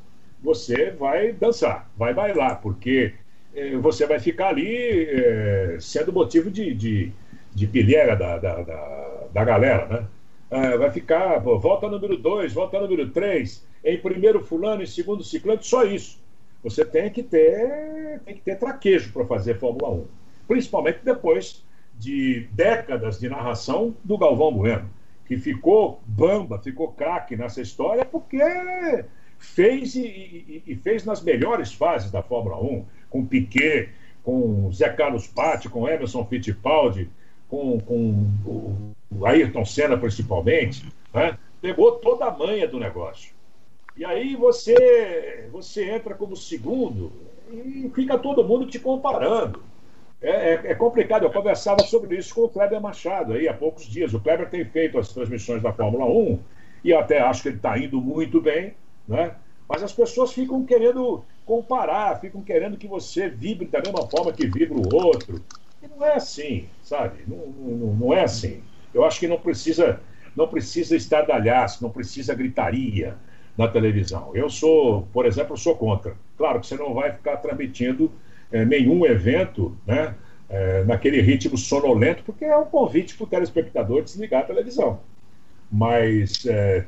você 0.41 0.91
vai 0.91 1.33
dançar, 1.33 1.89
vai 1.97 2.13
bailar, 2.13 2.61
porque 2.61 3.13
eh, 3.53 3.75
você 3.77 4.05
vai 4.05 4.19
ficar 4.19 4.49
ali 4.49 5.07
eh, 5.09 5.77
sendo 5.79 6.13
motivo 6.13 6.49
de, 6.51 6.73
de, 6.73 7.11
de 7.53 7.67
pilhega 7.67 8.15
da, 8.15 8.37
da, 8.37 8.61
da, 8.61 9.27
da 9.33 9.43
galera, 9.43 9.87
né? 9.87 10.07
Ah, 10.51 10.77
vai 10.77 10.91
ficar, 10.91 11.41
pô, 11.41 11.57
volta 11.59 11.89
número 11.89 12.17
2, 12.17 12.53
volta 12.53 12.79
número 12.79 13.09
3, 13.09 13.65
em 13.83 13.97
primeiro 13.97 14.41
fulano, 14.41 14.83
em 14.83 14.85
segundo 14.85 15.23
ciclano, 15.23 15.61
só 15.63 15.83
isso. 15.83 16.19
Você 16.65 16.83
tem 16.83 17.11
que 17.11 17.21
ter, 17.21 18.19
tem 18.25 18.33
que 18.33 18.41
ter 18.41 18.55
traquejo 18.57 19.13
para 19.13 19.23
fazer 19.25 19.59
Fórmula 19.59 19.91
1. 19.91 20.05
Principalmente 20.47 21.01
depois 21.03 21.63
de 21.93 22.47
décadas 22.53 23.19
de 23.19 23.29
narração 23.29 23.95
do 24.03 24.17
Galvão 24.17 24.51
Bueno, 24.51 24.89
que 25.27 25.37
ficou 25.37 26.01
bamba, 26.07 26.57
ficou 26.57 26.91
craque 26.91 27.37
nessa 27.37 27.61
história 27.61 28.03
porque 28.03 28.39
fez 29.37 29.93
e, 29.93 30.07
e, 30.07 30.63
e, 30.65 30.75
fez 30.75 31.05
nas 31.05 31.21
melhores 31.21 31.71
fases 31.71 32.09
da 32.09 32.23
Fórmula 32.23 32.59
1, 32.59 32.83
com 33.11 33.23
Piquet, 33.23 33.89
com 34.23 34.71
Zé 34.71 34.89
Carlos 34.89 35.27
Patti, 35.27 35.69
com 35.69 35.87
Emerson 35.87 36.25
Fittipaldi, 36.25 37.07
com, 37.47 37.79
com 37.79 38.95
o 39.11 39.23
Ayrton 39.23 39.65
Senna 39.65 39.95
principalmente, 39.97 40.91
né? 41.13 41.37
pegou 41.61 41.91
toda 41.99 42.25
a 42.25 42.35
manha 42.35 42.67
do 42.67 42.79
negócio. 42.79 43.34
E 43.97 44.03
aí 44.03 44.35
você, 44.35 45.47
você 45.51 45.89
entra 45.89 46.13
como 46.13 46.35
segundo 46.35 47.11
e 47.49 47.89
fica 47.95 48.17
todo 48.17 48.43
mundo 48.43 48.67
te 48.67 48.77
comparando. 48.77 49.63
É, 50.21 50.29
é, 50.29 50.61
é, 50.71 50.75
complicado. 50.75 51.23
Eu 51.23 51.31
conversava 51.31 51.79
sobre 51.83 52.17
isso 52.17 52.35
com 52.35 52.41
o 52.41 52.49
Kleber 52.49 52.81
Machado 52.81 53.33
aí 53.33 53.47
há 53.47 53.53
poucos 53.53 53.85
dias. 53.85 54.13
O 54.13 54.19
Kleber 54.19 54.49
tem 54.49 54.65
feito 54.65 54.97
as 54.97 55.13
transmissões 55.13 55.61
da 55.61 55.71
Fórmula 55.71 56.05
1 56.05 56.39
e 56.83 56.89
eu 56.89 56.99
até 56.99 57.19
acho 57.19 57.41
que 57.41 57.49
ele 57.49 57.57
está 57.57 57.77
indo 57.77 58.01
muito 58.01 58.41
bem, 58.41 58.73
né? 59.07 59.35
Mas 59.67 59.81
as 59.81 59.93
pessoas 59.93 60.33
ficam 60.33 60.63
querendo 60.65 61.23
comparar, 61.45 62.19
ficam 62.19 62.41
querendo 62.41 62.77
que 62.77 62.87
você 62.87 63.29
vibre 63.29 63.65
da 63.65 63.79
mesma 63.79 64.07
forma 64.07 64.33
que 64.33 64.45
vibra 64.45 64.77
o 64.77 64.93
outro. 64.93 65.41
E 65.81 65.87
não 65.87 66.05
é 66.05 66.15
assim, 66.15 66.67
sabe? 66.83 67.23
Não, 67.27 67.37
não, 67.47 67.93
não 67.95 68.13
é 68.13 68.23
assim. 68.23 68.61
Eu 68.93 69.05
acho 69.05 69.19
que 69.19 69.27
não 69.27 69.39
precisa, 69.39 70.01
não 70.35 70.47
precisa 70.47 70.95
estardalhaço, 70.95 71.81
não 71.81 71.89
precisa 71.89 72.35
gritaria 72.35 73.17
na 73.57 73.67
televisão. 73.67 74.31
Eu 74.33 74.49
sou, 74.49 75.07
por 75.13 75.25
exemplo, 75.25 75.57
sou 75.57 75.75
contra. 75.75 76.15
Claro 76.37 76.59
que 76.59 76.67
você 76.67 76.75
não 76.75 76.93
vai 76.93 77.11
ficar 77.11 77.37
transmitindo 77.37 78.11
é, 78.51 78.65
nenhum 78.65 79.05
evento 79.05 79.77
né, 79.85 80.15
é, 80.49 80.83
naquele 80.83 81.21
ritmo 81.21 81.57
sonolento, 81.57 82.23
porque 82.23 82.45
é 82.45 82.57
um 82.57 82.65
convite 82.65 83.15
para 83.15 83.23
o 83.23 83.27
telespectador 83.27 84.03
desligar 84.03 84.41
a 84.41 84.45
televisão. 84.45 84.99
Mas 85.71 86.45
é, 86.45 86.85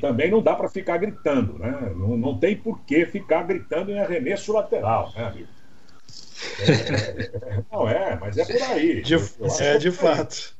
também 0.00 0.30
não 0.30 0.42
dá 0.42 0.54
para 0.54 0.68
ficar 0.68 0.98
gritando, 0.98 1.58
né? 1.58 1.92
Não, 1.96 2.16
não 2.16 2.38
tem 2.38 2.56
por 2.56 2.80
que 2.80 3.06
ficar 3.06 3.44
gritando 3.44 3.90
em 3.90 3.98
arremesso 3.98 4.52
lateral, 4.52 5.12
né, 5.16 5.24
amigo? 5.24 5.48
É, 6.60 7.62
não 7.72 7.88
é, 7.88 8.18
mas 8.20 8.36
é 8.38 8.44
por 8.44 8.62
aí. 8.62 9.02
De, 9.02 9.14
é, 9.60 9.78
de 9.78 9.90
fato. 9.90 10.54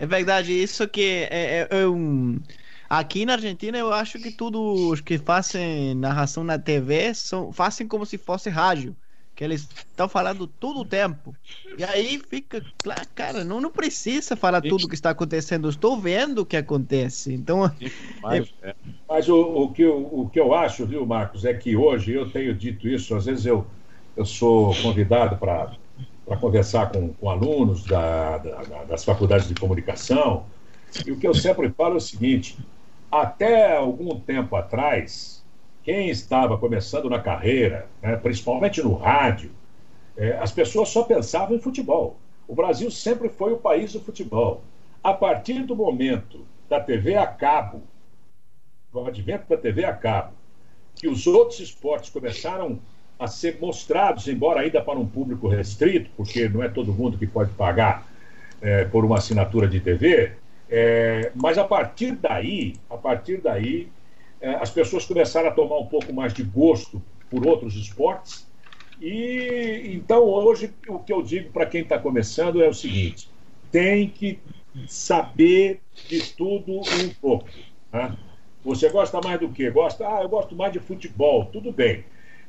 É 0.00 0.06
verdade, 0.06 0.52
isso 0.52 0.86
que 0.88 1.26
é, 1.30 1.60
é, 1.60 1.68
é, 1.70 1.86
um. 1.86 2.40
Aqui 2.88 3.26
na 3.26 3.34
Argentina, 3.34 3.76
eu 3.76 3.92
acho 3.92 4.18
que 4.18 4.30
todos 4.30 4.80
os 4.80 5.00
que 5.00 5.18
fazem 5.18 5.94
narração 5.94 6.44
na 6.44 6.58
TV 6.58 7.12
são, 7.14 7.52
fazem 7.52 7.86
como 7.86 8.06
se 8.06 8.18
fosse 8.18 8.48
rádio 8.48 8.94
que 9.36 9.44
eles 9.44 9.68
estão 9.76 10.08
falando 10.08 10.46
todo 10.46 10.80
o 10.80 10.84
tempo. 10.84 11.34
E 11.76 11.84
aí 11.84 12.18
fica, 12.26 12.64
claro, 12.82 13.06
cara, 13.14 13.44
não, 13.44 13.60
não 13.60 13.70
precisa 13.70 14.34
falar 14.34 14.62
tudo 14.62 14.86
o 14.86 14.88
que 14.88 14.94
está 14.94 15.10
acontecendo, 15.10 15.66
eu 15.66 15.70
estou 15.70 16.00
vendo 16.00 16.38
o 16.38 16.46
que 16.46 16.56
acontece. 16.56 17.34
Então. 17.34 17.70
Mas, 18.22 18.54
é. 18.62 18.74
mas 19.06 19.28
o, 19.28 19.36
o, 19.36 19.72
que 19.72 19.82
eu, 19.82 20.08
o 20.10 20.30
que 20.30 20.40
eu 20.40 20.54
acho, 20.54 20.86
viu, 20.86 21.04
Marcos, 21.04 21.44
é 21.44 21.52
que 21.52 21.76
hoje 21.76 22.12
eu 22.12 22.30
tenho 22.30 22.54
dito 22.54 22.88
isso, 22.88 23.14
às 23.14 23.26
vezes 23.26 23.44
eu, 23.44 23.66
eu 24.16 24.24
sou 24.24 24.74
convidado 24.76 25.36
para 25.36 25.76
para 26.26 26.36
conversar 26.36 26.90
com, 26.90 27.12
com 27.14 27.30
alunos 27.30 27.84
da, 27.84 28.38
da, 28.38 28.84
das 28.88 29.04
faculdades 29.04 29.46
de 29.46 29.54
comunicação. 29.54 30.44
E 31.06 31.12
o 31.12 31.16
que 31.16 31.26
eu 31.26 31.32
sempre 31.32 31.70
falo 31.70 31.94
é 31.94 31.96
o 31.98 32.00
seguinte: 32.00 32.58
até 33.10 33.76
algum 33.76 34.18
tempo 34.18 34.56
atrás, 34.56 35.44
quem 35.82 36.10
estava 36.10 36.58
começando 36.58 37.08
na 37.08 37.20
carreira, 37.20 37.88
né, 38.02 38.16
principalmente 38.16 38.82
no 38.82 38.94
rádio, 38.94 39.52
é, 40.16 40.32
as 40.38 40.50
pessoas 40.52 40.88
só 40.88 41.04
pensavam 41.04 41.56
em 41.56 41.60
futebol. 41.60 42.16
O 42.48 42.54
Brasil 42.54 42.90
sempre 42.90 43.28
foi 43.28 43.52
o 43.52 43.58
país 43.58 43.92
do 43.92 44.00
futebol. 44.00 44.62
A 45.02 45.12
partir 45.12 45.62
do 45.64 45.76
momento 45.76 46.44
da 46.68 46.80
TV 46.80 47.16
a 47.16 47.26
cabo, 47.26 47.82
do 48.92 49.06
advento 49.06 49.48
da 49.48 49.56
TV 49.56 49.84
a 49.84 49.92
cabo, 49.92 50.32
que 50.94 51.08
os 51.08 51.26
outros 51.26 51.60
esportes 51.60 52.10
começaram 52.10 52.78
a 53.18 53.26
ser 53.26 53.58
mostrados, 53.60 54.28
embora 54.28 54.60
ainda 54.60 54.80
para 54.80 54.98
um 54.98 55.06
público 55.06 55.48
restrito, 55.48 56.10
porque 56.16 56.48
não 56.48 56.62
é 56.62 56.68
todo 56.68 56.92
mundo 56.92 57.18
que 57.18 57.26
pode 57.26 57.52
pagar 57.52 58.06
é, 58.60 58.84
por 58.84 59.04
uma 59.04 59.18
assinatura 59.18 59.68
de 59.68 59.80
TV, 59.80 60.32
é, 60.68 61.32
mas 61.34 61.58
a 61.58 61.64
partir 61.64 62.12
daí, 62.12 62.76
a 62.90 62.96
partir 62.96 63.40
daí, 63.40 63.88
é, 64.40 64.54
as 64.56 64.70
pessoas 64.70 65.04
começaram 65.04 65.48
a 65.48 65.52
tomar 65.52 65.78
um 65.78 65.86
pouco 65.86 66.12
mais 66.12 66.32
de 66.34 66.42
gosto 66.42 67.02
por 67.30 67.46
outros 67.46 67.74
esportes. 67.76 68.46
E 69.00 69.92
então 69.94 70.24
hoje 70.24 70.72
o 70.88 70.98
que 70.98 71.12
eu 71.12 71.22
digo 71.22 71.50
para 71.50 71.66
quem 71.66 71.82
está 71.82 71.98
começando 71.98 72.62
é 72.62 72.68
o 72.68 72.74
seguinte: 72.74 73.30
tem 73.70 74.08
que 74.08 74.38
saber 74.86 75.80
de 76.08 76.34
tudo 76.34 76.80
um 76.80 77.08
pouco. 77.20 77.48
Né? 77.92 78.16
Você 78.64 78.88
gosta 78.88 79.20
mais 79.22 79.38
do 79.38 79.48
que? 79.50 79.70
Gosta? 79.70 80.06
Ah, 80.08 80.22
eu 80.22 80.28
gosto 80.28 80.56
mais 80.56 80.72
de 80.72 80.80
futebol. 80.80 81.46
Tudo 81.46 81.70
bem 81.70 82.04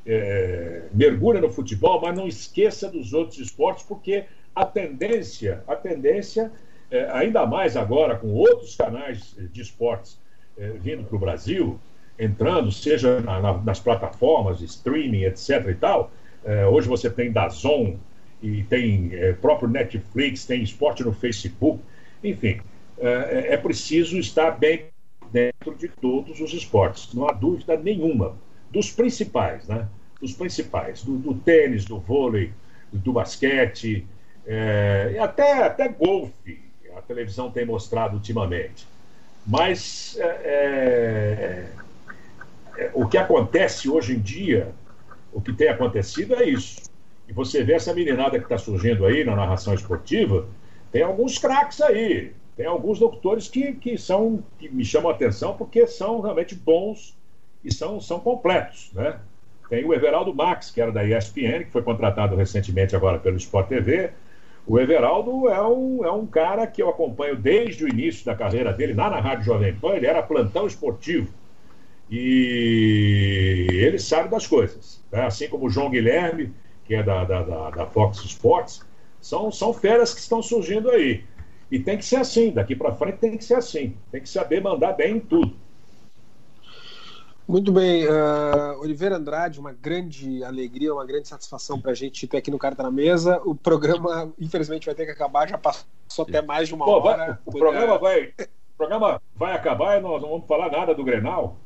é, 0.08 0.84
mergulha 0.92 1.40
no 1.40 1.50
futebol, 1.50 2.00
mas 2.00 2.16
não 2.16 2.26
esqueça 2.26 2.90
dos 2.90 3.12
outros 3.12 3.38
esportes, 3.38 3.84
porque 3.84 4.24
a 4.54 4.64
tendência, 4.64 5.62
a 5.68 5.76
tendência, 5.76 6.50
é, 6.90 7.08
ainda 7.12 7.46
mais 7.46 7.76
agora 7.76 8.16
com 8.16 8.28
outros 8.28 8.76
canais 8.76 9.36
de 9.52 9.60
esportes 9.60 10.18
é, 10.56 10.70
vindo 10.70 11.04
para 11.04 11.16
o 11.16 11.18
Brasil, 11.18 11.78
entrando, 12.18 12.72
seja 12.72 13.20
na, 13.20 13.40
na, 13.40 13.58
nas 13.58 13.78
plataformas 13.78 14.60
streaming, 14.60 15.22
etc. 15.22 15.66
e 15.68 15.74
tal. 15.74 16.10
É, 16.44 16.66
hoje 16.66 16.88
você 16.88 17.08
tem 17.08 17.30
Dazon 17.30 17.96
e 18.42 18.62
tem 18.64 19.10
é, 19.12 19.32
próprio 19.32 19.68
Netflix, 19.68 20.44
tem 20.44 20.62
esporte 20.62 21.04
no 21.04 21.12
Facebook, 21.12 21.80
enfim, 22.22 22.60
é, 22.98 23.54
é 23.54 23.56
preciso 23.56 24.18
estar 24.18 24.52
bem 24.52 24.86
dentro 25.30 25.74
de 25.76 25.88
todos 25.88 26.40
os 26.40 26.52
esportes, 26.52 27.12
não 27.14 27.28
há 27.28 27.32
dúvida 27.32 27.76
nenhuma 27.76 28.36
dos 28.70 28.90
principais, 28.90 29.66
né? 29.68 29.88
Dos 30.20 30.32
principais, 30.32 31.04
do, 31.04 31.16
do 31.16 31.34
tênis, 31.34 31.84
do 31.84 31.98
vôlei, 31.98 32.52
do 32.92 33.12
basquete, 33.12 34.06
é, 34.46 35.16
até, 35.20 35.62
até 35.62 35.88
golfe, 35.88 36.67
a 36.96 37.00
televisão 37.02 37.50
tem 37.50 37.64
mostrado 37.64 38.16
ultimamente. 38.16 38.86
Mas 39.46 40.16
é, 40.20 40.26
é, 40.44 41.66
é, 42.76 42.90
o 42.94 43.08
que 43.08 43.16
acontece 43.16 43.88
hoje 43.88 44.14
em 44.14 44.20
dia, 44.20 44.72
o 45.32 45.40
que 45.40 45.52
tem 45.52 45.68
acontecido 45.68 46.34
é 46.34 46.44
isso. 46.44 46.82
E 47.26 47.32
você 47.32 47.62
vê 47.62 47.74
essa 47.74 47.94
meninada 47.94 48.38
que 48.38 48.44
está 48.44 48.58
surgindo 48.58 49.04
aí 49.04 49.24
na 49.24 49.36
narração 49.36 49.74
esportiva, 49.74 50.46
tem 50.90 51.02
alguns 51.02 51.38
craques 51.38 51.80
aí, 51.80 52.32
tem 52.56 52.66
alguns 52.66 52.98
doutores 52.98 53.48
que, 53.48 53.74
que 53.74 53.96
são 53.96 54.42
que 54.58 54.68
me 54.68 54.84
chamam 54.84 55.10
a 55.10 55.14
atenção 55.14 55.56
porque 55.56 55.86
são 55.86 56.20
realmente 56.20 56.54
bons 56.54 57.16
e 57.64 57.72
são, 57.72 58.00
são 58.00 58.18
completos. 58.18 58.90
Né? 58.92 59.18
Tem 59.68 59.84
o 59.84 59.92
Everaldo 59.92 60.34
Max, 60.34 60.70
que 60.70 60.80
era 60.80 60.90
da 60.90 61.04
ESPN, 61.04 61.64
que 61.64 61.70
foi 61.70 61.82
contratado 61.82 62.34
recentemente 62.34 62.96
agora 62.96 63.18
pelo 63.18 63.36
Sport 63.36 63.68
TV. 63.68 64.10
O 64.68 64.78
Everaldo 64.78 65.48
é 65.48 65.66
um, 65.66 66.04
é 66.04 66.12
um 66.12 66.26
cara 66.26 66.66
que 66.66 66.82
eu 66.82 66.90
acompanho 66.90 67.34
desde 67.34 67.86
o 67.86 67.88
início 67.88 68.26
da 68.26 68.34
carreira 68.34 68.70
dele, 68.70 68.92
lá 68.92 69.08
na 69.08 69.18
Rádio 69.18 69.46
Jovem 69.46 69.74
Pan, 69.74 69.94
ele 69.94 70.06
era 70.06 70.22
plantão 70.22 70.66
esportivo. 70.66 71.32
E 72.10 73.66
ele 73.70 73.98
sabe 73.98 74.28
das 74.28 74.46
coisas. 74.46 75.02
Né? 75.10 75.24
Assim 75.24 75.48
como 75.48 75.66
o 75.66 75.70
João 75.70 75.88
Guilherme, 75.88 76.52
que 76.84 76.94
é 76.94 77.02
da, 77.02 77.24
da, 77.24 77.42
da, 77.42 77.70
da 77.70 77.86
Fox 77.86 78.18
Sports, 78.18 78.86
são, 79.22 79.50
são 79.50 79.72
feras 79.72 80.12
que 80.12 80.20
estão 80.20 80.42
surgindo 80.42 80.90
aí. 80.90 81.24
E 81.70 81.78
tem 81.78 81.96
que 81.96 82.04
ser 82.04 82.16
assim, 82.16 82.50
daqui 82.50 82.76
para 82.76 82.94
frente 82.94 83.16
tem 83.16 83.38
que 83.38 83.44
ser 83.44 83.54
assim. 83.54 83.96
Tem 84.12 84.20
que 84.20 84.28
saber 84.28 84.62
mandar 84.62 84.92
bem 84.92 85.16
em 85.16 85.20
tudo. 85.20 85.56
Muito 87.48 87.72
bem, 87.72 88.06
uh, 88.06 88.78
Oliveira 88.78 89.16
Andrade, 89.16 89.58
uma 89.58 89.72
grande 89.72 90.44
alegria, 90.44 90.92
uma 90.92 91.06
grande 91.06 91.28
satisfação 91.28 91.80
para 91.80 91.92
a 91.92 91.94
gente 91.94 92.26
ter 92.26 92.36
aqui 92.36 92.50
no 92.50 92.58
Carta 92.58 92.82
na 92.82 92.90
Mesa. 92.90 93.40
O 93.42 93.54
programa, 93.54 94.30
infelizmente, 94.38 94.84
vai 94.84 94.94
ter 94.94 95.06
que 95.06 95.12
acabar, 95.12 95.48
já 95.48 95.56
passou 95.56 96.26
até 96.28 96.42
mais 96.42 96.68
de 96.68 96.74
uma 96.74 96.84
Pô, 96.84 97.00
hora. 97.00 97.16
Vai, 97.16 97.38
o, 97.46 97.50
programa 97.50 97.98
vai, 97.98 98.24
o 98.26 98.76
programa 98.76 99.22
vai 99.34 99.54
acabar 99.54 99.96
e 99.96 100.02
nós 100.02 100.20
não 100.20 100.28
vamos 100.28 100.46
falar 100.46 100.70
nada 100.70 100.94
do 100.94 101.02
Grenal. 101.02 101.56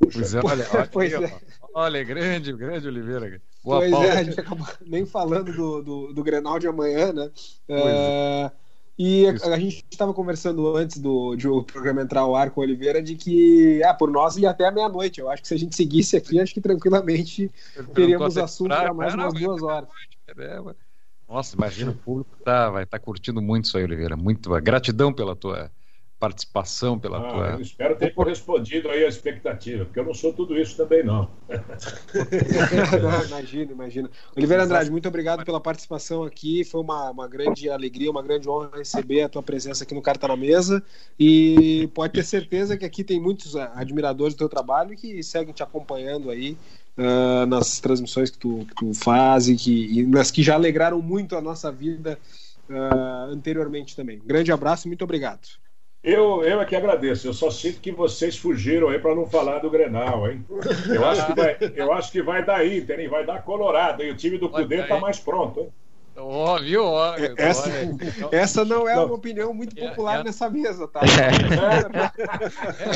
Puxa. 0.00 0.18
Pois 0.18 0.34
é, 0.34 0.40
olha, 0.42 0.66
olha, 0.74 0.88
pois 0.90 1.12
é. 1.12 1.40
olha 1.72 2.02
grande, 2.02 2.52
grande 2.52 2.88
Oliveira. 2.88 3.40
Boa 3.62 3.78
pois 3.78 3.92
é, 3.92 4.10
a 4.10 4.24
gente 4.24 4.40
acabou 4.40 4.66
nem 4.84 5.06
falando 5.06 5.52
do, 5.52 5.82
do, 5.82 6.12
do 6.14 6.22
Grenal 6.24 6.58
de 6.58 6.66
amanhã, 6.66 7.12
né? 7.12 7.30
Uh, 7.68 8.50
e 8.98 9.28
a, 9.28 9.54
a 9.54 9.58
gente 9.58 9.84
estava 9.90 10.12
conversando 10.12 10.76
antes 10.76 10.98
do, 10.98 11.36
de 11.36 11.46
o 11.46 11.62
programa 11.62 12.02
entrar 12.02 12.22
ao 12.22 12.34
ar 12.34 12.50
com 12.50 12.60
o 12.60 12.64
Oliveira 12.64 13.00
de 13.00 13.14
que, 13.14 13.80
ah, 13.84 13.94
por 13.94 14.10
nós 14.10 14.36
ia 14.36 14.50
até 14.50 14.66
a 14.66 14.72
meia-noite. 14.72 15.20
Eu 15.20 15.30
acho 15.30 15.42
que 15.42 15.48
se 15.48 15.54
a 15.54 15.58
gente 15.58 15.76
seguisse 15.76 16.16
aqui, 16.16 16.40
acho 16.40 16.52
que 16.52 16.60
tranquilamente 16.60 17.48
teríamos 17.94 18.36
assunto 18.36 18.70
para 18.70 18.92
mais 18.92 19.14
umas 19.14 19.34
duas 19.34 19.62
horas. 19.62 19.88
Nossa, 21.28 21.54
imagina, 21.54 21.92
o 21.92 21.94
público 21.94 22.36
tá, 22.44 22.70
vai 22.70 22.82
estar 22.82 22.98
tá 22.98 23.04
curtindo 23.04 23.40
muito 23.40 23.66
isso 23.66 23.78
aí, 23.78 23.84
Oliveira. 23.84 24.16
Muito 24.16 24.50
gratidão 24.60 25.12
pela 25.12 25.36
tua 25.36 25.70
participação, 26.18 26.98
pela 26.98 27.18
ah, 27.18 27.30
tua. 27.30 27.62
espero 27.62 27.96
ter 27.96 28.12
correspondido 28.12 28.90
aí 28.90 29.04
à 29.04 29.08
expectativa, 29.08 29.84
porque 29.84 30.00
eu 30.00 30.04
não 30.04 30.14
sou 30.14 30.32
tudo 30.32 30.58
isso 30.58 30.76
também, 30.76 31.04
não. 31.04 31.30
não 31.48 33.24
imagina, 33.24 33.72
imagina. 33.72 34.10
Oliveira 34.36 34.64
Andrade, 34.64 34.90
muito 34.90 35.06
obrigado 35.06 35.44
pela 35.44 35.60
participação 35.60 36.24
aqui. 36.24 36.64
Foi 36.64 36.80
uma, 36.80 37.10
uma 37.10 37.28
grande 37.28 37.70
alegria, 37.70 38.10
uma 38.10 38.22
grande 38.22 38.48
honra 38.48 38.70
receber 38.74 39.22
a 39.22 39.28
tua 39.28 39.42
presença 39.42 39.84
aqui 39.84 39.94
no 39.94 40.02
Carta 40.02 40.26
na 40.26 40.36
Mesa. 40.36 40.82
E 41.18 41.88
pode 41.94 42.12
ter 42.12 42.24
certeza 42.24 42.76
que 42.76 42.84
aqui 42.84 43.04
tem 43.04 43.20
muitos 43.20 43.54
admiradores 43.54 44.34
do 44.34 44.38
teu 44.38 44.48
trabalho 44.48 44.96
que 44.96 45.22
seguem 45.22 45.54
te 45.54 45.62
acompanhando 45.62 46.30
aí. 46.30 46.56
Uh, 46.96 47.46
nas 47.46 47.78
transmissões 47.78 48.28
que 48.28 48.38
tu, 48.38 48.66
que 48.68 48.74
tu 48.74 48.92
faz 48.92 49.48
e, 49.48 49.54
que, 49.54 50.00
e 50.00 50.04
nas 50.04 50.32
que 50.32 50.42
já 50.42 50.54
alegraram 50.54 51.00
muito 51.00 51.36
a 51.36 51.40
nossa 51.40 51.70
vida 51.70 52.18
uh, 52.68 53.30
anteriormente 53.30 53.94
também. 53.94 54.18
Um 54.18 54.26
grande 54.26 54.50
abraço 54.50 54.86
e 54.86 54.88
muito 54.88 55.04
obrigado. 55.04 55.48
Eu, 56.08 56.42
eu 56.42 56.58
é 56.58 56.64
que 56.64 56.74
agradeço. 56.74 57.28
Eu 57.28 57.34
só 57.34 57.50
sinto 57.50 57.80
que 57.80 57.92
vocês 57.92 58.38
fugiram 58.38 58.88
aí 58.88 58.98
para 58.98 59.14
não 59.14 59.26
falar 59.26 59.58
do 59.58 59.68
Grenal, 59.68 60.30
hein? 60.30 60.42
Eu 60.86 61.04
acho 61.04 61.26
que 61.26 61.34
vai, 61.34 61.56
eu 61.76 61.92
acho 61.92 62.10
que 62.12 62.22
vai 62.22 62.42
dar 62.42 62.66
Inter, 62.66 62.98
hein? 62.98 63.08
Vai 63.08 63.26
dar 63.26 63.42
Colorado, 63.42 64.02
e 64.02 64.10
o 64.10 64.16
time 64.16 64.38
do 64.38 64.48
Cudê 64.48 64.80
está 64.80 64.98
mais 64.98 65.20
pronto, 65.20 65.60
hein? 65.60 65.68
Ó, 66.16 66.58
viu? 66.58 66.82
Ó, 66.82 67.14
essa, 67.36 67.70
essa 68.32 68.64
não 68.64 68.88
é 68.88 68.96
uma 68.96 69.14
opinião 69.14 69.52
muito 69.52 69.76
popular 69.76 70.16
é, 70.16 70.20
é, 70.20 70.24
nessa 70.24 70.48
mesa, 70.48 70.88
tá? 70.88 71.00
É, 71.00 71.28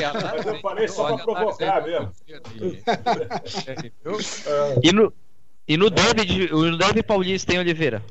é, 0.01 0.11
Mas 0.35 0.45
eu 0.45 0.59
falei 0.59 0.87
só 0.87 1.15
para 1.15 1.23
provocar 1.23 1.83
mesmo. 1.83 2.11
e 4.83 4.91
no, 4.91 5.13
e 5.67 5.77
no 5.77 5.89
derby, 5.91 6.49
no 6.51 6.77
derby 6.77 7.03
paulista, 7.03 7.53
hein, 7.53 7.59
Oliveira? 7.59 8.03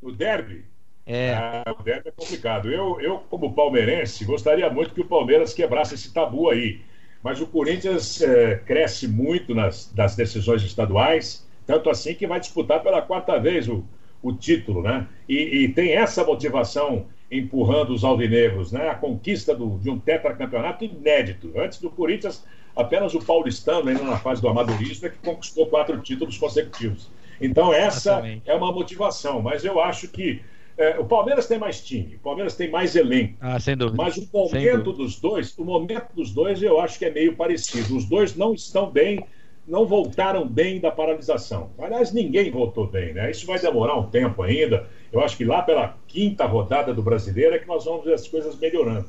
No 0.00 0.12
derby? 0.12 0.64
É. 1.08 1.32
Ah, 1.32 1.74
o 1.78 1.82
derby 1.82 2.10
é 2.10 2.12
complicado. 2.12 2.70
Eu, 2.70 3.00
eu, 3.00 3.18
como 3.30 3.54
palmeirense, 3.54 4.26
gostaria 4.26 4.68
muito 4.68 4.92
que 4.92 5.00
o 5.00 5.06
Palmeiras 5.06 5.54
quebrasse 5.54 5.94
esse 5.94 6.12
tabu 6.12 6.50
aí. 6.50 6.82
Mas 7.22 7.40
o 7.40 7.46
Corinthians 7.46 8.20
é, 8.20 8.56
cresce 8.56 9.08
muito 9.08 9.54
nas 9.54 9.90
das 9.90 10.14
decisões 10.14 10.62
estaduais, 10.62 11.48
tanto 11.66 11.88
assim 11.88 12.14
que 12.14 12.26
vai 12.26 12.38
disputar 12.38 12.82
pela 12.82 13.00
quarta 13.00 13.38
vez 13.40 13.66
o, 13.68 13.82
o 14.22 14.34
título, 14.34 14.82
né? 14.82 15.08
E, 15.26 15.64
e 15.64 15.68
tem 15.68 15.92
essa 15.92 16.22
motivação 16.22 17.06
empurrando 17.30 17.94
os 17.94 18.04
alvinegros, 18.04 18.70
né? 18.70 18.90
A 18.90 18.94
conquista 18.94 19.54
do, 19.54 19.78
de 19.78 19.88
um 19.88 19.98
tetracampeonato 19.98 20.84
inédito. 20.84 21.52
Antes 21.56 21.80
do 21.80 21.90
Corinthians, 21.90 22.44
apenas 22.76 23.14
o 23.14 23.24
paulistano, 23.24 23.88
ainda 23.88 24.02
na 24.02 24.18
fase 24.18 24.42
do 24.42 24.48
amadorismo, 24.48 25.06
é 25.06 25.10
que 25.10 25.18
conquistou 25.18 25.66
quatro 25.68 25.98
títulos 26.02 26.36
consecutivos. 26.36 27.10
Então, 27.40 27.72
essa 27.72 28.12
Exatamente. 28.12 28.42
é 28.44 28.54
uma 28.54 28.70
motivação. 28.72 29.40
Mas 29.40 29.64
eu 29.64 29.80
acho 29.80 30.08
que 30.08 30.42
é, 30.78 30.96
o 30.96 31.04
Palmeiras 31.04 31.48
tem 31.48 31.58
mais 31.58 31.84
time, 31.84 32.14
o 32.14 32.18
Palmeiras 32.20 32.54
tem 32.54 32.70
mais 32.70 32.94
elenco. 32.94 33.34
Ah, 33.40 33.58
sem 33.58 33.76
dúvida. 33.76 34.00
Mas 34.00 34.16
o 34.16 34.28
momento 34.32 34.92
dos 34.92 35.18
dois, 35.18 35.58
o 35.58 35.64
momento 35.64 36.14
dos 36.14 36.30
dois 36.30 36.62
eu 36.62 36.80
acho 36.80 37.00
que 37.00 37.04
é 37.04 37.10
meio 37.10 37.34
parecido. 37.34 37.96
Os 37.96 38.04
dois 38.04 38.36
não 38.36 38.54
estão 38.54 38.88
bem, 38.88 39.26
não 39.66 39.84
voltaram 39.84 40.46
bem 40.46 40.78
da 40.78 40.92
paralisação. 40.92 41.70
Aliás, 41.80 42.12
ninguém 42.12 42.48
voltou 42.52 42.86
bem, 42.86 43.12
né? 43.12 43.28
Isso 43.28 43.44
vai 43.44 43.58
demorar 43.58 43.96
um 43.96 44.08
tempo 44.08 44.40
ainda. 44.40 44.86
Eu 45.12 45.20
acho 45.20 45.36
que 45.36 45.44
lá 45.44 45.62
pela 45.62 45.96
quinta 46.06 46.46
rodada 46.46 46.94
do 46.94 47.02
brasileiro 47.02 47.56
é 47.56 47.58
que 47.58 47.66
nós 47.66 47.84
vamos 47.84 48.04
ver 48.04 48.14
as 48.14 48.28
coisas 48.28 48.56
melhorando. 48.56 49.08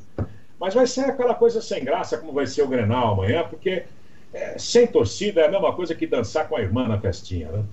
Mas 0.59 0.73
vai 0.73 0.87
ser 0.87 1.01
aquela 1.01 1.35
coisa 1.35 1.61
sem 1.61 1.83
graça, 1.83 2.17
como 2.17 2.33
vai 2.33 2.47
ser 2.47 2.63
o 2.63 2.67
Grenal 2.67 3.13
amanhã, 3.13 3.45
porque 3.47 3.83
é, 4.33 4.57
sem 4.57 4.87
torcida 4.87 5.41
é 5.41 5.45
a 5.45 5.51
mesma 5.51 5.71
coisa 5.73 5.93
que 5.93 6.07
dançar 6.07 6.49
com 6.49 6.55
a 6.55 6.61
irmã 6.61 6.87
na 6.87 6.99
festinha, 6.99 7.51
né? 7.51 7.63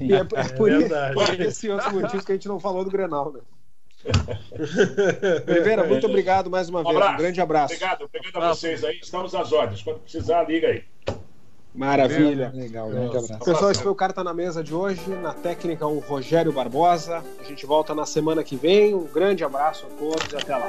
E 0.00 0.12
é, 0.12 0.18
é 0.18 0.24
por, 0.24 0.70
é 0.70 1.12
por 1.12 1.40
esse 1.40 1.68
outro 1.70 1.92
motivo 1.94 2.24
que 2.24 2.32
a 2.32 2.34
gente 2.34 2.48
não 2.48 2.60
falou 2.60 2.84
do 2.84 2.90
Grenal, 2.90 3.32
né? 3.32 3.40
Oliveira, 5.48 5.84
muito 5.84 6.06
obrigado 6.06 6.48
mais 6.50 6.68
uma 6.68 6.80
um 6.80 6.84
vez. 6.84 6.96
Um 6.96 7.16
grande 7.16 7.40
abraço. 7.40 7.74
Obrigado, 7.74 8.04
obrigado 8.04 8.42
a 8.42 8.48
vocês 8.54 8.84
aí. 8.84 8.98
Estamos 9.02 9.34
às 9.34 9.52
ordens. 9.52 9.82
Quando 9.82 9.98
precisar, 10.00 10.44
liga 10.44 10.68
aí. 10.68 10.84
Maravilha. 11.74 12.50
Legal, 12.54 12.88
grande 12.88 13.16
abraço. 13.16 13.44
Pessoal, 13.44 13.70
esse 13.70 13.82
foi 13.82 13.92
o 13.92 13.94
Carta 13.94 14.24
na 14.24 14.32
Mesa 14.32 14.64
de 14.64 14.74
hoje. 14.74 15.10
Na 15.22 15.34
técnica, 15.34 15.86
o 15.86 15.98
Rogério 15.98 16.52
Barbosa. 16.52 17.22
A 17.38 17.44
gente 17.44 17.66
volta 17.66 17.94
na 17.94 18.06
semana 18.06 18.42
que 18.42 18.56
vem. 18.56 18.94
Um 18.94 19.04
grande 19.04 19.44
abraço 19.44 19.86
a 19.86 19.90
todos 19.90 20.32
e 20.32 20.36
até 20.36 20.56
lá. 20.56 20.68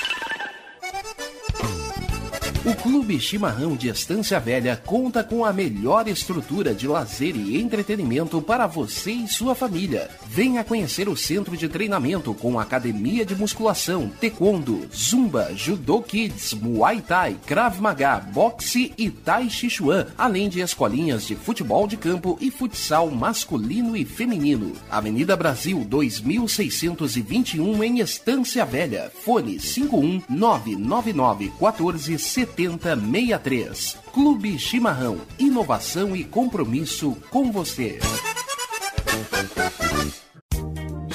O 2.63 2.75
Clube 2.75 3.19
Chimarrão 3.19 3.75
de 3.75 3.89
Estância 3.89 4.39
Velha 4.39 4.79
conta 4.85 5.23
com 5.23 5.43
a 5.43 5.51
melhor 5.51 6.07
estrutura 6.07 6.75
de 6.75 6.87
lazer 6.87 7.35
e 7.35 7.59
entretenimento 7.59 8.39
para 8.39 8.67
você 8.67 9.11
e 9.11 9.27
sua 9.27 9.55
família. 9.55 10.07
Venha 10.33 10.63
conhecer 10.63 11.09
o 11.09 11.17
centro 11.17 11.57
de 11.57 11.67
treinamento 11.67 12.33
com 12.33 12.57
academia 12.57 13.25
de 13.25 13.35
musculação, 13.35 14.09
taekwondo, 14.21 14.87
zumba, 14.95 15.53
judô 15.53 16.01
kids, 16.01 16.53
muay 16.53 17.01
thai, 17.01 17.35
krav 17.45 17.81
maga, 17.81 18.17
boxe 18.17 18.93
e 18.97 19.09
tai 19.09 19.49
chi 19.49 19.69
chuan, 19.69 20.07
além 20.17 20.47
de 20.47 20.61
escolinhas 20.61 21.27
de 21.27 21.35
futebol 21.35 21.85
de 21.85 21.97
campo 21.97 22.37
e 22.39 22.49
futsal 22.49 23.11
masculino 23.11 23.97
e 23.97 24.05
feminino. 24.05 24.71
Avenida 24.89 25.35
Brasil 25.35 25.83
2621 25.83 27.83
em 27.83 27.99
Estância 27.99 28.63
Velha. 28.63 29.11
Fone 29.25 29.59
51 29.59 30.21
999 30.29 31.51
14 31.59 32.17
7063. 32.17 33.97
Clube 34.13 34.57
Chimarrão. 34.57 35.17
Inovação 35.37 36.15
e 36.15 36.23
compromisso 36.23 37.17
com 37.29 37.51
você. 37.51 37.99